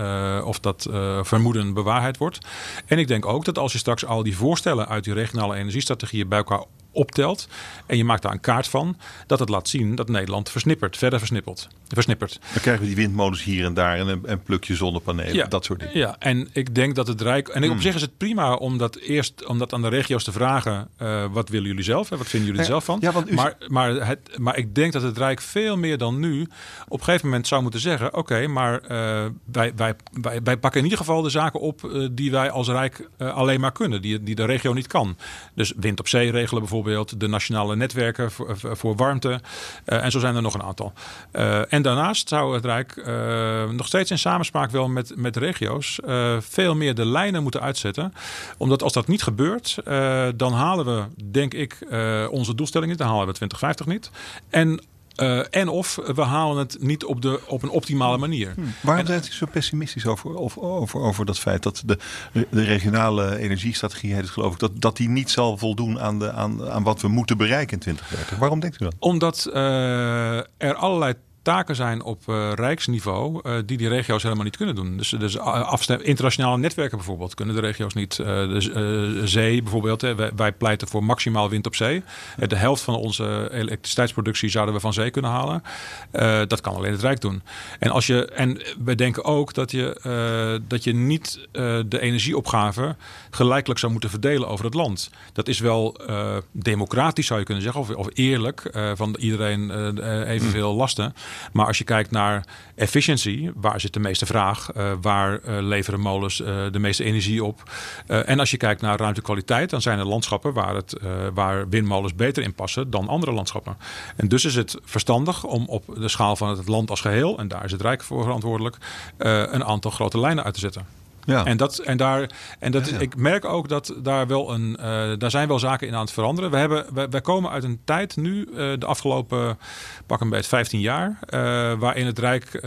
of 0.44 0.60
dat 0.60 0.88
vermoeden 1.22 1.74
bewaarheid 1.74 2.18
wordt. 2.18 2.40
En 2.86 3.00
ik 3.00 3.08
denk 3.08 3.26
ook 3.26 3.46
dat 3.46 3.58
als 3.58 3.72
je 3.72 3.78
straks 3.78 4.06
al 4.06 4.24
die 4.24 4.38
voorstellen 4.38 4.88
uit 4.88 5.04
die 5.04 5.14
regionale 5.14 5.56
energiestrategieën 5.56 6.28
bij 6.28 6.38
elkaar 6.38 6.64
optelt 6.98 7.48
en 7.86 7.98
je 7.98 8.04
maakt 8.04 8.22
daar 8.22 8.32
een 8.32 8.40
kaart 8.40 8.68
van, 8.68 8.98
dat 9.28 9.40
het 9.40 9.50
laat 9.50 9.68
zien 9.70 9.96
dat 9.96 10.10
Nederland 10.10 10.50
versnippert, 10.50 10.98
verder 10.98 11.20
versnippert. 11.20 11.68
versnippert. 11.88 12.40
Dan 12.54 12.62
krijgen 12.62 12.82
we 12.84 12.88
die 12.88 12.96
windmolens 12.96 13.44
hier 13.44 13.66
en 13.66 13.74
daar 13.74 13.98
en 13.98 14.08
een, 14.08 14.26
en 14.26 14.42
plukje 14.44 14.76
zonnepanelen, 14.76 15.34
Ja. 15.34 15.46
dat 15.48 15.66
soort 15.66 15.80
dingen. 15.80 15.98
Ja, 15.98 16.16
en 16.20 16.50
ik 16.54 16.76
denk 16.76 16.96
dat 16.96 17.08
het 17.08 17.22
Rijk. 17.22 17.48
En 17.48 17.64
Hmm. 17.64 17.72
op 17.72 17.82
zich 17.82 17.96
is 17.96 18.02
het 18.02 18.18
prima 18.18 18.54
om 18.54 18.78
dat 18.78 18.96
eerst 18.96 19.46
om 19.46 19.58
dat 19.58 19.74
aan 19.74 19.82
de 19.82 19.88
regio's 19.88 20.24
te 20.24 20.32
vragen. 20.32 20.88
eh, 20.98 21.26
wat 21.32 21.50
willen 21.50 21.68
jullie 21.68 21.84
zelf? 21.84 22.10
Hè? 22.10 22.18
Wat 22.18 22.28
vinden 22.28 22.48
jullie 22.48 22.62
er 22.64 22.68
zelf 22.68 22.86
van? 22.86 22.98
ja, 23.02 23.12
want 23.12 23.30
u- 23.32 23.34
maar, 23.34 23.56
maar, 23.68 24.08
het, 24.08 24.38
maar 24.38 24.58
ik 24.58 24.76
denk 24.76 24.94
dat 24.94 25.02
het 25.02 25.18
Rijk 25.18 25.42
veel 25.42 25.78
meer 25.78 25.98
dan 25.98 26.20
nu 26.20 26.42
op 26.88 27.00
een 27.00 27.04
gegeven 27.06 27.28
moment 27.28 27.48
zou 27.48 27.62
moeten 27.62 27.80
zeggen: 27.80 28.14
oké, 28.14 28.48
maar 28.48 28.80
eh, 28.82 29.26
wij, 29.52 29.72
wij, 29.76 29.96
wij, 30.22 30.42
wij 30.44 30.58
pakken 30.58 30.78
in 30.80 30.84
ieder 30.84 31.00
geval 31.00 31.22
de 31.22 31.30
zaken 31.30 31.60
op 31.60 31.84
eh, 31.84 32.08
die 32.12 32.32
wij 32.32 32.50
als 32.52 32.68
Rijk 32.68 33.10
alleen 33.18 33.60
maar 33.60 33.72
kunnen, 33.72 34.02
die, 34.02 34.24
die 34.24 34.36
de 34.36 34.46
regio 34.46 34.74
niet 34.74 34.88
kan. 34.88 35.18
Dus 35.56 35.74
wind 35.78 36.00
op 36.00 36.08
zee 36.08 36.32
regelen 36.32 36.62
bijvoorbeeld, 36.62 36.87
de 37.20 37.28
nationale 37.28 37.76
netwerken 37.76 38.32
voor, 38.32 38.58
voor 38.58 38.96
warmte. 38.96 39.42
eh, 39.86 40.04
en 40.04 40.12
zo 40.12 40.20
zijn 40.20 40.36
er 40.36 40.42
nog 40.42 40.54
een 40.54 40.64
aantal. 40.64 40.94
Eh, 41.32 41.74
en 41.74 41.82
daarnaast 41.82 42.30
zou 42.30 42.54
het 42.56 42.66
Rijk 42.66 42.98
eh, 42.98 43.70
nog 43.70 43.88
steeds 43.88 44.12
in 44.12 44.18
samenspraak 44.20 44.72
wel 44.72 44.88
met, 44.88 45.14
met 45.16 45.38
regio's 45.38 46.00
eh, 46.00 46.38
veel 46.40 46.76
meer 46.76 46.96
de 46.96 47.06
lijnen 47.06 47.44
moeten 47.44 47.62
uitzetten. 47.62 48.14
Omdat 48.58 48.84
als 48.84 48.94
dat 48.94 49.08
niet 49.08 49.24
gebeurt, 49.24 49.78
eh, 49.86 50.28
dan 50.36 50.54
halen 50.54 50.86
we, 50.86 51.24
denk 51.32 51.54
ik, 51.54 51.78
eh, 51.90 52.28
onze 52.30 52.56
doelstelling 52.56 52.90
niet. 52.90 53.00
Dan 53.00 53.08
halen 53.08 53.28
we 53.28 53.34
2050 53.34 53.86
niet. 53.86 54.12
En, 54.50 54.82
eh, 55.18 55.40
en 55.50 55.68
of 55.68 55.96
we 56.16 56.22
halen 56.22 56.58
het 56.58 56.78
niet 56.80 57.06
op, 57.06 57.22
de, 57.22 57.40
op 57.48 57.64
een 57.64 57.70
optimale 57.70 58.18
manier. 58.18 58.54
Waarom 58.82 59.06
zijn 59.06 59.24
ze 59.24 59.34
zo 59.34 59.46
pessimistisch 59.52 60.06
over, 60.06 60.38
over, 60.38 60.62
over, 60.62 61.00
over 61.00 61.26
dat 61.26 61.40
feit 61.40 61.64
dat 61.64 61.84
de, 61.86 61.98
de 62.32 62.64
regionale 62.64 63.38
energiestrategie, 63.38 64.14
heet 64.14 64.22
het 64.22 64.30
geloof 64.30 64.54
ik, 64.54 64.60
dat, 64.60 64.82
dat 64.82 64.98
die 64.98 65.10
niet 65.10 65.30
zal 65.30 65.58
voldoen 65.58 66.00
aan, 66.00 66.20
de, 66.20 66.32
aan, 66.32 66.70
aan 66.70 66.84
wat 66.84 67.02
we 67.02 67.08
moeten 67.08 67.38
bereiken 67.38 67.74
in 67.74 67.80
2030? 67.80 68.38
Waarom 68.38 68.60
denkt 68.60 68.82
u 68.82 68.84
dat? 68.84 68.96
Omdat 69.00 69.50
eh, 69.54 70.38
er 70.38 70.76
allerlei 70.76 71.14
taken 71.48 71.76
zijn 71.76 72.04
op 72.04 72.22
eh, 72.28 72.52
rijksniveau 72.56 73.40
eh, 73.44 73.54
die 73.66 73.78
die 73.78 73.88
regio's 73.88 74.24
helemaal 74.24 74.44
niet 74.44 74.58
kunnen 74.58 74.76
doen. 74.76 74.98
Dus, 74.98 75.10
dus 75.10 75.38
afstem, 75.40 76.00
internationale 76.02 76.58
netwerken 76.58 76.98
bijvoorbeeld 76.98 77.34
kunnen 77.34 77.56
de 77.56 77.62
regio's 77.62 77.94
niet. 77.94 78.20
Eh, 78.20 78.26
de 78.26 78.72
eh, 79.20 79.26
zee 79.28 79.62
bijvoorbeeld, 79.62 80.02
hè. 80.02 80.16
Wij, 80.16 80.32
wij 80.36 80.52
pleiten 80.52 80.88
voor 80.88 81.04
maximaal 81.04 81.50
wind 81.50 81.66
op 81.66 81.76
zee. 81.76 82.04
Eh, 82.38 82.48
de 82.48 82.56
helft 82.56 82.82
van 82.82 82.96
onze 82.96 83.50
elektriciteitsproductie 83.52 84.50
zouden 84.50 84.74
we 84.74 84.80
van 84.80 84.94
zee 84.94 85.10
kunnen 85.10 85.32
halen. 85.32 85.64
Eh, 86.12 86.42
dat 86.48 86.62
kan 86.62 86.76
alleen 86.76 86.92
het 86.92 87.02
Rijk 87.02 87.22
doen. 87.22 87.42
En, 87.80 87.92
als 87.92 88.08
je, 88.08 88.26
en 88.26 88.62
we 88.84 88.96
denken 88.96 89.24
ook 89.24 89.54
dat 89.54 89.72
je, 89.72 90.00
eh, 90.02 90.68
dat 90.68 90.84
je 90.84 90.94
niet 90.94 91.48
eh, 91.52 91.80
de 91.86 92.00
energieopgave 92.00 92.96
gelijkelijk 93.30 93.80
zou 93.80 93.92
moeten 93.92 94.10
verdelen 94.10 94.48
over 94.48 94.66
het 94.66 94.74
land. 94.74 95.10
Dat 95.34 95.48
is 95.48 95.60
wel 95.60 95.96
eh, 96.08 96.38
democratisch 96.52 97.28
zou 97.28 97.40
je 97.40 97.46
kunnen 97.46 97.64
zeggen, 97.64 97.82
of, 97.82 97.90
of 97.90 98.08
eerlijk, 98.14 98.66
eh, 98.66 98.92
van 98.96 99.16
iedereen 99.20 99.72
eh, 99.72 99.88
eh, 100.22 100.30
evenveel 100.30 100.74
lasten. 100.74 101.14
Maar 101.54 101.66
als 101.66 101.78
je 101.78 101.84
kijkt 101.84 102.12
naar 102.12 102.46
efficiency, 102.76 103.52
waar 103.56 103.80
zit 103.80 103.94
de 103.94 104.00
meeste 104.00 104.26
vraag? 104.26 104.72
Eh, 104.72 104.92
waar 105.02 105.40
eh, 105.40 105.58
leveren 105.60 106.00
molens 106.00 106.42
eh, 106.42 106.56
de 106.72 106.80
meeste 106.80 107.04
energie 107.04 107.44
op? 107.44 107.64
En 108.08 108.40
als 108.40 108.52
je 108.52 108.58
kijkt 108.58 108.82
naar 108.82 109.00
ruimtekwaliteit, 109.00 109.70
dan 109.70 109.82
zijn 109.82 110.00
er 110.00 110.06
landschappen 110.06 110.54
waar, 110.54 110.76
het, 110.76 111.00
waar 111.34 111.70
windmolens 111.70 112.16
beter 112.16 112.44
in 112.44 112.54
passen 112.54 112.90
dan 112.90 113.08
andere 113.08 113.32
landschappen. 113.32 113.78
En 114.16 114.28
dus 114.28 114.46
is 114.46 114.56
het 114.56 114.78
verstandig 114.84 115.44
om 115.44 115.66
op 115.68 115.84
de 115.98 116.08
schaal 116.08 116.36
van 116.36 116.50
het 116.50 116.68
land 116.68 116.90
als 116.90 117.02
geheel, 117.02 117.40
en 117.40 117.48
daar 117.48 117.66
is 117.66 117.72
het 117.72 117.82
Rijk 117.82 118.04
voor 118.04 118.24
verantwoordelijk, 118.24 118.78
een 119.18 119.64
aantal 119.64 119.92
grote 119.92 120.20
lijnen 120.20 120.44
uit 120.44 120.54
te 120.54 120.60
zetten. 120.60 121.07
Ja. 121.28 121.46
En, 121.46 121.58
dat, 121.58 121.78
en, 121.78 121.98
daar, 121.98 122.30
en 122.60 122.72
dat, 122.72 122.90
Ja, 122.90 122.94
ja. 122.94 123.00
ik 123.00 123.16
merk 123.16 123.46
ook 123.46 123.70
dat 123.70 123.94
daar 123.98 124.28
wel 124.28 124.54
een, 124.54 124.78
eh, 124.78 125.12
daar 125.18 125.32
zijn 125.32 125.48
wel 125.48 125.60
zaken 125.60 125.88
in 125.88 125.94
aan 125.94 126.02
het 126.02 126.12
veranderen. 126.12 126.52
We 126.52 126.58
hebben, 126.58 126.86
wij, 126.94 127.10
wij 127.10 127.22
komen 127.22 127.52
uit 127.52 127.64
een 127.64 127.80
tijd 127.84 128.16
nu, 128.16 128.44
eh, 128.44 128.56
de 128.56 128.86
afgelopen 128.86 129.58
pak 130.06 130.22
een 130.22 130.30
beetje 130.30 130.50
15 130.50 130.80
jaar, 130.80 131.18
eh, 131.20 131.40
waarin 131.80 132.06
het 132.06 132.20
Rijk 132.20 132.66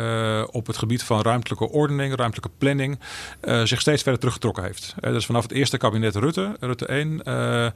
op 0.51 0.67
het 0.67 0.79
gebied 0.79 1.03
van 1.03 1.21
ruimtelijke 1.21 1.69
ordening, 1.69 2.15
ruimtelijke 2.15 2.51
planning, 2.59 2.99
zich 3.65 3.81
steeds 3.81 4.03
verder 4.03 4.21
teruggetrokken 4.21 4.63
heeft. 4.63 4.95
Dus 5.01 5.27
vanaf 5.27 5.43
het 5.43 5.53
eerste 5.53 5.77
kabinet 5.77 6.17
Rutte, 6.17 6.57
Rutte 6.61 6.93
1, 6.93 7.23
eh, 7.23 7.67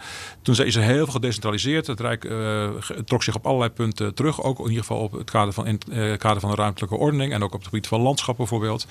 toen 0.43 0.55
is 0.55 0.77
er 0.77 0.83
heel 0.83 1.05
veel 1.05 1.13
gedecentraliseerd. 1.13 1.87
Het 1.87 2.01
Rijk 2.01 2.29
trok 3.05 3.23
zich 3.23 3.35
op 3.35 3.47
allerlei 3.47 3.71
punten 3.71 4.15
terug, 4.15 4.43
ook 4.43 4.59
in 4.59 4.65
ieder 4.65 4.85
geval 4.85 4.99
op 4.99 5.13
het 5.13 5.31
kader 5.31 5.53
van, 5.53 5.67
in, 5.67 5.79
kader 6.19 6.41
van 6.41 6.51
de 6.51 6.57
ruimtelijke 6.57 6.97
ordening 6.97 7.33
en 7.33 7.43
ook 7.43 7.53
op 7.53 7.59
het 7.59 7.69
gebied 7.69 7.87
van 7.87 8.01
landschap 8.01 8.37
bijvoorbeeld. 8.37 8.87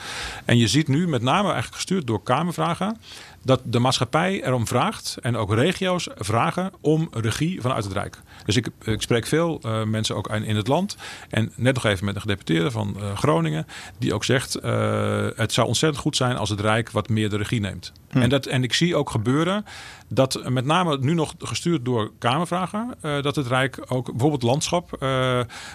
En 0.45 0.57
je 0.57 0.67
ziet 0.67 0.87
nu 0.87 1.07
met 1.07 1.21
name 1.21 1.51
eigenlijk 1.51 1.81
gestuurd 1.83 2.07
door 2.07 2.23
Kamervragen 2.23 2.97
dat 3.43 3.61
de 3.63 3.79
maatschappij 3.79 4.43
erom 4.43 4.67
vraagt 4.67 5.17
en 5.21 5.35
ook 5.35 5.53
regio's 5.53 6.07
vragen 6.15 6.71
om 6.81 7.07
regie 7.11 7.61
vanuit 7.61 7.83
het 7.83 7.93
Rijk. 7.93 8.21
Dus 8.45 8.55
ik, 8.55 8.67
ik 8.83 9.01
spreek 9.01 9.25
veel 9.25 9.59
eh, 9.61 9.83
mensen 9.83 10.15
ook 10.15 10.27
in 10.27 10.43
in 10.43 10.55
het 10.55 10.67
land 10.67 10.97
en 11.29 11.51
net 11.55 11.73
nog 11.73 11.85
even 11.85 12.05
met 12.05 12.15
een 12.15 12.21
gedeputeerde 12.21 12.71
van 12.71 12.95
eh, 12.99 13.17
Groningen 13.17 13.67
die 13.99 14.13
ook 14.13 14.23
zegt 14.23 14.55
eh, 14.55 15.27
het 15.35 15.53
zou 15.53 15.67
ontzettend 15.67 16.01
goed 16.01 16.15
zijn 16.15 16.37
als 16.37 16.49
het 16.49 16.59
Rijk 16.59 16.91
wat 16.91 17.09
meer 17.09 17.29
de 17.29 17.37
regie 17.37 17.59
neemt. 17.59 17.91
En, 18.09 18.29
dat, 18.29 18.45
en 18.45 18.63
ik 18.63 18.73
zie 18.73 18.95
ook 18.95 19.09
gebeuren 19.09 19.65
dat 20.07 20.49
met 20.49 20.65
name 20.65 20.97
nu 21.01 21.13
nog 21.13 21.33
gestuurd 21.39 21.85
door 21.85 22.11
Kamervragen, 22.19 22.95
dat 23.01 23.35
het 23.35 23.47
Rijk 23.47 23.85
ook 23.87 24.11
bijvoorbeeld 24.11 24.43
landschap, 24.43 24.95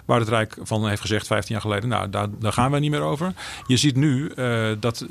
waar 0.04 0.18
het 0.18 0.28
Rijk 0.28 0.56
van 0.62 0.88
heeft 0.88 1.00
gezegd 1.00 1.26
15 1.26 1.52
jaar 1.52 1.62
geleden, 1.62 1.88
nou 1.88 2.10
daar, 2.10 2.26
daar 2.38 2.52
gaan 2.52 2.70
we 2.70 2.78
niet 2.78 2.90
meer 2.90 3.02
over. 3.02 3.32
Je 3.66 3.76
ziet 3.76 3.96
nu 3.96 4.32
dat 4.80 5.06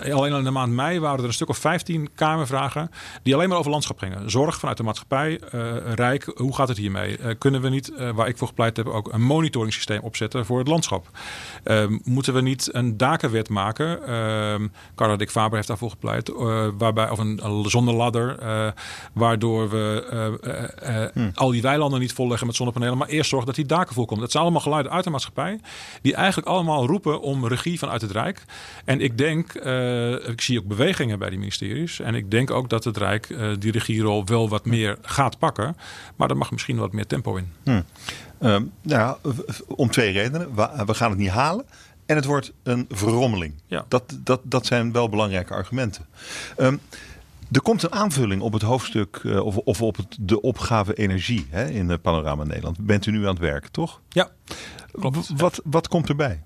alleen 0.00 0.32
al 0.32 0.38
in 0.38 0.44
de 0.44 0.50
maand 0.50 0.72
mei 0.72 1.00
waren 1.00 1.18
er 1.18 1.24
een 1.24 1.32
stuk 1.32 1.48
of 1.48 1.57
15 1.58 2.08
Kamervragen 2.14 2.90
die 3.22 3.34
alleen 3.34 3.48
maar 3.48 3.58
over 3.58 3.70
landschap 3.70 3.98
gingen. 3.98 4.30
Zorg 4.30 4.58
vanuit 4.58 4.76
de 4.76 4.82
maatschappij, 4.82 5.40
eh, 5.40 5.92
Rijk, 5.94 6.32
hoe 6.34 6.54
gaat 6.54 6.68
het 6.68 6.76
hiermee? 6.76 7.18
Eh, 7.18 7.34
kunnen 7.38 7.60
we 7.60 7.68
niet, 7.68 7.94
eh, 7.94 8.10
waar 8.10 8.28
ik 8.28 8.38
voor 8.38 8.48
gepleit 8.48 8.76
heb, 8.76 8.86
ook 8.86 9.12
een 9.12 9.22
monitoringsysteem 9.22 10.00
opzetten 10.00 10.46
voor 10.46 10.58
het 10.58 10.68
landschap? 10.68 11.06
Moeten 12.04 12.34
we 12.34 12.40
niet 12.40 12.68
een 12.72 12.96
dakenwet 12.96 13.48
maken? 13.48 14.00
Carla 14.94 15.16
Dick 15.16 15.30
Faber 15.30 15.54
heeft 15.54 15.68
daarvoor 15.68 15.90
gepleit, 15.90 16.32
waarbij 16.78 17.10
of 17.10 17.18
een, 17.18 17.40
een 17.44 17.70
zonneladder, 17.70 18.38
eh, 18.38 18.68
waardoor 19.12 19.70
we 19.70 20.04
eh, 20.82 21.26
al 21.34 21.50
die 21.50 21.62
weilanden 21.62 22.00
niet 22.00 22.12
volleggen 22.12 22.46
met 22.46 22.56
zonnepanelen, 22.56 22.98
maar 22.98 23.08
eerst 23.08 23.28
zorgen 23.28 23.46
dat 23.46 23.56
die 23.56 23.66
daken 23.66 23.94
volkomen. 23.94 24.22
Dat 24.22 24.30
zijn 24.30 24.42
allemaal 24.42 24.62
geluiden 24.62 24.92
uit 24.92 25.04
de 25.04 25.10
maatschappij, 25.10 25.60
die 26.02 26.14
eigenlijk 26.14 26.48
allemaal 26.48 26.86
roepen 26.86 27.20
om 27.20 27.46
regie 27.46 27.78
vanuit 27.78 28.00
het 28.00 28.10
Rijk. 28.10 28.44
En 28.84 29.00
ik 29.00 29.18
denk, 29.18 29.54
ik 30.26 30.40
zie 30.40 30.58
ook 30.58 30.66
bewegingen 30.66 31.18
bij 31.18 31.30
die 31.30 31.38
ministeries, 31.48 32.00
en 32.00 32.14
ik 32.14 32.30
denk 32.30 32.50
ook 32.50 32.70
dat 32.70 32.84
het 32.84 32.96
Rijk 32.96 33.30
eh, 33.30 33.50
die 33.58 33.72
regierol 33.72 34.24
wel 34.24 34.48
wat 34.48 34.64
meer 34.64 34.98
gaat 35.02 35.38
pakken, 35.38 35.76
maar 36.16 36.30
er 36.30 36.36
mag 36.36 36.50
misschien 36.50 36.76
wat 36.76 36.92
meer 36.92 37.06
tempo 37.06 37.36
in. 37.36 37.52
Ehm, 38.38 38.64
nou, 38.82 39.16
om 39.66 39.90
twee 39.90 40.12
redenen. 40.12 40.54
We, 40.54 40.84
we 40.86 40.94
gaan 40.94 41.10
het 41.10 41.18
niet 41.18 41.30
halen. 41.30 41.64
En 42.06 42.16
het 42.16 42.24
wordt 42.24 42.52
een 42.62 42.86
verrommeling. 42.88 43.54
Ja. 43.66 43.84
Dat, 43.88 44.18
dat, 44.22 44.40
dat 44.44 44.66
zijn 44.66 44.92
wel 44.92 45.08
belangrijke 45.08 45.54
argumenten. 45.54 46.06
Ehm, 46.56 46.76
er 47.52 47.62
komt 47.62 47.82
een 47.82 47.92
aanvulling 47.92 48.42
op 48.42 48.52
het 48.52 48.62
hoofdstuk 48.62 49.20
eh, 49.24 49.44
of, 49.44 49.56
of 49.56 49.82
op 49.82 49.96
het, 49.96 50.16
de 50.20 50.40
opgave 50.40 50.94
energie 50.94 51.46
hè, 51.50 51.68
in 51.68 52.00
Panorama 52.00 52.44
Nederland. 52.44 52.78
Bent 52.78 53.06
u 53.06 53.10
nu 53.10 53.22
aan 53.22 53.34
het 53.34 53.38
werken, 53.38 53.72
toch? 53.72 54.00
Ja, 54.08 54.30
klopt. 54.92 55.30
Wat, 55.36 55.60
wat 55.64 55.88
komt 55.88 56.08
erbij? 56.08 56.42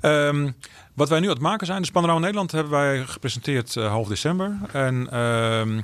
Ehm, 0.00 0.50
wat 0.94 1.08
wij 1.08 1.20
nu 1.20 1.26
aan 1.26 1.32
het 1.32 1.42
maken 1.42 1.66
zijn, 1.66 1.80
dus 1.80 1.90
Panorama 1.90 2.20
Nederland 2.20 2.52
hebben 2.52 2.72
wij 2.72 3.04
gepresenteerd 3.06 3.76
eh, 3.76 3.88
half 3.88 4.08
december. 4.08 4.58
En 4.72 5.08
ehm, 5.10 5.80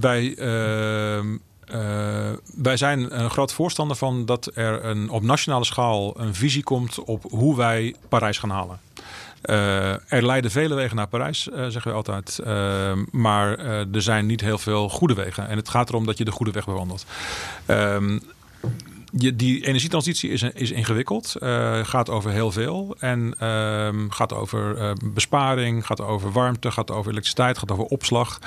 wij, 0.00 0.34
ehm, 0.34 1.36
eh, 1.64 2.32
wij 2.54 2.76
zijn 2.76 3.20
een 3.20 3.30
groot 3.30 3.52
voorstander 3.52 3.96
van 3.96 4.24
dat 4.26 4.50
er 4.54 4.84
een, 4.84 5.10
op 5.10 5.22
nationale 5.22 5.64
schaal 5.64 6.20
een 6.20 6.34
visie 6.34 6.62
komt 6.62 6.98
op 6.98 7.22
hoe 7.30 7.56
wij 7.56 7.94
Parijs 8.08 8.38
gaan 8.38 8.50
halen. 8.50 8.80
Eh, 9.40 10.12
er 10.12 10.26
leiden 10.26 10.50
vele 10.50 10.74
wegen 10.74 10.96
naar 10.96 11.08
Parijs, 11.08 11.42
zeggen 11.42 11.90
we 11.90 11.96
altijd. 11.96 12.40
Maar 13.10 13.58
er 13.92 14.02
zijn 14.02 14.26
niet 14.26 14.40
heel 14.40 14.58
veel 14.58 14.88
goede 14.88 15.14
wegen. 15.14 15.48
En 15.48 15.56
het 15.56 15.68
gaat 15.68 15.88
erom 15.88 16.06
dat 16.06 16.18
je 16.18 16.24
de 16.24 16.30
goede 16.30 16.52
weg 16.52 16.64
bewandelt. 16.64 17.06
Die 19.12 19.66
energietransitie 19.66 20.30
is, 20.30 20.42
is 20.42 20.70
ingewikkeld. 20.70 21.34
eh, 21.34 21.84
gaat 21.84 22.10
over 22.10 22.30
heel 22.30 22.50
veel. 22.50 22.96
En 22.98 23.34
ehm, 23.38 24.08
gaat 24.08 24.32
over 24.32 24.76
eh, 24.78 24.90
besparing, 25.04 25.86
gaat 25.86 26.00
over 26.00 26.32
warmte, 26.32 26.70
gaat 26.70 26.90
over 26.90 27.10
elektriciteit, 27.10 27.58
gaat 27.58 27.70
over 27.70 27.84
opslag. 27.84 28.38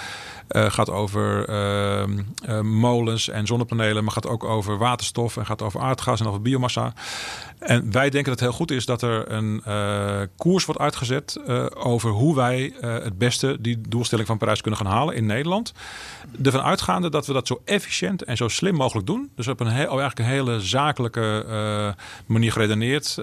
eh, 0.47 0.71
gaat 0.71 0.89
over 0.89 1.47
ehm, 1.49 2.19
eh, 2.45 2.61
molens 2.61 3.29
en 3.29 3.47
zonnepanelen, 3.47 4.03
maar 4.03 4.13
gaat 4.13 4.27
ook 4.27 4.43
over 4.43 4.77
waterstof 4.77 5.37
en 5.37 5.45
gaat 5.45 5.61
over 5.61 5.79
aardgas 5.79 6.19
en 6.19 6.27
over 6.27 6.41
biomassa. 6.41 6.93
En 7.59 7.91
wij 7.91 8.09
denken 8.09 8.31
dat 8.31 8.39
het 8.39 8.49
heel 8.49 8.57
goed 8.57 8.71
is 8.71 8.85
dat 8.85 9.01
er 9.01 9.31
een 9.31 9.63
koers 10.37 10.65
wordt 10.65 10.81
uitgezet 10.81 11.39
over 11.75 12.09
hoe 12.09 12.35
wij 12.35 12.73
het 12.81 13.17
beste 13.17 13.57
die 13.59 13.81
doelstelling 13.89 14.27
van 14.27 14.37
Parijs 14.37 14.61
kunnen 14.61 14.79
gaan 14.79 14.91
halen 14.91 15.15
in 15.15 15.25
Nederland. 15.25 15.73
Ervan 16.43 16.61
uitgaande 16.61 17.09
dat 17.09 17.27
we 17.27 17.33
dat 17.33 17.47
zo 17.47 17.61
efficiënt 17.65 18.23
en 18.23 18.37
zo 18.37 18.47
slim 18.47 18.75
mogelijk 18.75 19.07
doen. 19.07 19.31
Dus 19.35 19.47
op 19.47 19.59
een, 19.59 19.67
heel, 19.67 19.87
eigenlijk 19.87 20.19
een 20.19 20.25
hele 20.25 20.50
zakelijke 20.59 21.95
manier 22.25 22.51
geredeneerd. 22.51 23.15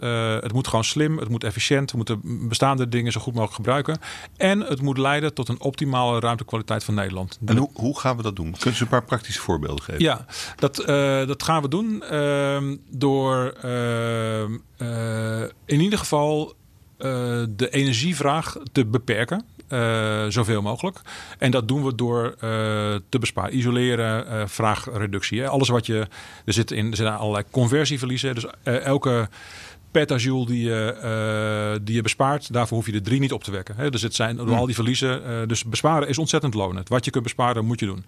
het 0.43 0.53
moet 0.53 0.69
gewoon 0.69 0.85
slim, 0.85 1.19
het 1.19 1.29
moet 1.29 1.45
efficiënt, 1.45 1.91
we 1.91 1.97
moeten 1.97 2.21
bestaande 2.49 2.89
dingen 2.89 3.13
zo 3.13 3.21
goed 3.21 3.33
mogelijk 3.33 3.57
gebruiken. 3.57 3.99
En 4.37 4.61
het 4.61 4.83
moet 4.83 4.99
leiden 4.99 5.35
tot 5.35 5.49
een 5.49 5.61
optimale 5.61 6.21
ruimtekwaliteit 6.21 6.85
van 6.85 6.95
Nederland. 6.95 7.39
En 7.45 7.57
hoe, 7.57 7.71
hoe 7.73 7.99
gaan 7.99 8.17
we 8.17 8.23
dat 8.23 8.37
doen? 8.37 8.55
Kun 8.59 8.73
je 8.75 8.81
een 8.81 8.89
paar 8.89 9.05
praktische 9.05 9.41
voorbeelden 9.41 9.85
geven? 9.85 10.03
Ja, 10.03 10.27
dat, 10.57 10.77
dat 11.29 11.43
gaan 11.43 11.63
we 11.63 11.69
doen 11.69 12.03
ehm, 12.03 12.77
door 12.91 13.55
Ehm, 14.49 14.59
eh, 14.77 15.49
in 15.65 15.81
ieder 15.81 15.99
geval 15.99 16.55
eh, 16.97 17.43
de 17.49 17.69
energievraag 17.71 18.57
te 18.73 18.87
beperken. 18.87 19.45
Uh, 19.69 20.25
zoveel 20.29 20.63
mogelijk. 20.63 21.01
En 21.39 21.51
dat 21.51 21.69
doen 21.69 21.85
we 21.85 21.95
door 21.95 22.37
te 23.09 23.19
besparen. 23.21 23.57
Isoleren, 23.57 24.49
vraagreductie. 24.49 25.41
Hè. 25.41 25.49
Alles 25.49 25.69
wat 25.69 25.87
je. 25.87 26.07
Er 26.45 26.53
zitten 26.53 26.77
in 26.77 26.91
er 26.91 26.97
zitten 26.97 27.19
allerlei 27.19 27.45
conversieverliezen. 27.51 28.35
Dus 28.35 28.47
elke 28.63 29.29
petajoule 29.91 30.47
die 30.47 30.65
je, 30.65 31.81
die 31.83 31.95
je 31.95 32.03
bespaart, 32.03 32.53
daarvoor 32.53 32.77
hoef 32.77 32.87
je 32.87 32.93
de 32.93 33.01
drie 33.01 33.21
niet 33.21 33.33
op 33.33 33.45
te 33.45 33.51
wekken. 33.51 33.75
Hè. 33.77 33.91
Dus 33.91 34.03
het 34.03 34.15
zijn 34.15 34.37
door 34.37 34.57
al 34.57 34.67
die 34.67 34.75
verliezen. 34.75 35.49
dus 35.49 35.65
besparen 35.65 36.09
is 36.09 36.19
ontzettend 36.19 36.55
lonend. 36.55 36.89
Wat 36.89 37.05
je 37.05 37.11
kunt 37.11 37.25
besparen, 37.25 37.65
moet 37.65 37.81
je 37.81 37.87
doen. 37.87 38.05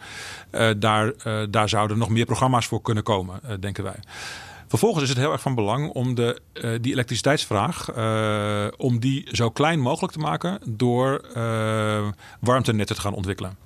daar, 0.81 1.13
daar 1.51 1.69
zouden 1.69 1.99
nog 1.99 2.09
meer 2.09 2.27
programma's 2.27 2.67
voor 2.67 2.83
kunnen 2.83 3.03
komen, 3.03 3.41
denken 3.61 3.85
wij. 3.85 3.99
Vervolgens 4.71 5.03
is 5.03 5.09
het 5.09 5.19
heel 5.19 5.33
erg 5.33 5.41
van 5.41 5.55
belang 5.55 5.89
om 5.89 6.15
de, 6.15 6.41
uh, 6.53 6.79
die 6.81 6.93
elektriciteitsvraag 6.93 7.97
uh, 7.97 8.67
om 8.77 9.01
die 9.01 9.29
zo 9.33 9.51
klein 9.51 9.81
mogelijk 9.81 10.13
te 10.13 10.19
maken 10.19 10.59
door 10.67 11.25
uh, 11.37 12.09
warmtenetten 12.41 12.97
te 12.97 13.03
gaan 13.03 13.15
ontwikkelen. 13.15 13.57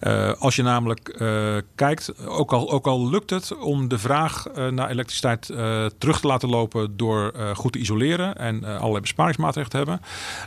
Uh, 0.00 0.32
als 0.38 0.56
je 0.56 0.62
namelijk 0.62 1.16
uh, 1.18 1.56
kijkt, 1.74 2.26
ook 2.26 2.52
al, 2.52 2.70
ook 2.70 2.86
al 2.86 3.10
lukt 3.10 3.30
het 3.30 3.58
om 3.58 3.88
de 3.88 3.98
vraag 3.98 4.46
uh, 4.48 4.68
naar 4.68 4.90
elektriciteit 4.90 5.46
terug 5.98 6.20
te 6.20 6.26
laten 6.26 6.48
lopen 6.48 6.96
door 6.96 7.32
goed 7.54 7.72
te 7.72 7.78
isoleren 7.78 8.36
en 8.36 8.64
allerlei 8.64 9.00
besparingsmaatregelen 9.00 9.70
te 9.70 9.76
hebben, 9.76 10.00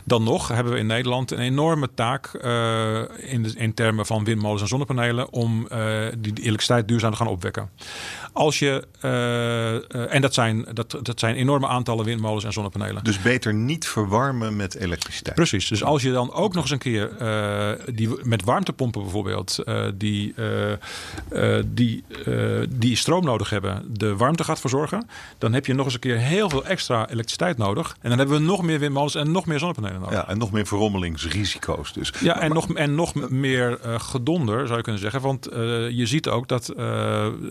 dan 0.04 0.22
nog 0.22 0.48
hebben 0.48 0.72
we 0.72 0.78
in 0.78 0.86
Nederland 0.86 1.30
een 1.30 1.38
enorme 1.38 1.88
taak 1.94 2.34
in, 3.16 3.42
de, 3.42 3.52
in 3.56 3.74
termen 3.74 4.06
van 4.06 4.24
windmolens 4.24 4.62
en 4.62 4.68
zonnepanelen 4.68 5.32
om 5.32 5.68
die, 6.18 6.32
die 6.32 6.44
elektriciteit 6.44 6.88
duurzaam 6.88 7.10
te 7.10 7.16
gaan 7.16 7.26
opwekken. 7.26 7.70
Als 8.32 8.58
je, 8.58 8.86
en 10.08 10.20
dat 10.20 10.34
zijn, 10.34 10.66
dat, 10.72 10.98
dat 11.02 11.18
zijn 11.18 11.34
enorme 11.34 11.66
aantallen 11.66 12.04
windmolens 12.04 12.44
en 12.44 12.52
zonnepanelen. 12.52 13.04
Dus 13.04 13.22
beter 13.22 13.54
niet 13.54 13.86
verwarmen 13.86 14.56
met 14.56 14.74
elektriciteit. 14.74 15.36
Precies. 15.36 15.68
Dus 15.68 15.84
als 15.84 16.02
je 16.02 16.12
dan 16.12 16.32
ook 16.32 16.54
nog 16.54 16.62
eens 16.62 16.72
een 16.72 16.78
keer 16.78 17.10
die, 17.94 18.08
met 18.22 18.44
warmtepompen 18.44 19.02
bijvoorbeeld 19.02 19.42
uh, 19.64 19.84
die, 19.94 20.34
uh, 20.36 21.62
die, 21.66 22.04
die 22.68 22.96
stroom 22.96 23.24
nodig 23.24 23.50
hebben, 23.50 23.82
de 23.98 24.16
warmte 24.16 24.44
gaat 24.44 24.60
verzorgen, 24.60 25.08
dan 25.38 25.52
heb 25.52 25.66
je 25.66 25.74
nog 25.74 25.84
eens 25.84 25.94
een 25.94 26.00
keer 26.00 26.18
heel 26.18 26.50
veel 26.50 26.64
extra 26.64 27.08
elektriciteit 27.08 27.56
nodig. 27.56 27.96
En 28.00 28.08
dan 28.08 28.18
hebben 28.18 28.36
we 28.36 28.42
nog 28.44 28.62
meer 28.62 28.78
windmolens 28.78 29.14
en 29.14 29.32
nog 29.32 29.46
meer 29.46 29.58
zonnepanelen 29.58 30.00
nodig. 30.00 30.14
Ja, 30.14 30.28
en 30.28 30.38
nog 30.38 30.52
meer 30.52 30.66
verrommelingsrisico's 30.66 31.92
dus. 31.92 32.12
Ja, 32.20 32.40
en, 32.40 32.52
nog, 32.52 32.74
en 32.74 32.94
nog 32.94 33.14
meer 33.30 33.78
gedonder 33.82 34.66
zou 34.66 34.76
je 34.76 34.82
kunnen 34.82 35.02
zeggen. 35.02 35.20
Want 35.20 35.48
je 35.90 36.06
ziet 36.06 36.28
ook 36.28 36.48
dat 36.48 36.76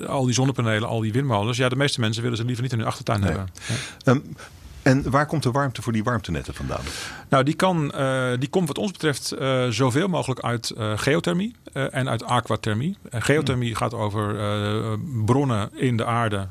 al 0.07 0.25
die 0.25 0.33
zonnepanelen, 0.33 0.89
al 0.89 0.99
die 0.99 1.11
windmolens, 1.11 1.57
ja, 1.57 1.69
de 1.69 1.75
meeste 1.75 1.99
mensen 1.99 2.21
willen 2.21 2.37
ze 2.37 2.45
liever 2.45 2.63
niet 2.63 2.71
in 2.71 2.79
hun 2.79 2.87
achtertuin 2.87 3.23
hebben. 3.23 3.47
Ja. 4.03 4.11
Um, 4.11 4.35
en 4.83 5.11
waar 5.11 5.25
komt 5.25 5.43
de 5.43 5.51
warmte 5.51 5.81
voor 5.81 5.93
die 5.93 6.03
warmtenetten 6.03 6.53
vandaan? 6.53 6.81
Nou, 7.29 7.43
die, 7.43 7.53
kan, 7.53 7.91
uh, 7.95 8.31
die 8.39 8.49
komt 8.49 8.67
wat 8.67 8.77
ons 8.77 8.91
betreft 8.91 9.33
uh, 9.39 9.67
zoveel 9.67 10.07
mogelijk 10.07 10.39
uit 10.39 10.73
uh, 10.77 10.91
geothermie 10.95 11.55
en 11.73 12.09
uit 12.09 12.23
aquathermie. 12.23 12.97
geothermie 13.09 13.67
hmm. 13.67 13.77
gaat 13.77 13.93
over 13.93 14.35
bronnen 15.25 15.69
in 15.73 15.97
de 15.97 16.05
aarde, 16.05 16.47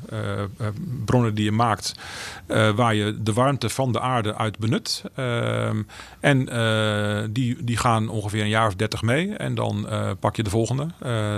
bronnen 1.05 1.35
die 1.35 1.45
je 1.45 1.53
maakt, 1.53 1.95
waar 2.75 2.95
je 2.95 3.23
de 3.23 3.33
warmte 3.33 3.69
van 3.69 3.93
de 3.93 4.01
aarde 4.01 4.35
uit 4.35 4.59
benut. 4.59 5.03
Ehm, 5.15 5.83
en 6.21 6.49
die, 7.33 7.65
die 7.65 7.77
gaan 7.77 8.09
ongeveer 8.09 8.43
een 8.43 8.49
jaar 8.49 8.67
of 8.67 8.75
dertig 8.75 9.03
mee 9.03 9.37
en 9.37 9.55
dan 9.55 9.87
pak 10.21 10.37
je 10.37 10.43
de 10.43 10.51
volgende. 10.51 10.87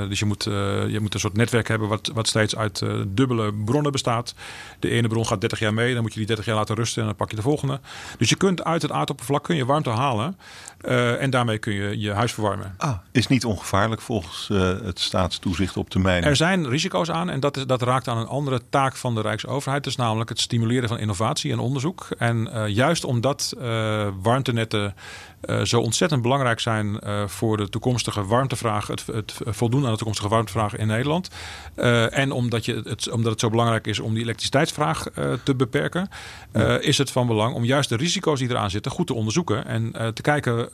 dus 0.08 0.18
je 0.18 0.24
moet, 0.24 0.44
je 0.44 0.98
moet 1.00 1.14
een 1.14 1.20
soort 1.20 1.36
netwerk 1.36 1.68
hebben 1.68 1.88
wat, 1.88 2.10
wat 2.14 2.28
steeds 2.28 2.56
uit 2.56 2.84
dubbele 3.06 3.52
bronnen 3.64 3.92
bestaat. 3.92 4.34
De 4.78 4.90
ene 4.90 5.08
bron 5.08 5.26
gaat 5.26 5.40
30 5.40 5.58
jaar 5.58 5.74
mee, 5.74 5.92
dan 5.94 6.02
moet 6.02 6.12
je 6.12 6.18
die 6.18 6.26
30 6.26 6.44
jaar 6.44 6.56
laten 6.56 6.74
rusten 6.84 7.02
en 7.02 7.08
dan 7.08 7.16
pak 7.16 7.30
je 7.30 7.36
de 7.36 7.42
volgende. 7.42 7.80
Dus 8.18 8.28
je 8.28 8.36
kunt 8.36 8.64
uit 8.64 8.82
het 8.82 8.90
aardoppervlak 8.90 9.44
kun 9.44 9.56
je 9.56 9.64
warmte 9.64 9.90
halen 9.90 10.36
uh, 10.82 11.22
en 11.22 11.30
daarmee 11.30 11.58
kun 11.58 11.72
je 11.72 11.98
je 12.00 12.12
huis 12.12 12.32
verwarmen. 12.32 12.74
Ah, 12.78 12.96
is 13.12 13.26
niet 13.26 13.44
ongevaarlijk 13.44 14.00
volgens 14.00 14.48
uh, 14.52 14.58
het 14.60 15.00
staatstoezicht 15.00 15.76
op 15.76 15.90
termijn. 15.90 16.24
Er 16.24 16.36
zijn 16.36 16.68
risico's 16.68 17.10
aan 17.10 17.30
en 17.30 17.40
dat, 17.40 17.56
is, 17.56 17.66
dat 17.66 17.82
raakt 17.82 18.08
aan 18.08 18.18
een 18.18 18.26
andere 18.26 18.60
taak 18.70 18.96
van 18.96 19.14
de 19.14 19.20
Rijksoverheid. 19.20 19.84
Dus 19.84 19.96
namelijk 19.96 20.28
het 20.28 20.40
stimuleren 20.40 20.88
van 20.88 20.98
innovatie 20.98 21.52
en 21.52 21.58
onderzoek. 21.58 22.08
En 22.18 22.48
uh, 22.54 22.68
juist 22.68 23.04
omdat 23.04 23.54
warmtenetten 24.22 24.94
uh, 25.46 25.62
zo 25.62 25.80
ontzettend 25.80 26.22
belangrijk 26.22 26.60
zijn 26.60 26.86
uh, 27.06 27.26
voor 27.26 27.56
de 27.56 27.68
toekomstige 27.68 28.24
warmtevraag, 28.24 28.86
het, 28.86 29.06
het, 29.06 29.40
voldoen 29.44 29.84
aan 29.84 29.90
de 29.90 29.96
toekomstige 29.96 30.28
warmtevraag 30.28 30.76
in 30.76 30.86
Nederland. 30.86 31.30
Uh, 31.76 32.18
en 32.18 32.32
omdat, 32.32 32.64
je 32.64 32.82
het, 32.84 33.10
omdat 33.10 33.30
het 33.30 33.40
zo 33.40 33.50
belangrijk 33.50 33.86
is 33.86 33.98
om 33.98 34.14
die 34.14 34.22
elektriciteitsvraag 34.22 35.06
te 35.42 35.54
beperken, 35.54 36.08
ja. 36.52 36.78
is 36.78 36.98
het 36.98 37.10
van 37.10 37.26
belang 37.26 37.54
om 37.54 37.64
juist 37.64 37.88
de 37.88 37.96
risico's 37.96 38.38
die 38.38 38.50
eraan 38.50 38.70
zitten 38.70 38.92
goed 38.92 39.06
te 39.06 39.14
onderzoeken 39.14 39.66
en 39.66 39.92
te 40.14 40.22
kijken 40.22 40.68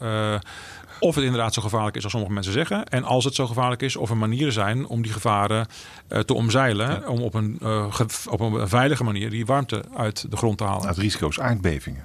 of 1.00 1.14
het 1.14 1.24
inderdaad 1.24 1.54
zo 1.54 1.62
gevaarlijk 1.62 1.96
is 1.96 2.02
als 2.02 2.12
sommige 2.12 2.33
mensen 2.33 2.52
zeggen. 2.52 2.85
En 2.85 3.04
als 3.04 3.24
het 3.24 3.35
zo 3.35 3.46
gevaarlijk 3.46 3.83
is, 3.83 3.96
of 3.96 4.11
er 4.11 4.16
manieren 4.16 4.52
zijn 4.52 4.87
om 4.87 5.02
die 5.02 5.12
gevaren 5.12 5.66
uh, 6.09 6.18
te 6.18 6.35
omzeilen. 6.35 6.88
Ja. 6.88 7.09
Om 7.09 7.20
op 7.20 7.35
een, 7.35 7.59
uh, 7.62 8.00
op 8.30 8.40
een 8.40 8.68
veilige 8.68 9.04
manier 9.04 9.30
die 9.30 9.46
warmte 9.46 9.85
uit 9.96 10.30
de 10.30 10.37
grond 10.37 10.59
te 10.59 10.64
halen. 10.64 10.88
Het 10.88 10.98
risico 10.98 11.28
is 11.28 11.40
aardbevingen. 11.40 12.04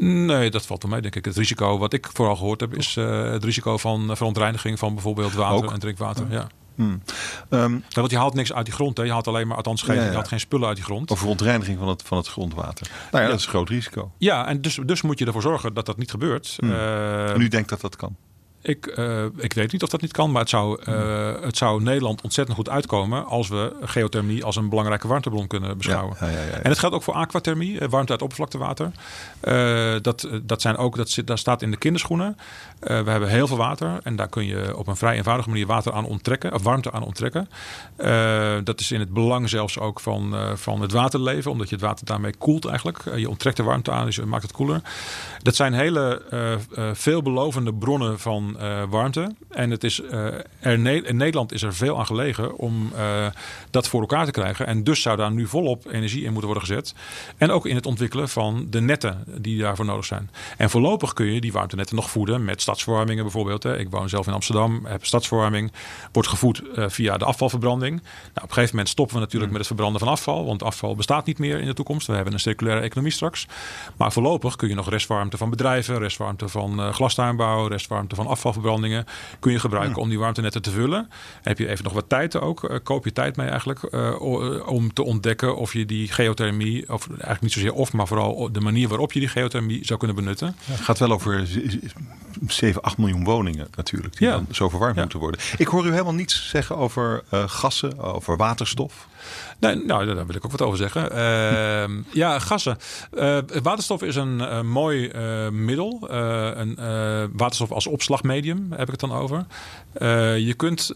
Nee, 0.00 0.50
dat 0.50 0.66
valt 0.66 0.82
er 0.82 0.88
mee, 0.88 1.00
denk 1.00 1.16
ik. 1.16 1.24
Het 1.24 1.36
risico 1.36 1.78
wat 1.78 1.92
ik 1.92 2.08
vooral 2.12 2.36
gehoord 2.36 2.60
heb, 2.60 2.76
is 2.76 2.96
uh, 2.96 3.30
het 3.30 3.44
risico 3.44 3.76
van 3.76 4.16
verontreiniging 4.16 4.78
van 4.78 4.94
bijvoorbeeld 4.94 5.32
water 5.32 5.64
Ook. 5.64 5.72
en 5.72 5.78
drinkwater. 5.78 6.26
Ja. 6.30 6.46
Hmm. 6.74 7.02
Um, 7.50 7.84
ja, 7.88 8.00
want 8.00 8.10
je 8.10 8.16
haalt 8.16 8.34
niks 8.34 8.52
uit 8.52 8.64
die 8.64 8.74
grond. 8.74 8.96
Hè. 8.96 9.02
Je 9.02 9.10
haalt 9.10 9.28
alleen 9.28 9.46
maar, 9.46 9.56
althans 9.56 9.82
geen, 9.82 9.96
ja, 9.96 10.02
ja. 10.02 10.08
je 10.08 10.14
haalt 10.14 10.28
geen 10.28 10.40
spullen 10.40 10.66
uit 10.66 10.76
die 10.76 10.84
grond. 10.84 11.10
Of 11.10 11.18
verontreiniging 11.18 11.78
van 11.78 11.88
het, 11.88 12.02
van 12.02 12.18
het 12.18 12.26
grondwater. 12.26 12.90
Nou 13.10 13.24
ja, 13.24 13.30
dat 13.30 13.38
is 13.38 13.44
een 13.44 13.50
groot 13.50 13.68
risico. 13.68 14.12
Ja, 14.18 14.46
en 14.46 14.60
dus, 14.60 14.78
dus 14.84 15.02
moet 15.02 15.18
je 15.18 15.26
ervoor 15.26 15.42
zorgen 15.42 15.74
dat 15.74 15.86
dat 15.86 15.96
niet 15.96 16.10
gebeurt. 16.10 16.54
Hmm. 16.56 16.70
Uh, 16.70 17.30
en 17.30 17.40
u 17.40 17.48
denkt 17.48 17.68
dat 17.68 17.80
dat 17.80 17.96
kan? 17.96 18.16
Ik, 18.66 18.94
uh, 18.98 19.24
ik 19.36 19.52
weet 19.52 19.72
niet 19.72 19.82
of 19.82 19.88
dat 19.88 20.00
niet 20.00 20.12
kan, 20.12 20.30
maar 20.30 20.40
het 20.40 20.50
zou, 20.50 20.80
uh, 20.88 21.32
het 21.40 21.56
zou 21.56 21.82
Nederland 21.82 22.22
ontzettend 22.22 22.56
goed 22.56 22.68
uitkomen 22.68 23.26
als 23.26 23.48
we 23.48 23.76
geothermie 23.80 24.44
als 24.44 24.56
een 24.56 24.68
belangrijke 24.68 25.08
warmtebron 25.08 25.46
kunnen 25.46 25.76
beschouwen. 25.76 26.16
Ja, 26.20 26.26
ja, 26.26 26.42
ja, 26.42 26.52
en 26.52 26.68
het 26.68 26.78
geldt 26.78 26.94
ook 26.94 27.02
voor 27.02 27.14
aquathermie, 27.14 27.78
eh, 27.78 27.88
warmte 27.88 28.12
uit 28.12 28.22
oppervlaktewater. 28.22 28.90
Uh, 29.42 29.94
dat, 30.02 30.28
dat, 30.42 30.62
zijn 30.62 30.76
ook, 30.76 30.96
dat, 30.96 31.10
zit, 31.10 31.26
dat 31.26 31.38
staat 31.38 31.62
in 31.62 31.70
de 31.70 31.76
kinderschoenen. 31.76 32.36
We 32.84 33.10
hebben 33.10 33.28
heel 33.28 33.46
veel 33.46 33.56
water 33.56 34.00
en 34.02 34.16
daar 34.16 34.28
kun 34.28 34.46
je 34.46 34.76
op 34.76 34.86
een 34.86 34.96
vrij 34.96 35.16
eenvoudige 35.16 35.48
manier 35.48 35.66
water 35.66 35.92
aan 35.92 36.04
onttrekken, 36.04 36.54
of 36.54 36.62
warmte 36.62 36.92
aan 36.92 37.02
onttrekken. 37.02 37.48
dat 38.64 38.80
is 38.80 38.90
in 38.92 39.00
het 39.00 39.12
belang 39.12 39.48
zelfs 39.48 39.78
ook 39.78 40.00
van, 40.00 40.34
van 40.54 40.80
het 40.80 40.92
waterleven, 40.92 41.50
omdat 41.50 41.68
je 41.68 41.74
het 41.74 41.84
water 41.84 42.06
daarmee 42.06 42.36
koelt 42.36 42.64
eigenlijk. 42.64 43.02
je 43.16 43.28
onttrekt 43.28 43.56
de 43.56 43.62
warmte 43.62 43.90
aan, 43.90 44.04
dus 44.04 44.16
je 44.16 44.24
maakt 44.24 44.42
het 44.42 44.52
koeler. 44.52 44.80
Dat 45.42 45.56
zijn 45.56 45.72
hele 45.72 46.22
veelbelovende 46.92 47.74
bronnen 47.74 48.18
van 48.18 48.56
warmte. 48.88 49.34
En 49.50 49.70
het 49.70 49.84
is, 49.84 50.02
in 50.60 50.82
Nederland 51.16 51.52
is 51.52 51.62
er 51.62 51.74
veel 51.74 51.98
aan 51.98 52.06
gelegen 52.06 52.56
om 52.56 52.92
dat 53.70 53.88
voor 53.88 54.00
elkaar 54.00 54.24
te 54.24 54.30
krijgen. 54.30 54.66
En 54.66 54.84
dus 54.84 55.02
zou 55.02 55.16
daar 55.16 55.32
nu 55.32 55.46
volop 55.46 55.86
energie 55.86 56.24
in 56.24 56.32
moeten 56.32 56.50
worden 56.50 56.68
gezet. 56.68 56.94
En 57.36 57.50
ook 57.50 57.66
in 57.66 57.74
het 57.74 57.86
ontwikkelen 57.86 58.28
van 58.28 58.66
de 58.70 58.80
netten 58.80 59.24
die 59.26 59.60
daarvoor 59.60 59.84
nodig 59.84 60.04
zijn. 60.04 60.30
En 60.56 60.70
voorlopig 60.70 61.12
kun 61.12 61.26
je 61.26 61.40
die 61.40 61.52
warmtenetten 61.52 61.96
nog 61.96 62.10
voeden 62.10 62.44
met 62.44 62.62
stadsverwarmingen 62.74 63.22
bijvoorbeeld. 63.22 63.62
Hè. 63.62 63.78
Ik 63.78 63.90
woon 63.90 64.08
zelf 64.08 64.26
in 64.26 64.32
Amsterdam, 64.32 64.80
heb 64.84 65.04
stadsverwarming. 65.04 65.72
Wordt 66.12 66.28
gevoed 66.28 66.62
via 66.74 67.16
de 67.16 67.24
afvalverbranding. 67.24 67.92
Nou, 67.92 68.06
op 68.34 68.42
een 68.42 68.48
gegeven 68.48 68.70
moment 68.70 68.88
stoppen 68.88 69.14
we 69.14 69.20
natuurlijk 69.20 69.52
mm. 69.52 69.58
met 69.58 69.68
het 69.68 69.76
verbranden 69.76 70.00
van 70.00 70.08
afval. 70.08 70.46
Want 70.46 70.62
afval 70.62 70.94
bestaat 70.94 71.26
niet 71.26 71.38
meer 71.38 71.60
in 71.60 71.66
de 71.66 71.74
toekomst. 71.74 72.06
We 72.06 72.14
hebben 72.14 72.32
een 72.32 72.40
circulaire 72.40 72.82
economie 72.82 73.12
straks. 73.12 73.46
Maar 73.96 74.12
voorlopig 74.12 74.56
kun 74.56 74.68
je 74.68 74.74
nog 74.74 74.90
restwarmte 74.90 75.36
van 75.36 75.50
bedrijven, 75.50 75.98
restwarmte 75.98 76.48
van 76.48 76.92
glastuinbouw, 76.92 77.66
restwarmte 77.66 78.14
van 78.14 78.26
afval 78.26 78.44
afvalverbrandingen 78.44 79.04
kun 79.40 79.52
je 79.52 79.58
gebruiken 79.58 80.02
om 80.02 80.08
die 80.08 80.18
warmtenetten 80.18 80.62
te 80.62 80.70
vullen. 80.70 81.08
Heb 81.42 81.58
je 81.58 81.68
even 81.68 81.84
nog 81.84 81.92
wat 81.92 82.08
tijd 82.08 82.40
ook, 82.40 82.70
uh, 82.70 82.76
koop 82.82 83.04
je 83.04 83.12
tijd 83.12 83.36
mee 83.36 83.48
eigenlijk, 83.48 83.80
uh, 83.90 84.20
om 84.66 84.92
te 84.92 85.02
ontdekken 85.02 85.56
of 85.56 85.72
je 85.72 85.84
die 85.84 86.08
geothermie, 86.08 86.92
of 86.92 87.08
eigenlijk 87.08 87.40
niet 87.40 87.52
zozeer 87.52 87.72
of, 87.72 87.92
maar 87.92 88.06
vooral 88.06 88.52
de 88.52 88.60
manier 88.60 88.88
waarop 88.88 89.12
je 89.12 89.20
die 89.20 89.28
geothermie 89.28 89.84
zou 89.84 89.98
kunnen 89.98 90.16
benutten. 90.16 90.56
Het 90.64 90.80
gaat 90.80 90.98
wel 90.98 91.12
over 91.12 91.46
7, 92.54 92.82
8 92.82 92.98
miljoen 92.98 93.24
woningen 93.24 93.66
natuurlijk, 93.76 94.18
die 94.18 94.28
ja. 94.28 94.34
dan 94.34 94.46
zo 94.50 94.68
verwarmd 94.68 94.94
ja. 94.94 95.00
moeten 95.02 95.18
worden. 95.18 95.40
Ik 95.56 95.66
hoor 95.66 95.86
u 95.86 95.90
helemaal 95.90 96.14
niets 96.14 96.48
zeggen 96.48 96.76
over 96.76 97.22
uh, 97.34 97.42
gassen, 97.46 97.98
over 97.98 98.36
waterstof. 98.36 99.08
Nee, 99.58 99.74
nou, 99.74 100.06
daar 100.14 100.26
wil 100.26 100.34
ik 100.34 100.44
ook 100.44 100.50
wat 100.50 100.62
over 100.62 100.78
zeggen. 100.78 101.10
Ehm, 101.10 101.92
ja, 102.22 102.38
gassen. 102.38 102.78
Uh, 103.12 103.38
waterstof 103.62 104.02
is 104.02 104.16
een 104.16 104.66
mooi 104.66 105.10
middel. 105.50 106.06
een, 106.10 106.78
waterstof 107.32 107.72
als 107.72 107.86
opslagmedium 107.86 108.66
heb 108.70 108.86
ik 108.86 109.00
het 109.00 109.00
dan 109.00 109.12
over. 109.12 109.46
je 110.38 110.54
kunt 110.56 110.94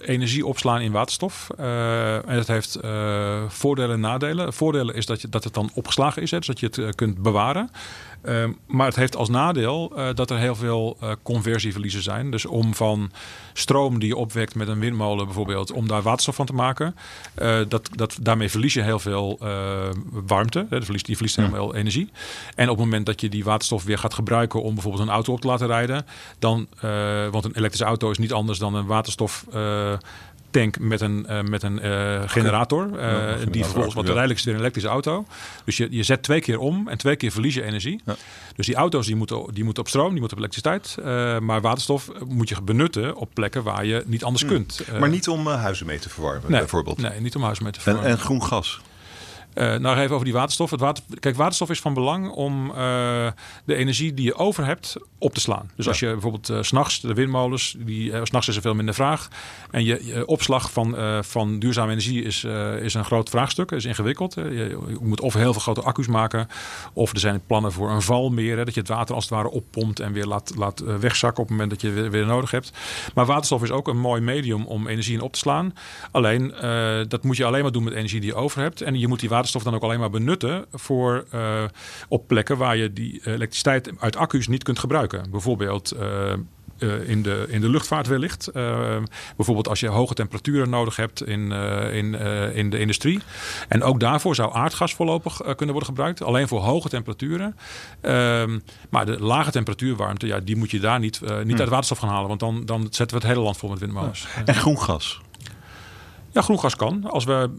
energie 0.00 0.46
opslaan 0.46 0.80
in 0.80 0.92
waterstof. 0.92 1.50
en 1.56 2.36
dat 2.36 2.46
heeft 2.46 2.78
voordelen 3.48 3.94
en 3.94 4.00
nadelen. 4.00 4.52
Voordelen 4.52 4.94
is 4.94 5.06
dat, 5.06 5.20
je, 5.20 5.28
dat 5.28 5.44
het 5.44 5.54
dan 5.54 5.70
opgeslagen 5.74 6.22
is, 6.22 6.30
hè, 6.30 6.38
dus 6.38 6.46
dat 6.46 6.60
je 6.60 6.66
het 6.66 6.94
kunt 6.94 7.18
bewaren. 7.18 7.70
Ehm, 8.22 8.52
maar 8.66 8.86
het 8.86 8.96
heeft 8.96 9.16
als 9.16 9.28
nadeel 9.28 9.92
uh, 9.96 10.08
dat 10.14 10.30
er 10.30 10.38
heel 10.38 10.54
veel 10.54 10.96
uh, 11.02 11.10
conversieverliezen 11.22 12.02
zijn. 12.02 12.30
Dus 12.30 12.46
om 12.46 12.74
van 12.74 13.10
stroom 13.52 13.98
die 13.98 14.08
je 14.08 14.16
opwekt 14.16 14.54
met 14.54 14.68
een 14.68 14.78
windmolen 14.78 15.24
bijvoorbeeld, 15.24 15.72
om 15.72 15.88
daar 15.88 16.02
waterstof 16.02 16.34
van 16.34 16.46
te 16.46 16.52
maken, 16.52 16.96
uh, 17.42 17.58
dat, 17.68 17.88
dat, 17.94 18.18
daarmee 18.20 18.50
verlies 18.50 18.74
je 18.74 18.82
heel 18.82 18.98
veel 18.98 19.38
warmte. 20.10 20.66
Hè, 20.70 20.82
verliest, 20.82 21.06
je 21.06 21.14
verliest 21.14 21.36
heel 21.36 21.48
veel 21.48 21.74
energie. 21.74 22.10
En 22.54 22.68
op 22.68 22.76
het 22.76 22.84
moment 22.84 23.06
dat 23.06 23.20
je 23.20 23.28
die 23.28 23.44
waterstof 23.44 23.84
weer 23.84 23.98
gaat 23.98 24.14
gebruiken 24.14 24.62
om 24.62 24.74
bijvoorbeeld 24.74 25.02
een 25.02 25.14
auto 25.14 25.32
op 25.32 25.40
te 25.40 25.46
laten 25.46 25.66
rijden, 25.66 26.06
dan, 26.38 26.66
want 27.30 27.44
een 27.44 27.56
elektrische 27.56 27.84
auto 27.84 28.10
is 28.10 28.18
niet 28.18 28.32
anders 28.32 28.58
dan 28.58 28.74
een 28.74 28.86
waterstof 28.86 29.44
tank 30.50 30.78
met 30.78 31.00
een, 31.00 31.26
uh, 31.28 31.42
met 31.42 31.62
een 31.62 31.86
uh, 31.86 32.22
generator. 32.26 32.88
Uh, 33.00 33.34
die 33.50 33.64
vervolgens 33.64 33.94
wat 33.94 34.04
uiteindelijk 34.04 34.38
is 34.38 34.44
een 34.44 34.58
elektrische 34.58 34.88
auto. 34.90 35.26
Dus 35.64 35.76
je, 35.76 35.86
je 35.90 36.02
zet 36.02 36.22
twee 36.22 36.40
keer 36.40 36.58
om 36.58 36.88
en 36.88 36.98
twee 36.98 37.16
keer 37.16 37.30
verlies 37.30 37.54
je 37.54 37.62
energie. 37.62 38.00
Ja. 38.04 38.16
Dus 38.56 38.66
die 38.66 38.74
auto's 38.74 39.06
die 39.06 39.16
moeten, 39.16 39.54
die 39.54 39.64
moeten 39.64 39.82
op 39.82 39.88
stroom, 39.88 40.10
die 40.10 40.20
moeten 40.20 40.38
op 40.38 40.44
elektriciteit. 40.44 40.96
maar 41.42 41.60
waterstof 41.60 42.10
moet 42.26 42.48
je 42.48 42.62
benutten 42.62 43.16
op 43.16 43.30
plekken 43.34 43.62
waar 43.62 43.84
je 43.84 44.02
niet 44.06 44.24
anders 44.24 44.42
hmm. 44.42 44.52
kunt. 44.52 44.82
maar 44.98 45.08
niet 45.08 45.28
om 45.28 45.46
huizen 45.46 45.86
mee 45.86 45.98
te 45.98 46.08
verwarmen, 46.08 46.50
nee, 46.50 46.60
bijvoorbeeld? 46.60 46.98
Nee, 46.98 47.20
niet 47.20 47.36
om 47.36 47.42
huizen 47.42 47.64
mee 47.64 47.72
te 47.72 47.80
verwarmen. 47.80 48.10
En, 48.10 48.16
en 48.16 48.22
groen 48.22 48.42
gas? 48.42 48.80
Uh, 49.58 49.74
nou, 49.74 49.98
even 49.98 50.14
over 50.14 50.24
die 50.24 50.34
waterstof. 50.34 50.70
Het 50.70 50.80
water, 50.80 51.04
kijk, 51.20 51.36
waterstof 51.36 51.70
is 51.70 51.80
van 51.80 51.94
belang 51.94 52.30
om 52.30 52.70
uh, 52.70 52.76
de 53.64 53.74
energie 53.74 54.14
die 54.14 54.24
je 54.24 54.34
over 54.34 54.64
hebt 54.66 54.96
op 55.18 55.34
te 55.34 55.40
slaan. 55.40 55.70
Dus 55.76 55.88
als 55.88 56.00
je 56.00 56.06
bijvoorbeeld 56.06 56.50
uh, 56.50 56.58
s'nachts, 56.62 57.00
de 57.00 57.14
windmolens, 57.14 57.76
die, 57.78 58.10
uh, 58.10 58.20
s'nachts 58.22 58.48
is 58.48 58.56
er 58.56 58.62
veel 58.62 58.74
minder 58.74 58.94
vraag. 58.94 59.28
En 59.70 59.84
je, 59.84 60.06
je 60.06 60.26
opslag 60.26 60.72
van, 60.72 60.96
van 61.24 61.58
duurzame 61.58 61.90
energie 61.90 62.22
is, 62.22 62.44
is 62.80 62.94
een 62.94 63.04
groot 63.04 63.28
vraagstuk, 63.28 63.70
is 63.70 63.84
ingewikkeld. 63.84 64.34
Je, 64.34 64.52
je, 64.52 64.96
moet 65.00 65.20
of 65.20 65.34
heel 65.34 65.52
veel 65.52 65.62
grote 65.62 65.82
accu's 65.82 66.06
maken, 66.06 66.48
of 66.92 67.12
er 67.12 67.18
zijn 67.18 67.40
plannen 67.46 67.72
voor 67.72 67.90
een 67.90 68.02
valmeer. 68.02 68.56
Hè, 68.56 68.64
dat 68.64 68.74
je 68.74 68.80
het 68.80 68.88
water 68.88 69.14
als 69.14 69.24
het 69.24 69.32
ware 69.32 69.50
oppompt 69.50 70.00
en 70.00 70.12
weer 70.12 70.26
laat, 70.26 70.52
laat 70.56 70.80
wegzakken 70.80 71.42
op 71.42 71.48
het 71.48 71.58
moment 71.58 71.70
dat 71.70 71.80
je 71.80 71.90
weer, 71.90 72.10
weer 72.10 72.26
nodig 72.26 72.50
hebt. 72.50 72.72
Maar 73.14 73.26
waterstof 73.26 73.62
is 73.62 73.70
ook 73.70 73.88
een 73.88 73.98
mooi 73.98 74.20
medium 74.20 74.66
om 74.66 74.86
energie 74.86 75.14
in 75.14 75.20
op 75.20 75.32
te 75.32 75.38
slaan. 75.38 75.74
Alleen, 76.10 76.54
dat 77.08 77.22
moet 77.22 77.36
je 77.36 77.44
alleen 77.44 77.62
maar 77.62 77.72
doen 77.72 77.84
met 77.84 77.92
energie 77.92 78.20
die 78.20 78.30
je 78.30 78.36
over 78.36 78.60
hebt. 78.60 78.80
En 78.80 78.98
je 78.98 79.08
moet 79.08 79.20
die 79.20 79.28
waterstof 79.28 79.47
waterstof 79.48 79.62
dan 79.62 79.74
ook 79.74 79.82
alleen 79.82 80.00
maar 80.00 80.20
benutten 80.20 80.66
voor, 80.72 81.24
uh, 81.34 81.64
op 82.08 82.26
plekken 82.26 82.56
waar 82.56 82.76
je 82.76 82.92
die 82.92 83.20
elektriciteit 83.24 83.90
uit 83.98 84.16
accu's 84.16 84.48
niet 84.48 84.62
kunt 84.62 84.78
gebruiken. 84.78 85.30
Bijvoorbeeld 85.30 85.94
uh, 85.96 86.32
uh, 86.78 87.08
in, 87.08 87.22
de, 87.22 87.46
in 87.48 87.60
de 87.60 87.68
luchtvaart 87.68 88.06
wellicht. 88.06 88.50
bijvoorbeeld 89.36 89.68
als 89.68 89.80
je 89.80 89.88
hoge 89.88 90.14
temperaturen 90.14 90.70
nodig 90.70 90.96
hebt 90.96 91.26
in, 91.26 91.52
in, 91.92 92.14
in 92.54 92.70
de 92.70 92.78
industrie. 92.78 93.20
En 93.68 93.82
ook 93.82 94.00
daarvoor 94.00 94.34
zou 94.34 94.54
aardgas 94.54 94.94
voorlopig 94.94 95.36
kunnen 95.36 95.74
worden 95.74 95.84
gebruikt. 95.84 96.22
Alleen 96.22 96.48
voor 96.48 96.60
hoge 96.60 96.88
temperaturen. 96.88 97.56
Ehm, 98.00 98.58
maar 98.90 99.06
de 99.06 99.22
lage 99.22 99.50
temperatuurwarmte, 99.50 100.26
ja, 100.26 100.40
die 100.40 100.56
moet 100.56 100.70
je 100.70 100.80
daar 100.80 100.98
niet, 100.98 101.20
niet 101.20 101.30
hmm. 101.30 101.60
uit 101.60 101.68
waterstof 101.68 101.98
gaan 101.98 102.08
halen. 102.08 102.28
Want 102.28 102.40
dan, 102.40 102.66
dan 102.66 102.80
zetten 102.80 103.18
we 103.18 103.22
het 103.22 103.32
hele 103.32 103.44
land 103.44 103.56
vol 103.56 103.70
met 103.70 103.78
windmolens. 103.78 104.26
En 104.44 104.54
groen 104.54 104.80
gas? 104.80 105.20
Ja, 106.38 106.44
groen 106.44 106.60
gas 106.60 106.76
kan. 106.76 107.10
Als 107.10 107.24
we 107.24 107.50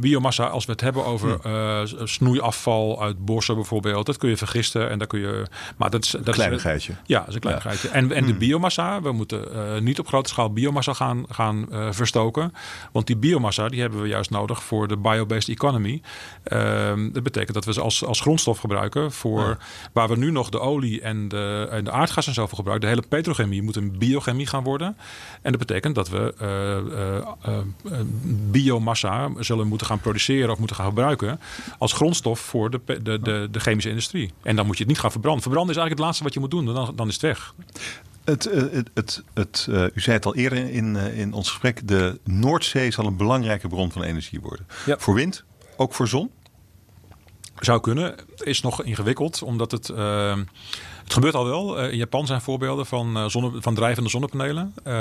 biomassa, 0.00 0.46
als 0.46 0.64
we 0.64 0.72
het 0.72 0.80
hebben 0.80 1.04
over 1.04 1.38
uh, 1.46 1.80
snoeiafval 2.04 3.02
uit 3.02 3.24
bossen 3.24 3.54
bijvoorbeeld, 3.54 4.06
dat 4.06 4.16
kun 4.16 4.28
je 4.28 4.36
vergisten 4.36 4.90
en 4.90 4.98
daar 4.98 5.06
kun 5.06 5.20
je. 5.20 5.46
Maar 5.76 5.90
dat 5.90 6.04
is 6.04 6.10
dat 6.10 6.34
kleinigheidje. 6.34 6.92
Is, 6.92 6.98
ja, 7.06 7.18
dat 7.18 7.28
is 7.28 7.34
een 7.34 7.40
kleinigheidje. 7.40 7.88
Ja. 7.88 7.94
En, 7.94 8.12
en 8.12 8.24
de 8.24 8.30
hmm. 8.30 8.38
biomassa, 8.38 9.02
we 9.02 9.12
moeten 9.12 9.44
uh, 9.54 9.80
niet 9.80 9.98
op 9.98 10.06
grote 10.06 10.28
schaal 10.28 10.52
biomassa 10.52 10.92
gaan, 10.92 11.24
gaan 11.28 11.66
uh, 11.70 11.88
verstoken. 11.90 12.52
Want 12.92 13.06
die 13.06 13.16
biomassa 13.16 13.68
die 13.68 13.80
hebben 13.80 14.02
we 14.02 14.08
juist 14.08 14.30
nodig 14.30 14.62
voor 14.62 14.88
de 14.88 14.96
biobased 14.96 15.48
economy. 15.48 16.02
Ehm, 16.42 17.12
dat 17.12 17.22
betekent 17.22 17.54
dat 17.54 17.64
we 17.64 17.72
ze 17.72 17.80
als, 17.80 18.04
als 18.04 18.20
grondstof 18.20 18.58
gebruiken 18.58 19.12
voor 19.12 19.40
ja. 19.40 19.58
waar 19.92 20.08
we 20.08 20.16
nu 20.16 20.30
nog 20.30 20.48
de 20.48 20.60
olie 20.60 21.00
en 21.00 21.28
de, 21.28 21.68
en 21.70 21.84
de 21.84 21.90
aardgas 21.90 22.26
en 22.26 22.34
zo 22.34 22.46
voor 22.46 22.58
gebruiken. 22.58 22.88
De 22.88 22.94
hele 22.94 23.08
petrochemie 23.08 23.62
moet 23.62 23.76
een 23.76 23.98
biochemie 23.98 24.46
gaan 24.46 24.64
worden. 24.64 24.96
En 25.42 25.50
dat 25.50 25.60
betekent 25.66 25.94
dat 25.94 26.08
we 26.08 26.34
biomassa 28.28 29.30
zullen 29.38 29.66
moeten 29.66 29.86
gaan 29.86 30.00
produceren 30.00 30.50
of 30.50 30.58
moeten 30.58 30.76
gaan 30.76 30.86
gebruiken 30.86 31.40
als 31.78 31.92
grondstof 31.92 32.40
voor 32.40 32.70
de, 32.70 32.80
de, 33.02 33.20
de, 33.20 33.48
de 33.50 33.60
chemische 33.60 33.88
industrie. 33.88 34.32
En 34.42 34.56
dan 34.56 34.66
moet 34.66 34.76
je 34.76 34.82
het 34.82 34.92
niet 34.92 35.00
gaan 35.00 35.10
verbranden. 35.10 35.42
Verbranden 35.42 35.74
is 35.74 35.80
eigenlijk 35.80 36.00
het 36.00 36.06
laatste 36.06 36.24
wat 36.24 36.34
je 36.34 36.40
moet 36.40 36.66
doen, 36.66 36.74
dan, 36.74 36.96
dan 36.96 37.08
is 37.08 37.12
het 37.12 37.22
weg. 37.22 37.54
Het, 38.24 38.46
eh, 38.46 38.62
het, 38.72 38.90
het, 38.94 39.22
het, 39.34 39.66
uh, 39.70 39.82
u 39.94 40.00
zei 40.00 40.16
het 40.16 40.26
al 40.26 40.34
eerder 40.34 40.70
in, 40.70 40.94
uh, 40.94 41.18
in 41.18 41.32
ons 41.32 41.48
gesprek, 41.48 41.88
de 41.88 42.20
Noordzee 42.24 42.90
zal 42.90 43.06
een 43.06 43.16
belangrijke 43.16 43.68
bron 43.68 43.92
van 43.92 44.02
energie 44.02 44.40
worden. 44.40 44.66
Ja. 44.86 44.98
Voor 44.98 45.14
wind, 45.14 45.44
ook 45.76 45.94
voor 45.94 46.08
zon? 46.08 46.30
Zou 47.58 47.80
kunnen. 47.80 48.14
Is 48.36 48.60
nog 48.60 48.84
ingewikkeld, 48.84 49.42
omdat 49.42 49.70
het. 49.70 49.88
Uh, 49.88 50.38
het 51.08 51.16
gebeurt 51.16 51.34
al 51.34 51.44
wel. 51.44 51.84
Uh, 51.84 51.92
in 51.92 51.96
Japan 51.96 52.26
zijn 52.26 52.40
voorbeelden 52.40 52.86
van, 52.86 53.16
uh, 53.16 53.24
zonne, 53.26 53.50
van 53.60 53.74
drijvende 53.74 54.10
zonnepanelen. 54.10 54.74
Uh, 54.86 54.92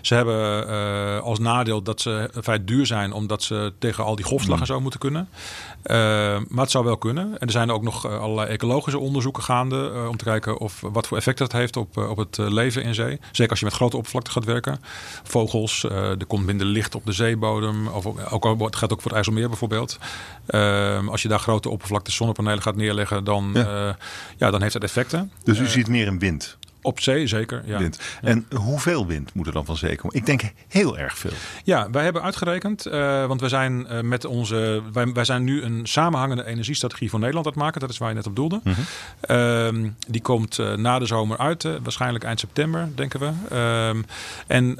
ze 0.00 0.14
hebben 0.14 0.68
uh, 0.68 1.20
als 1.20 1.38
nadeel 1.38 1.82
dat 1.82 2.00
ze 2.00 2.30
vrij 2.34 2.64
duur 2.64 2.86
zijn, 2.86 3.12
omdat 3.12 3.42
ze 3.42 3.72
tegen 3.78 4.04
al 4.04 4.16
die 4.16 4.24
golfslag 4.24 4.54
mm. 4.54 4.60
en 4.60 4.66
zo 4.66 4.80
moeten 4.80 5.00
kunnen. 5.00 5.28
Ehm, 5.82 6.42
maar 6.48 6.62
het 6.62 6.70
zou 6.70 6.84
wel 6.84 6.96
kunnen. 6.96 7.24
En 7.24 7.46
er 7.46 7.50
zijn 7.50 7.70
ook 7.70 7.82
nog 7.82 8.06
allerlei 8.06 8.48
ecologische 8.48 8.98
onderzoeken 8.98 9.42
gaande 9.42 9.92
om 10.08 10.16
te 10.16 10.24
kijken 10.24 10.58
of 10.58 10.80
wat 10.80 11.06
voor 11.06 11.16
effect 11.16 11.38
dat 11.38 11.52
heeft 11.52 11.76
op, 11.76 11.96
op 11.96 12.16
het 12.16 12.36
leven 12.38 12.82
in 12.82 12.94
zee. 12.94 13.20
Zeker 13.32 13.50
als 13.50 13.58
je 13.58 13.64
met 13.64 13.74
grote 13.74 13.96
oppervlakte 13.96 14.30
gaat 14.30 14.44
werken. 14.44 14.80
Vogels, 15.22 15.84
er 15.84 16.26
komt 16.26 16.46
minder 16.46 16.66
licht 16.66 16.94
op 16.94 17.06
de 17.06 17.12
zeebodem. 17.12 17.86
Of 17.86 18.06
ook, 18.30 18.60
het 18.60 18.76
gaat 18.76 18.92
ook 18.92 19.00
voor 19.00 19.10
het 19.10 19.14
IJsselmeer 19.14 19.48
bijvoorbeeld. 19.48 19.98
Ehm, 20.46 21.08
als 21.08 21.22
je 21.22 21.28
daar 21.28 21.38
grote 21.38 21.68
oppervlakte 21.68 22.10
zonnepanelen 22.10 22.62
gaat 22.62 22.76
neerleggen, 22.76 23.24
dan, 23.24 23.50
ja. 23.54 23.96
ja 24.36 24.50
dan 24.50 24.62
heeft 24.62 24.72
dat 24.72 24.82
effect. 24.82 25.09
Dus 25.44 25.58
u 25.58 25.66
ziet 25.66 25.88
meer 25.88 26.06
in 26.06 26.18
wind? 26.18 26.58
Op 26.82 27.00
zee 27.00 27.26
zeker, 27.26 27.62
ja. 27.64 27.78
Wind. 27.78 28.00
En 28.22 28.46
hoeveel 28.54 29.06
wind 29.06 29.34
moet 29.34 29.46
er 29.46 29.52
dan 29.52 29.64
van 29.64 29.76
zee 29.76 29.96
komen? 29.96 30.16
Ik 30.16 30.26
denk 30.26 30.42
heel 30.68 30.98
erg 30.98 31.18
veel. 31.18 31.30
Ja, 31.64 31.90
wij 31.90 32.04
hebben 32.04 32.22
uitgerekend, 32.22 32.86
uh, 32.86 33.26
want 33.26 33.40
we 33.40 33.48
zijn 33.48 33.86
uh, 33.90 34.00
met 34.00 34.24
onze, 34.24 34.82
wij, 34.92 35.12
wij 35.12 35.24
zijn 35.24 35.44
nu 35.44 35.62
een 35.62 35.86
samenhangende 35.86 36.44
energiestrategie 36.44 37.10
voor 37.10 37.18
Nederland 37.18 37.46
aan 37.46 37.52
het 37.52 37.62
maken. 37.62 37.80
Dat 37.80 37.90
is 37.90 37.98
waar 37.98 38.08
je 38.08 38.14
net 38.14 38.26
op 38.26 38.36
doelde. 38.36 38.60
Mm 38.64 38.72
-hmm. 38.72 39.84
uh, 39.84 39.90
die 40.08 40.22
komt 40.22 40.58
eh, 40.58 40.74
na 40.74 40.98
de 40.98 41.06
zomer 41.06 41.38
uit, 41.38 41.62
waarschijnlijk 41.82 42.24
eind 42.24 42.40
september, 42.40 42.88
denken 42.94 43.20
we. 43.20 43.30
Ehm, 43.50 44.02
en 44.46 44.74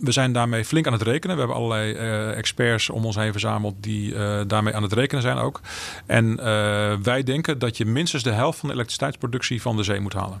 we 0.00 0.12
zijn 0.12 0.32
daarmee 0.32 0.64
flink 0.64 0.86
aan 0.86 0.92
het 0.92 1.02
rekenen. 1.02 1.36
We 1.36 1.42
hebben 1.42 1.60
allerlei 1.60 1.92
experts 2.32 2.90
om 2.90 3.04
ons 3.04 3.16
heen 3.16 3.32
verzameld 3.32 3.74
die 3.80 4.14
daarmee 4.46 4.74
aan 4.74 4.82
het 4.82 4.92
rekenen 4.92 5.22
zijn 5.22 5.36
ook. 5.36 5.60
En 6.06 6.36
wij 7.02 7.22
denken 7.22 7.58
dat 7.58 7.76
je 7.76 7.84
minstens 7.84 8.22
de 8.22 8.30
helft 8.30 8.58
van 8.58 8.68
de 8.68 8.74
elektriciteitsproductie 8.74 9.62
van 9.62 9.76
de 9.76 9.82
zee 9.82 10.00
moet 10.00 10.12
halen. 10.12 10.40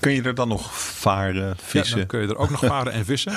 Kun 0.00 0.12
je 0.12 0.22
er 0.22 0.34
dan 0.34 0.48
nog 0.48 0.74
varen, 0.74 1.56
vissen? 1.56 1.90
Ja, 1.90 1.96
dan 1.96 2.06
kun 2.06 2.20
je 2.20 2.28
er 2.28 2.36
ook 2.36 2.50
nog 2.50 2.60
varen 2.60 2.92
en 2.92 3.04
vissen. 3.04 3.32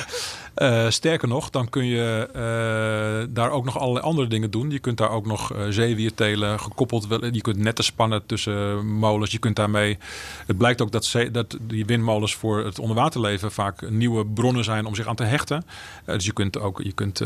Uh, 0.57 0.89
sterker 0.99 1.27
nog, 1.27 1.49
dan 1.49 1.69
kun 1.69 1.85
je 1.85 2.29
uh, 2.35 3.33
daar 3.33 3.51
ook 3.51 3.65
nog 3.65 3.79
allerlei 3.79 4.05
andere 4.05 4.27
dingen 4.27 4.51
doen. 4.51 4.71
Je 4.71 4.79
kunt 4.79 4.97
daar 4.97 5.09
ook 5.09 5.25
nog 5.25 5.53
uh, 5.53 5.65
zeewiertelen 5.69 6.59
gekoppeld. 6.59 7.07
Je 7.31 7.41
kunt 7.41 7.57
netten 7.57 7.83
spannen 7.83 8.25
tussen 8.25 8.87
molens. 8.87 9.31
Je 9.31 9.37
kunt 9.37 9.55
daarmee. 9.55 9.97
Het 10.45 10.57
blijkt 10.57 10.81
ook 10.81 10.91
dat, 10.91 11.05
zee, 11.05 11.31
dat 11.31 11.57
die 11.61 11.85
windmolens 11.85 12.35
voor 12.35 12.65
het 12.65 12.79
onderwaterleven 12.79 13.51
vaak 13.51 13.89
nieuwe 13.89 14.25
bronnen 14.25 14.63
zijn 14.63 14.85
om 14.85 14.95
zich 14.95 15.07
aan 15.07 15.15
te 15.15 15.23
hechten. 15.23 15.65
dus 16.05 16.25
je 16.25 16.33
kunt 16.33 16.59
ook 16.59 16.81
je 16.83 16.91
kunt, 16.91 17.21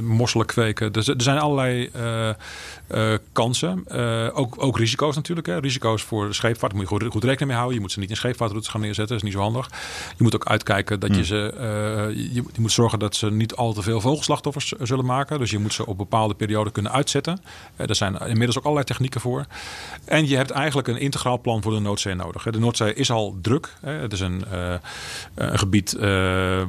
mosselen 0.00 0.46
kweken. 0.46 0.92
Dus 0.92 1.08
er 1.08 1.22
zijn 1.22 1.38
allerlei 1.38 1.90
kansen. 3.32 3.84
ook, 4.34 4.54
ook 4.58 4.78
risico's 4.78 5.16
natuurlijk. 5.16 5.46
Hè. 5.46 5.58
Risico's 5.58 6.02
voor 6.02 6.26
de 6.26 6.32
scheepvaart. 6.32 6.72
Daar 6.72 6.80
moet 6.80 6.90
je 6.90 6.96
goed, 6.96 7.12
goed 7.12 7.24
rekening 7.24 7.48
mee 7.48 7.56
houden. 7.56 7.76
Je 7.76 7.82
moet 7.82 7.92
ze 7.92 7.98
niet 7.98 8.10
in 8.10 8.16
scheepvaartroutes 8.38 8.68
gaan 8.68 8.80
neerzetten. 8.80 9.16
Dat 9.16 9.24
is 9.24 9.30
niet 9.30 9.38
zo 9.38 9.50
handig. 9.50 9.70
Je 10.16 10.22
moet 10.22 10.34
ook 10.34 10.46
uitkijken 10.46 11.00
dat 11.00 11.10
je 11.10 11.14
hmm. 11.14 11.24
ze 11.24 11.54
je, 12.14 12.32
je, 12.32 12.60
moet 12.60 12.72
zorgen 12.72 12.98
dat 12.98 13.16
ze 13.16 13.30
niet 13.30 13.54
al 13.54 13.72
te 13.72 13.82
veel 13.82 14.00
vogelslachtoffers 14.00 14.72
zullen 14.80 15.04
maken. 15.04 15.38
Dus 15.38 15.50
je 15.50 15.58
moet 15.58 15.72
ze 15.72 15.86
op 15.86 15.98
bepaalde 15.98 16.34
perioden 16.34 16.72
kunnen 16.72 16.92
uitzetten. 16.92 17.40
Uh, 17.76 17.88
er 17.88 17.94
zijn 17.94 18.18
inmiddels 18.18 18.58
ook 18.58 18.62
allerlei 18.62 18.86
technieken 18.86 19.20
voor. 19.20 19.46
En 20.04 20.28
je 20.28 20.36
hebt 20.36 20.50
eigenlijk 20.50 20.88
een 20.88 20.98
integraal 20.98 21.40
plan 21.40 21.62
voor 21.62 21.72
de 21.72 21.78
Noordzee 21.78 22.14
nodig. 22.14 22.42
De 22.42 22.58
Noordzee 22.58 22.94
is 22.94 23.10
al 23.10 23.36
druk. 23.42 23.74
Het 23.80 24.12
is 24.12 24.20
een, 24.20 24.44
uh, 24.52 24.74
een 25.34 25.58
gebied 25.58 25.96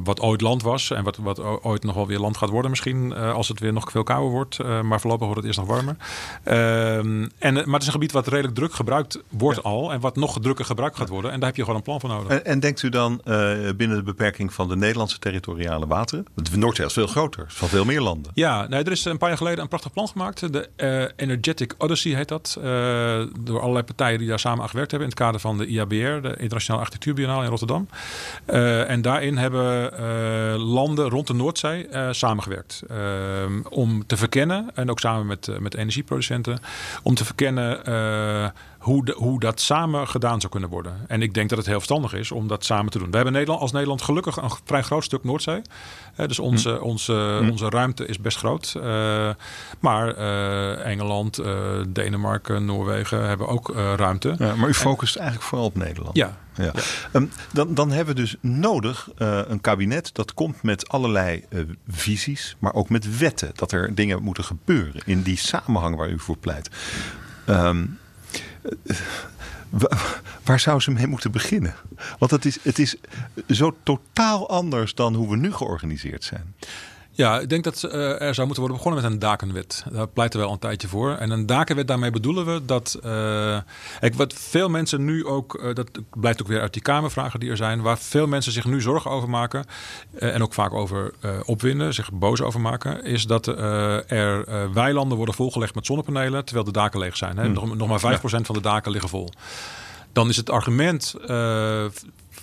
wat 0.04 0.20
ooit 0.20 0.40
land 0.40 0.62
was. 0.62 0.90
En 0.90 1.04
wat, 1.04 1.16
wat 1.16 1.40
ooit 1.62 1.84
nog 1.84 1.94
wel 1.94 2.06
weer 2.06 2.18
land 2.18 2.36
gaat 2.36 2.48
worden 2.48 2.70
misschien. 2.70 3.14
als 3.14 3.48
het 3.48 3.60
weer 3.60 3.72
nog 3.72 3.90
veel 3.90 4.02
kouder 4.02 4.30
wordt. 4.30 4.58
maar 4.82 5.00
voorlopig 5.00 5.26
wordt 5.26 5.42
het 5.42 5.46
eerst 5.46 5.58
nog 5.58 5.68
warmer. 5.68 5.96
Ehm, 6.42 7.28
en, 7.38 7.54
maar 7.54 7.64
het 7.64 7.80
is 7.80 7.86
een 7.86 7.92
gebied 7.92 8.12
wat 8.12 8.26
redelijk 8.26 8.54
druk 8.54 8.72
gebruikt 8.72 9.22
wordt 9.28 9.62
al. 9.62 9.92
En 9.92 10.00
wat 10.00 10.16
nog 10.16 10.40
drukker 10.40 10.64
gebruikt 10.64 10.96
gaat 10.96 11.08
worden. 11.08 11.30
En 11.30 11.38
daar 11.38 11.48
heb 11.48 11.56
je 11.56 11.59
gewoon 11.60 11.76
een 11.76 11.82
plan 11.82 12.00
voor 12.00 12.08
nodig. 12.08 12.28
En, 12.28 12.44
en 12.44 12.60
denkt 12.60 12.82
u 12.82 12.88
dan 12.88 13.20
binnen 13.76 13.96
de 13.96 14.02
beperking 14.02 14.52
van 14.52 14.68
de 14.68 14.76
Nederlandse 14.76 15.18
territorie 15.18 15.60
boreale 15.60 15.86
wateren. 15.86 16.26
De 16.34 16.56
Noordzee 16.56 16.86
is 16.86 16.92
veel 16.92 17.06
groter, 17.06 17.44
van 17.48 17.68
veel 17.68 17.84
meer 17.84 18.00
landen. 18.00 18.32
Ja, 18.34 18.66
nee, 18.68 18.84
er 18.84 18.92
is 18.92 19.04
een 19.04 19.18
paar 19.18 19.28
jaar 19.28 19.38
geleden 19.38 19.60
een 19.60 19.68
prachtig 19.68 19.92
plan 19.92 20.08
gemaakt. 20.08 20.52
De 20.52 20.68
uh, 20.76 21.04
Energetic 21.16 21.74
Odyssey 21.78 22.14
heet 22.14 22.28
dat. 22.28 22.56
Uh, 22.58 22.64
door 23.40 23.60
allerlei 23.60 23.84
partijen 23.84 24.18
die 24.18 24.28
daar 24.28 24.38
samen 24.38 24.62
aan 24.62 24.68
gewerkt 24.68 24.90
hebben 24.90 25.08
in 25.08 25.14
het 25.14 25.24
kader 25.24 25.40
van 25.40 25.58
de 25.58 25.66
IABR, 25.66 25.94
de 25.94 26.34
Internationale 26.38 26.82
Architectuurbiennale 26.82 27.44
in 27.44 27.50
Rotterdam. 27.50 27.88
Uh, 28.46 28.90
en 28.90 29.02
daarin 29.02 29.36
hebben 29.36 29.68
landen 30.58 31.08
rond 31.08 31.26
de 31.26 31.34
Noordzee 31.34 31.88
samengewerkt. 32.10 32.82
om 33.68 34.06
te 34.06 34.16
verkennen, 34.16 34.70
en 34.74 34.90
ook 34.90 35.00
samen 35.00 35.26
met, 35.26 35.60
met 35.60 35.74
energieproducenten, 35.74 36.58
om 37.02 37.14
te 37.14 37.24
verkennen 37.24 37.84
hoe, 38.80 39.04
de, 39.04 39.14
hoe 39.16 39.40
dat 39.40 39.60
samen 39.60 40.08
gedaan 40.08 40.40
zou 40.40 40.52
kunnen 40.52 40.70
worden. 40.70 40.94
En 41.06 41.22
ik 41.22 41.34
denk 41.34 41.48
dat 41.48 41.58
het 41.58 41.66
heel 41.66 41.76
verstandig 41.76 42.12
is 42.12 42.32
om 42.32 42.48
dat 42.48 42.64
samen 42.64 42.90
te 42.90 42.98
doen. 42.98 43.10
We 43.10 43.14
hebben 43.14 43.32
Nederland, 43.32 43.60
als 43.60 43.72
Nederland 43.72 44.02
gelukkig 44.02 44.36
een 44.36 44.50
vrij 44.64 44.82
groot 44.82 45.04
stuk 45.04 45.24
Noordzee. 45.24 45.62
dus 46.16 46.38
onze, 46.38 46.70
hm. 46.70 46.82
onze, 46.82 47.38
hm. 47.42 47.50
onze 47.50 47.68
ruimte 47.68 48.06
is 48.06 48.20
best 48.20 48.38
groot. 48.38 48.74
Uh, 48.76 48.82
maar 49.80 50.18
uh, 50.18 50.86
Engeland, 50.86 51.40
uh, 51.40 51.46
Denemarken, 51.88 52.64
Noorwegen 52.64 53.28
hebben 53.28 53.48
ook 53.48 53.68
ruimte. 53.96 54.34
Ja, 54.38 54.54
maar 54.54 54.68
u 54.68 54.74
focust 54.74 55.16
eigenlijk 55.16 55.46
vooral 55.46 55.66
op 55.66 55.76
Nederland. 55.76 56.16
Ja. 56.16 56.38
ja. 56.54 56.72
Um, 57.12 57.30
dan, 57.52 57.74
dan 57.74 57.90
hebben 57.90 58.14
we 58.14 58.20
dus 58.20 58.36
nodig 58.40 59.08
een 59.16 59.60
kabinet 59.60 60.10
dat 60.12 60.34
komt 60.34 60.62
met 60.62 60.88
allerlei 60.88 61.44
visies, 61.88 62.56
maar 62.58 62.74
ook 62.74 62.88
met 62.88 63.18
wetten. 63.18 63.50
Dat 63.54 63.72
er 63.72 63.94
dingen 63.94 64.22
moeten 64.22 64.44
gebeuren 64.44 65.02
in 65.04 65.22
die 65.22 65.36
samenhang 65.36 65.96
waar 65.96 66.10
u 66.10 66.18
voor 66.18 66.36
pleit. 66.36 66.70
Um, 67.46 67.98
waar 70.44 70.60
zou 70.60 70.80
ze 70.80 70.90
mee 70.90 71.06
moeten 71.06 71.32
beginnen? 71.32 71.74
Want 72.18 72.30
het 72.30 72.44
is, 72.44 72.58
het 72.62 72.78
is 72.78 72.96
zo 73.48 73.76
totaal 73.82 74.48
anders 74.48 74.94
dan 74.94 75.14
hoe 75.14 75.30
we 75.30 75.36
nu 75.36 75.52
georganiseerd 75.52 76.24
zijn. 76.24 76.54
Ja, 77.20 77.40
ik 77.40 77.48
denk 77.48 77.64
dat 77.64 77.82
uh, 77.84 78.20
er 78.20 78.34
zou 78.34 78.46
moeten 78.46 78.64
worden 78.64 78.76
begonnen 78.76 79.02
met 79.02 79.12
een 79.12 79.18
dakenwet. 79.18 79.84
Daar 79.92 80.08
pleiten 80.08 80.40
we 80.40 80.46
al 80.46 80.52
een 80.52 80.58
tijdje 80.58 80.88
voor. 80.88 81.14
En 81.14 81.30
een 81.30 81.46
dakenwet, 81.46 81.88
daarmee 81.88 82.10
bedoelen 82.10 82.46
we 82.46 82.64
dat. 82.64 82.98
Uh, 83.04 83.58
wat 84.16 84.32
veel 84.32 84.68
mensen 84.68 85.04
nu 85.04 85.26
ook. 85.26 85.60
Uh, 85.62 85.74
dat 85.74 85.90
blijkt 86.10 86.42
ook 86.42 86.48
weer 86.48 86.60
uit 86.60 86.72
die 86.72 86.82
Kamervragen 86.82 87.40
die 87.40 87.50
er 87.50 87.56
zijn. 87.56 87.82
Waar 87.82 87.98
veel 87.98 88.26
mensen 88.26 88.52
zich 88.52 88.64
nu 88.64 88.80
zorgen 88.80 89.10
over 89.10 89.30
maken. 89.30 89.64
en 90.18 90.42
ook 90.42 90.54
vaak 90.54 90.72
over 90.72 91.12
opwinden, 91.44 91.94
zich 91.94 92.12
boos 92.12 92.40
over 92.40 92.60
maken. 92.60 93.04
Is 93.04 93.24
dat 93.24 93.46
er 93.46 94.72
weilanden 94.72 95.16
worden 95.16 95.34
volgelegd 95.34 95.74
met 95.74 95.86
zonnepanelen. 95.86 96.44
terwijl 96.44 96.66
de 96.66 96.72
daken 96.72 97.00
leeg 97.00 97.16
zijn. 97.16 97.36
Hè? 97.36 97.44
Hmm. 97.44 97.52
Nog, 97.52 97.76
nog, 97.76 98.02
maar 98.02 98.18
5% 98.18 98.22
van 98.22 98.54
de 98.54 98.60
daken 98.60 98.92
liggen 98.92 99.10
vol. 99.10 99.28
Dan 100.12 100.28
is 100.28 100.36
het 100.36 100.50
argument 100.50 101.14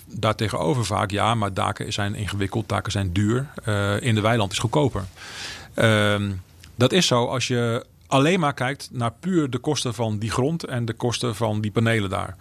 daartegenover 0.08 0.86
vaak, 0.86 1.12
ja, 1.12 1.36
maar 1.36 1.54
daken 1.54 1.94
zijn 1.94 2.16
ingewikkeld, 2.16 2.70
daken 2.70 2.92
zijn 2.92 3.14
duur. 3.14 3.48
Uh, 3.66 4.02
in 4.02 4.16
de 4.16 4.22
weiland 4.22 4.52
is 4.52 4.60
goedkoper. 4.60 5.04
Uh, 5.76 6.16
dat 6.76 6.92
is 6.92 7.08
zo 7.08 7.26
als 7.26 7.48
je 7.48 7.86
alleen 8.08 8.40
maar 8.40 8.54
kijkt 8.54 8.90
naar 8.92 9.12
puur 9.20 9.50
de 9.50 9.58
kosten 9.58 9.94
van 9.94 10.18
die 10.20 10.32
grond 10.32 10.64
en 10.64 10.86
de 10.86 10.94
kosten 10.94 11.36
van 11.36 11.62
die 11.62 11.72
panelen 11.72 12.10
daar. 12.10 12.36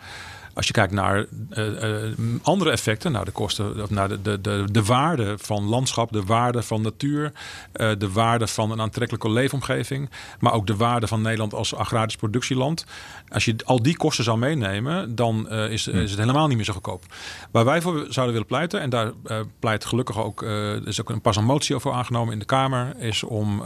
Als 0.56 0.66
je 0.66 0.72
kijkt 0.72 0.92
naar 0.92 1.26
uh, 1.50 1.66
uh, 1.66 2.14
andere 2.42 2.70
effecten, 2.70 3.12
naar 3.12 3.24
de 3.24 3.30
kosten, 3.30 3.82
of 3.82 3.90
naar 3.90 4.08
de, 4.08 4.22
de, 4.22 4.40
de, 4.40 4.64
de 4.70 4.84
waarde 4.84 5.34
van 5.38 5.64
landschap, 5.64 6.12
de 6.12 6.22
waarde 6.22 6.62
van 6.62 6.82
natuur, 6.82 7.32
uh, 7.74 7.90
de 7.98 8.12
waarde 8.12 8.46
van 8.46 8.70
een 8.70 8.80
aantrekkelijke 8.80 9.30
leefomgeving, 9.30 10.10
maar 10.40 10.52
ook 10.52 10.66
de 10.66 10.76
waarde 10.76 11.06
van 11.06 11.22
Nederland 11.22 11.54
als 11.54 11.74
agrarisch 11.74 12.16
productieland. 12.16 12.84
Als 13.28 13.44
je 13.44 13.56
al 13.64 13.82
die 13.82 13.96
kosten 13.96 14.24
zou 14.24 14.38
meenemen, 14.38 15.14
dan 15.14 15.50
is, 15.50 15.86
is 15.86 16.10
het 16.10 16.20
helemaal 16.20 16.46
niet 16.46 16.56
meer 16.56 16.64
zo 16.64 16.72
goedkoop. 16.72 17.04
Waar 17.50 17.64
wij 17.64 17.80
voor 17.80 18.06
zouden 18.08 18.32
willen 18.32 18.46
pleiten, 18.46 18.80
en 18.80 18.90
daar 18.90 19.12
pleit 19.58 19.84
gelukkig 19.84 20.18
ook, 20.18 20.42
er 20.42 20.86
is 20.86 21.00
ook 21.00 21.10
een, 21.10 21.20
pas 21.20 21.36
een 21.36 21.44
motie 21.44 21.74
over 21.74 21.92
aangenomen 21.92 22.32
in 22.32 22.38
de 22.38 22.44
Kamer, 22.44 22.96
is 22.98 23.22
om 23.22 23.62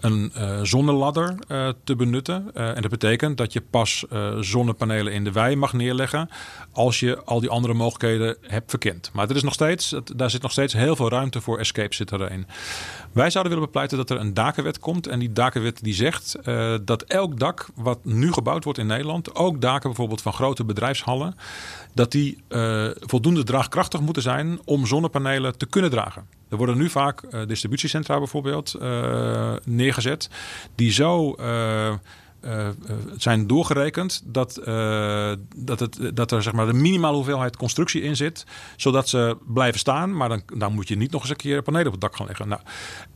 een 0.00 0.32
zonneladder 0.62 1.34
te 1.84 1.96
benutten. 1.96 2.54
en 2.54 2.82
dat 2.82 2.90
betekent 2.90 3.36
dat 3.36 3.52
je 3.52 3.60
pas 3.60 4.04
zonnepanelen 4.40 5.12
in 5.12 5.24
de 5.24 5.32
wij 5.36 5.56
mag 5.56 5.72
neerleggen 5.72 6.28
als 6.72 7.00
je 7.00 7.24
al 7.24 7.40
die 7.40 7.50
andere 7.50 7.74
mogelijkheden 7.74 8.36
hebt 8.40 8.70
verkend. 8.70 9.10
Maar 9.12 9.30
er 9.30 9.36
is 9.36 9.42
nog 9.42 9.52
steeds, 9.52 9.94
daar 10.14 10.30
zit 10.30 10.42
nog 10.42 10.52
steeds 10.52 10.72
heel 10.72 10.96
veel 10.96 11.08
ruimte 11.08 11.40
voor 11.40 11.58
escape 11.58 11.94
zit 11.94 12.12
erin. 12.12 12.46
Wij 13.12 13.30
zouden 13.30 13.52
willen 13.52 13.66
bepleiten 13.66 13.96
dat 13.96 14.10
er 14.10 14.20
een 14.20 14.34
dakenwet 14.34 14.78
komt. 14.78 15.06
En 15.06 15.18
die 15.18 15.32
dakenwet 15.32 15.82
die 15.82 15.94
zegt 15.94 16.36
uh, 16.44 16.74
dat 16.82 17.02
elk 17.02 17.38
dak 17.38 17.68
wat 17.74 18.04
nu 18.04 18.32
gebouwd 18.32 18.64
wordt 18.64 18.78
in 18.78 18.86
Nederland, 18.86 19.34
ook 19.34 19.60
daken 19.60 19.88
bijvoorbeeld 19.88 20.22
van 20.22 20.32
grote 20.32 20.64
bedrijfshallen, 20.64 21.36
dat 21.94 22.12
die 22.12 22.42
uh, 22.48 22.88
voldoende 22.94 23.44
draagkrachtig 23.44 24.00
moeten 24.00 24.22
zijn 24.22 24.60
om 24.64 24.86
zonnepanelen 24.86 25.58
te 25.58 25.66
kunnen 25.66 25.90
dragen. 25.90 26.26
Er 26.48 26.56
worden 26.56 26.76
nu 26.76 26.88
vaak 26.88 27.22
uh, 27.22 27.46
distributiecentra 27.46 28.18
bijvoorbeeld 28.18 28.74
neergezet 29.64 30.30
die 30.74 30.92
zo 30.92 31.34
uh, 32.46 32.68
zijn 33.16 33.46
doorgerekend 33.46 34.22
dat, 34.24 34.60
uh, 34.64 35.32
dat, 35.56 35.80
het, 35.80 36.10
dat 36.14 36.30
er 36.30 36.42
zeg 36.42 36.52
maar, 36.52 36.66
de 36.66 36.72
minimale 36.72 37.16
hoeveelheid 37.16 37.56
constructie 37.56 38.02
in 38.02 38.16
zit, 38.16 38.46
zodat 38.76 39.08
ze 39.08 39.36
blijven 39.46 39.78
staan. 39.78 40.16
Maar 40.16 40.28
dan, 40.28 40.42
dan 40.54 40.72
moet 40.72 40.88
je 40.88 40.96
niet 40.96 41.10
nog 41.10 41.20
eens 41.20 41.30
een 41.30 41.36
keer 41.36 41.62
panelen 41.62 41.86
op 41.86 41.92
het 41.92 42.00
dak 42.00 42.16
gaan 42.16 42.26
leggen. 42.26 42.48
Nou, 42.48 42.60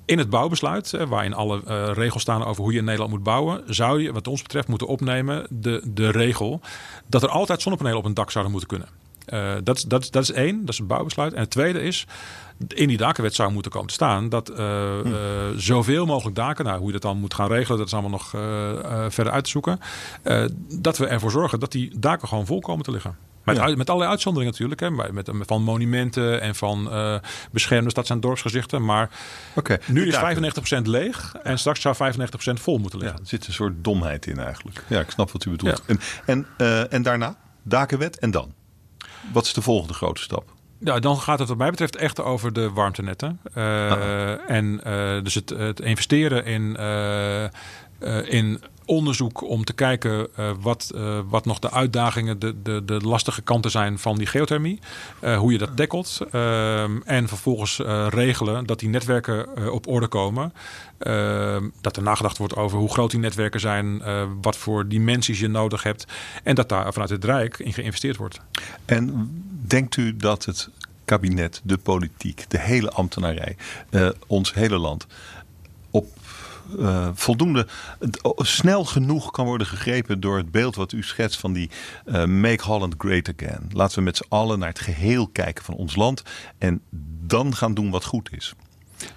in 0.04 0.18
het 0.18 0.30
bouwbesluit, 0.30 0.90
waarin 1.08 1.34
alle 1.34 1.92
regels 1.92 2.22
staan 2.22 2.44
over 2.44 2.62
hoe 2.62 2.72
je 2.72 2.78
in 2.78 2.84
Nederland 2.84 3.10
moet 3.12 3.22
bouwen, 3.22 3.62
zou 3.66 4.02
je, 4.02 4.12
wat 4.12 4.28
ons 4.28 4.42
betreft, 4.42 4.68
moeten 4.68 4.86
opnemen 4.86 5.46
de, 5.50 5.82
de 5.84 6.10
regel 6.10 6.60
dat 7.06 7.22
er 7.22 7.28
altijd 7.28 7.62
zonnepanelen 7.62 7.98
op 7.98 8.04
een 8.04 8.14
dak 8.14 8.30
zouden 8.30 8.52
moeten 8.52 8.68
kunnen. 8.68 8.88
Dat, 9.64 9.84
dat, 9.88 10.08
dat 10.10 10.22
is 10.22 10.32
één, 10.32 10.60
dat 10.60 10.68
is 10.68 10.78
een 10.78 10.86
bouwbesluit. 10.86 11.32
En 11.32 11.40
het 11.40 11.50
tweede 11.50 11.82
is, 11.82 12.06
in 12.68 12.88
die 12.88 12.96
dakenwet 12.96 13.34
zou 13.34 13.52
moeten 13.52 13.70
komen 13.70 13.88
te 13.88 13.94
staan 13.94 14.28
dat 14.28 14.50
uh, 14.50 14.56
hm. 14.56 15.06
uh, 15.06 15.14
zoveel 15.56 16.06
mogelijk 16.06 16.36
daken, 16.36 16.64
nou, 16.64 16.78
hoe 16.78 16.86
je 16.86 16.92
dat 16.92 17.02
dan 17.02 17.18
moet 17.18 17.34
gaan 17.34 17.48
regelen, 17.48 17.78
dat 17.78 17.86
is 17.86 17.92
allemaal 17.92 18.10
nog 18.10 18.30
verder 19.12 19.32
uit 19.32 19.44
te 19.44 19.50
zoeken. 19.50 19.80
dat 20.68 20.98
we 20.98 21.06
ervoor 21.06 21.30
zorgen 21.30 21.60
dat 21.60 21.72
die 21.72 21.98
daken 21.98 22.28
gewoon 22.28 22.46
vol 22.46 22.60
komen 22.60 22.84
te 22.84 22.90
liggen. 22.90 23.16
Met, 23.44 23.56
ja. 23.56 23.76
met 23.76 23.88
allerlei 23.88 24.10
uitzonderingen 24.10 24.52
natuurlijk. 24.52 24.80
Hè, 24.80 25.12
met, 25.12 25.30
van 25.46 25.62
monumenten 25.62 26.40
en 26.40 26.54
van 26.54 26.88
uh, 26.92 27.14
beschermde 27.50 27.90
stads- 27.90 28.10
en 28.10 28.20
dorpsgezichten. 28.20 28.84
Maar 28.84 29.10
okay. 29.54 29.80
nu 29.86 30.06
is 30.06 30.16
95% 30.16 30.82
leeg 30.82 31.34
en 31.42 31.58
straks 31.58 31.80
zou 31.80 31.94
95% 31.94 32.60
vol 32.60 32.78
moeten 32.78 32.98
liggen. 32.98 33.16
Ja, 33.16 33.22
er 33.22 33.28
zit 33.28 33.46
een 33.46 33.52
soort 33.52 33.84
domheid 33.84 34.26
in 34.26 34.38
eigenlijk. 34.38 34.84
Ja, 34.88 35.00
ik 35.00 35.10
snap 35.10 35.30
wat 35.30 35.44
u 35.44 35.50
bedoelt. 35.50 35.82
Ja. 35.86 35.94
En, 35.94 36.00
en, 36.26 36.46
uh, 36.58 36.92
en 36.92 37.02
daarna? 37.02 37.36
Dakenwet 37.62 38.18
en 38.18 38.30
dan? 38.30 38.54
Wat 39.32 39.44
is 39.44 39.52
de 39.52 39.62
volgende 39.62 39.94
grote 39.94 40.22
stap? 40.22 40.54
Ja, 40.84 40.98
dan 40.98 41.16
gaat 41.16 41.38
het 41.38 41.48
wat 41.48 41.56
mij 41.56 41.70
betreft 41.70 41.96
echt 41.96 42.20
over 42.20 42.52
de 42.52 42.70
warmtenetten. 42.70 43.40
Uh, 43.56 44.50
en 44.50 44.80
uh, 44.86 45.22
dus 45.22 45.34
het, 45.34 45.48
het, 45.48 45.80
investeren 45.80 46.44
in, 46.44 46.76
uh, 46.80 47.44
in 48.32 48.60
onderzoek 48.90 49.42
om 49.42 49.64
te 49.64 49.72
kijken 49.72 50.28
uh, 50.38 50.50
wat, 50.60 50.92
uh, 50.94 51.18
wat 51.28 51.44
nog 51.44 51.58
de 51.58 51.70
uitdagingen, 51.70 52.38
de, 52.38 52.62
de, 52.62 52.84
de 52.84 53.00
lastige 53.00 53.42
kanten 53.42 53.70
zijn 53.70 53.98
van 53.98 54.18
die 54.18 54.26
geothermie. 54.26 54.78
Uh, 55.20 55.38
hoe 55.38 55.52
je 55.52 55.58
dat 55.58 55.76
tackelt. 55.76 56.20
en 57.04 57.28
vervolgens 57.28 57.80
regelen 58.08 58.66
dat 58.66 58.78
die 58.78 58.88
netwerken 58.88 59.72
op 59.72 59.86
orde 59.86 60.06
komen. 60.06 60.52
dat 61.80 61.96
er 61.96 62.02
nagedacht 62.02 62.38
wordt 62.38 62.56
over 62.56 62.78
hoe 62.78 62.92
groot 62.92 63.10
die 63.10 63.20
netwerken 63.20 63.60
zijn. 63.60 64.02
wat 64.40 64.56
voor 64.56 64.88
dimensies 64.88 65.40
je 65.40 65.48
nodig 65.48 65.82
hebt. 65.82 66.06
En 66.42 66.54
dat 66.54 66.68
daar 66.68 66.92
vanuit 66.92 67.10
het 67.10 67.24
Rijk 67.24 67.58
in 67.58 67.72
geïnvesteerd 67.72 68.16
wordt. 68.16 68.40
En 68.84 69.30
denkt 69.66 69.96
u 69.96 70.16
dat 70.16 70.44
het 70.44 70.68
kabinet, 71.04 71.60
de 71.64 71.78
politiek, 71.78 72.44
de 72.48 72.58
hele 72.58 72.90
ambtenarij, 72.90 73.56
ons 74.26 74.54
hele 74.54 74.78
land 74.78 75.06
uh, 76.78 77.08
voldoende 77.14 77.66
snel 78.36 78.84
genoeg 78.84 79.30
kan 79.30 79.46
worden 79.46 79.66
gegrepen 79.66 80.20
door 80.20 80.36
het 80.36 80.50
beeld 80.50 80.76
wat 80.76 80.92
u 80.92 81.02
schetst 81.02 81.40
van 81.40 81.52
die 81.52 81.70
uh, 82.06 82.24
Make 82.24 82.64
Holland 82.64 82.94
Great 82.98 83.30
Again. 83.36 83.70
Laten 83.72 83.98
we 83.98 84.04
met 84.04 84.16
z'n 84.16 84.26
allen 84.28 84.58
naar 84.58 84.68
het 84.68 84.80
geheel 84.80 85.28
kijken 85.28 85.64
van 85.64 85.74
ons 85.74 85.96
land 85.96 86.22
en 86.58 86.80
dan 87.26 87.56
gaan 87.56 87.74
doen 87.74 87.90
wat 87.90 88.04
goed 88.04 88.28
is. 88.32 88.54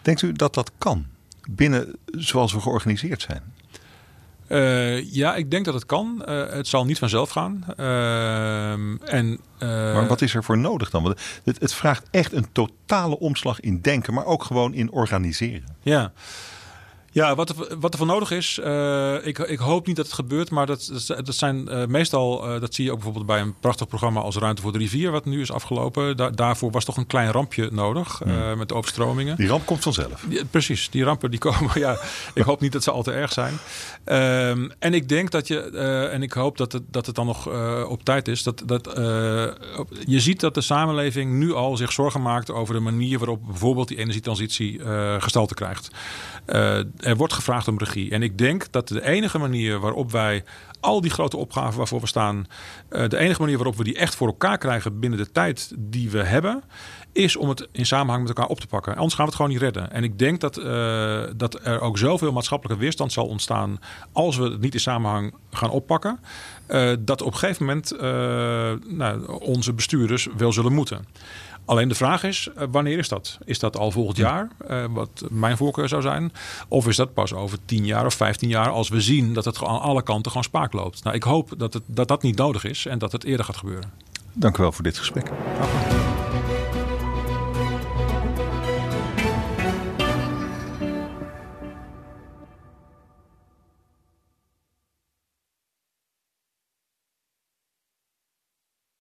Denkt 0.01 0.21
u 0.21 0.31
dat 0.31 0.53
dat 0.53 0.71
kan 0.77 1.05
binnen 1.49 1.95
zoals 2.05 2.53
we 2.53 2.61
georganiseerd 2.61 3.21
zijn? 3.21 3.41
Uh, 4.47 5.13
ja, 5.13 5.35
ik 5.35 5.51
denk 5.51 5.65
dat 5.65 5.73
het 5.73 5.85
kan. 5.85 6.23
Uh, 6.27 6.49
het 6.49 6.67
zal 6.67 6.85
niet 6.85 6.99
vanzelf 6.99 7.29
gaan. 7.29 7.65
Uh, 7.79 8.71
en, 9.13 9.39
maar 9.59 10.07
wat 10.07 10.21
is 10.21 10.35
er 10.35 10.43
voor 10.43 10.57
nodig 10.57 10.89
dan? 10.89 11.03
Want 11.03 11.21
het, 11.43 11.59
het, 11.59 11.73
vraagt 11.73 12.07
echt 12.11 12.33
een 12.33 12.51
totale 12.51 13.19
omslag 13.19 13.59
in 13.59 13.81
denken, 13.81 14.13
maar 14.13 14.25
ook 14.25 14.43
gewoon 14.43 14.73
in 14.73 14.91
organiseren. 14.91 15.75
Ja. 15.81 16.11
Ja, 17.13 17.35
wat 17.35 17.49
er, 17.49 17.55
wat 17.79 17.91
er 17.93 17.97
voor 17.97 18.07
nodig 18.07 18.31
is, 18.31 18.59
uh, 18.63 19.25
ik, 19.25 19.37
ik 19.37 19.59
hoop 19.59 19.87
niet 19.87 19.95
dat 19.95 20.05
het 20.05 20.15
gebeurt, 20.15 20.49
maar 20.49 20.65
dat, 20.65 20.91
dat 21.07 21.35
zijn 21.35 21.67
uh, 21.69 21.85
meestal, 21.85 22.53
uh, 22.53 22.61
dat 22.61 22.73
zie 22.73 22.85
je 22.85 22.89
ook 22.89 22.95
bijvoorbeeld 22.95 23.25
bij 23.25 23.39
een 23.39 23.55
prachtig 23.59 23.87
programma 23.87 24.19
als 24.19 24.35
Ruimte 24.35 24.61
voor 24.61 24.71
de 24.71 24.77
Rivier, 24.77 25.11
wat 25.11 25.25
nu 25.25 25.41
is 25.41 25.51
afgelopen. 25.51 26.17
Da 26.17 26.29
daarvoor 26.29 26.71
was 26.71 26.85
toch 26.85 26.97
een 26.97 27.07
klein 27.07 27.31
rampje 27.31 27.69
nodig 27.71 28.21
hmm. 28.23 28.57
met 28.57 28.73
overstromingen. 28.73 29.37
Die 29.37 29.47
ramp 29.47 29.65
komt 29.65 29.83
vanzelf. 29.83 30.25
Ja, 30.29 30.43
precies, 30.49 30.89
die 30.89 31.03
rampen 31.03 31.31
die 31.31 31.39
komen. 31.39 31.79
ja, 31.79 31.97
ik 32.33 32.43
hoop 32.43 32.61
niet 32.61 32.71
dat 32.71 32.83
ze 32.83 32.91
al 32.91 33.03
te 33.03 33.11
erg 33.11 33.31
zijn. 33.31 33.53
Um, 34.49 34.71
en 34.79 34.93
ik 34.93 35.09
denk 35.09 35.31
dat 35.31 35.47
je, 35.47 35.59
en 36.11 36.23
ik 36.23 36.33
hoop 36.33 36.57
dat 36.57 36.71
het, 36.71 36.83
dat 36.91 37.05
het 37.05 37.15
dan 37.15 37.25
nog 37.25 37.47
op 37.87 38.03
tijd 38.03 38.27
is, 38.27 38.43
dat, 38.43 38.63
dat 38.65 38.89
je 40.05 40.19
ziet 40.19 40.39
dat 40.39 40.53
de 40.53 40.61
samenleving 40.61 41.33
nu 41.33 41.53
al 41.53 41.77
zich 41.77 41.91
zorgen 41.91 42.21
maakt 42.21 42.51
over 42.51 42.73
de 42.73 42.79
manier 42.79 43.17
waarop 43.17 43.45
bijvoorbeeld 43.45 43.87
die 43.87 43.97
energietransitie 43.97 44.79
gestalte 45.19 45.53
krijgt 45.53 45.89
er 47.03 47.15
wordt 47.15 47.33
gevraagd 47.33 47.67
om 47.67 47.77
regie. 47.77 48.11
En 48.11 48.21
ik 48.21 48.37
denk 48.37 48.71
dat 48.71 48.87
de 48.87 49.05
enige 49.05 49.37
manier 49.37 49.79
waarop 49.79 50.11
wij 50.11 50.43
al 50.79 51.01
die 51.01 51.11
grote 51.11 51.37
opgaven 51.37 51.77
waarvoor 51.77 51.99
we 51.99 52.07
staan, 52.07 52.47
uh, 52.89 53.07
de 53.07 53.17
enige 53.17 53.41
manier 53.41 53.55
waarop 53.55 53.75
we 53.75 53.83
die 53.83 53.97
echt 53.97 54.15
voor 54.15 54.27
elkaar 54.27 54.57
krijgen 54.57 54.99
binnen 54.99 55.19
de 55.19 55.31
tijd 55.31 55.73
die 55.77 56.09
we 56.09 56.23
hebben, 56.23 56.63
is 57.11 57.35
om 57.35 57.49
het 57.49 57.67
in 57.71 57.85
samenhang 57.85 58.27
met 58.27 58.37
elkaar 58.37 58.51
op 58.51 58.59
te 58.59 58.67
pakken. 58.67 58.95
Anders 58.95 59.13
gaan 59.13 59.25
we 59.25 59.31
het 59.31 59.35
gewoon 59.35 59.51
niet 59.51 59.61
redden. 59.61 59.91
En 59.91 60.03
ik 60.03 60.19
denk 60.19 60.39
dat, 60.39 60.57
uh, 60.57 61.23
dat 61.35 61.59
er 61.63 61.81
ook 61.81 61.97
zoveel 61.97 62.31
maatschappelijke 62.31 62.81
weerstand 62.81 63.11
zal 63.11 63.25
ontstaan 63.25 63.79
als 64.11 64.37
we 64.37 64.43
het 64.43 64.61
niet 64.61 64.73
in 64.73 64.79
samenhang 64.79 65.33
gaan 65.51 65.69
oppakken, 65.69 66.19
uh, 66.67 66.91
dat 66.99 67.21
op 67.21 67.33
een 67.33 67.39
gegeven 67.39 67.65
moment 67.65 67.91
nou, 68.87 69.39
onze 69.39 69.73
bestuurders 69.73 70.27
wel 70.37 70.51
zullen 70.51 70.73
moeten. 70.73 71.05
Alleen 71.65 71.87
de 71.87 71.95
vraag 71.95 72.23
is, 72.23 72.49
eh, 72.55 72.67
wanneer 72.71 72.97
is 72.97 73.07
dat? 73.07 73.37
Is 73.45 73.59
dat 73.59 73.77
al 73.77 73.91
volgend 73.91 74.17
jaar, 74.17 74.47
uh, 74.69 74.85
wat 74.89 75.23
mijn 75.29 75.57
voorkeur 75.57 75.87
zou 75.87 76.01
zijn? 76.01 76.31
Of 76.67 76.87
is 76.87 76.95
dat 76.95 77.13
pas 77.13 77.33
over 77.33 77.57
10 77.65 77.85
jaar 77.85 78.05
of 78.05 78.13
15 78.13 78.49
jaar 78.49 78.69
als 78.69 78.89
we 78.89 79.01
zien 79.01 79.33
dat 79.33 79.45
het 79.45 79.63
aan 79.63 79.81
alle 79.81 80.03
kanten 80.03 80.31
gewoon 80.31 80.43
spaak 80.43 80.73
loopt? 80.73 81.03
Nou, 81.03 81.15
ik 81.15 81.23
hoop 81.23 81.53
dat, 81.57 81.73
het, 81.73 81.83
dat 81.85 82.07
dat 82.07 82.21
niet 82.21 82.37
nodig 82.37 82.63
is 82.63 82.85
en 82.85 82.99
dat 82.99 83.11
het 83.11 83.23
eerder 83.23 83.45
gaat 83.45 83.57
gebeuren. 83.57 83.91
Dank 84.33 84.57
u 84.57 84.61
wel 84.61 84.71
voor 84.71 84.83
dit 84.83 84.97
gesprek. 84.97 85.31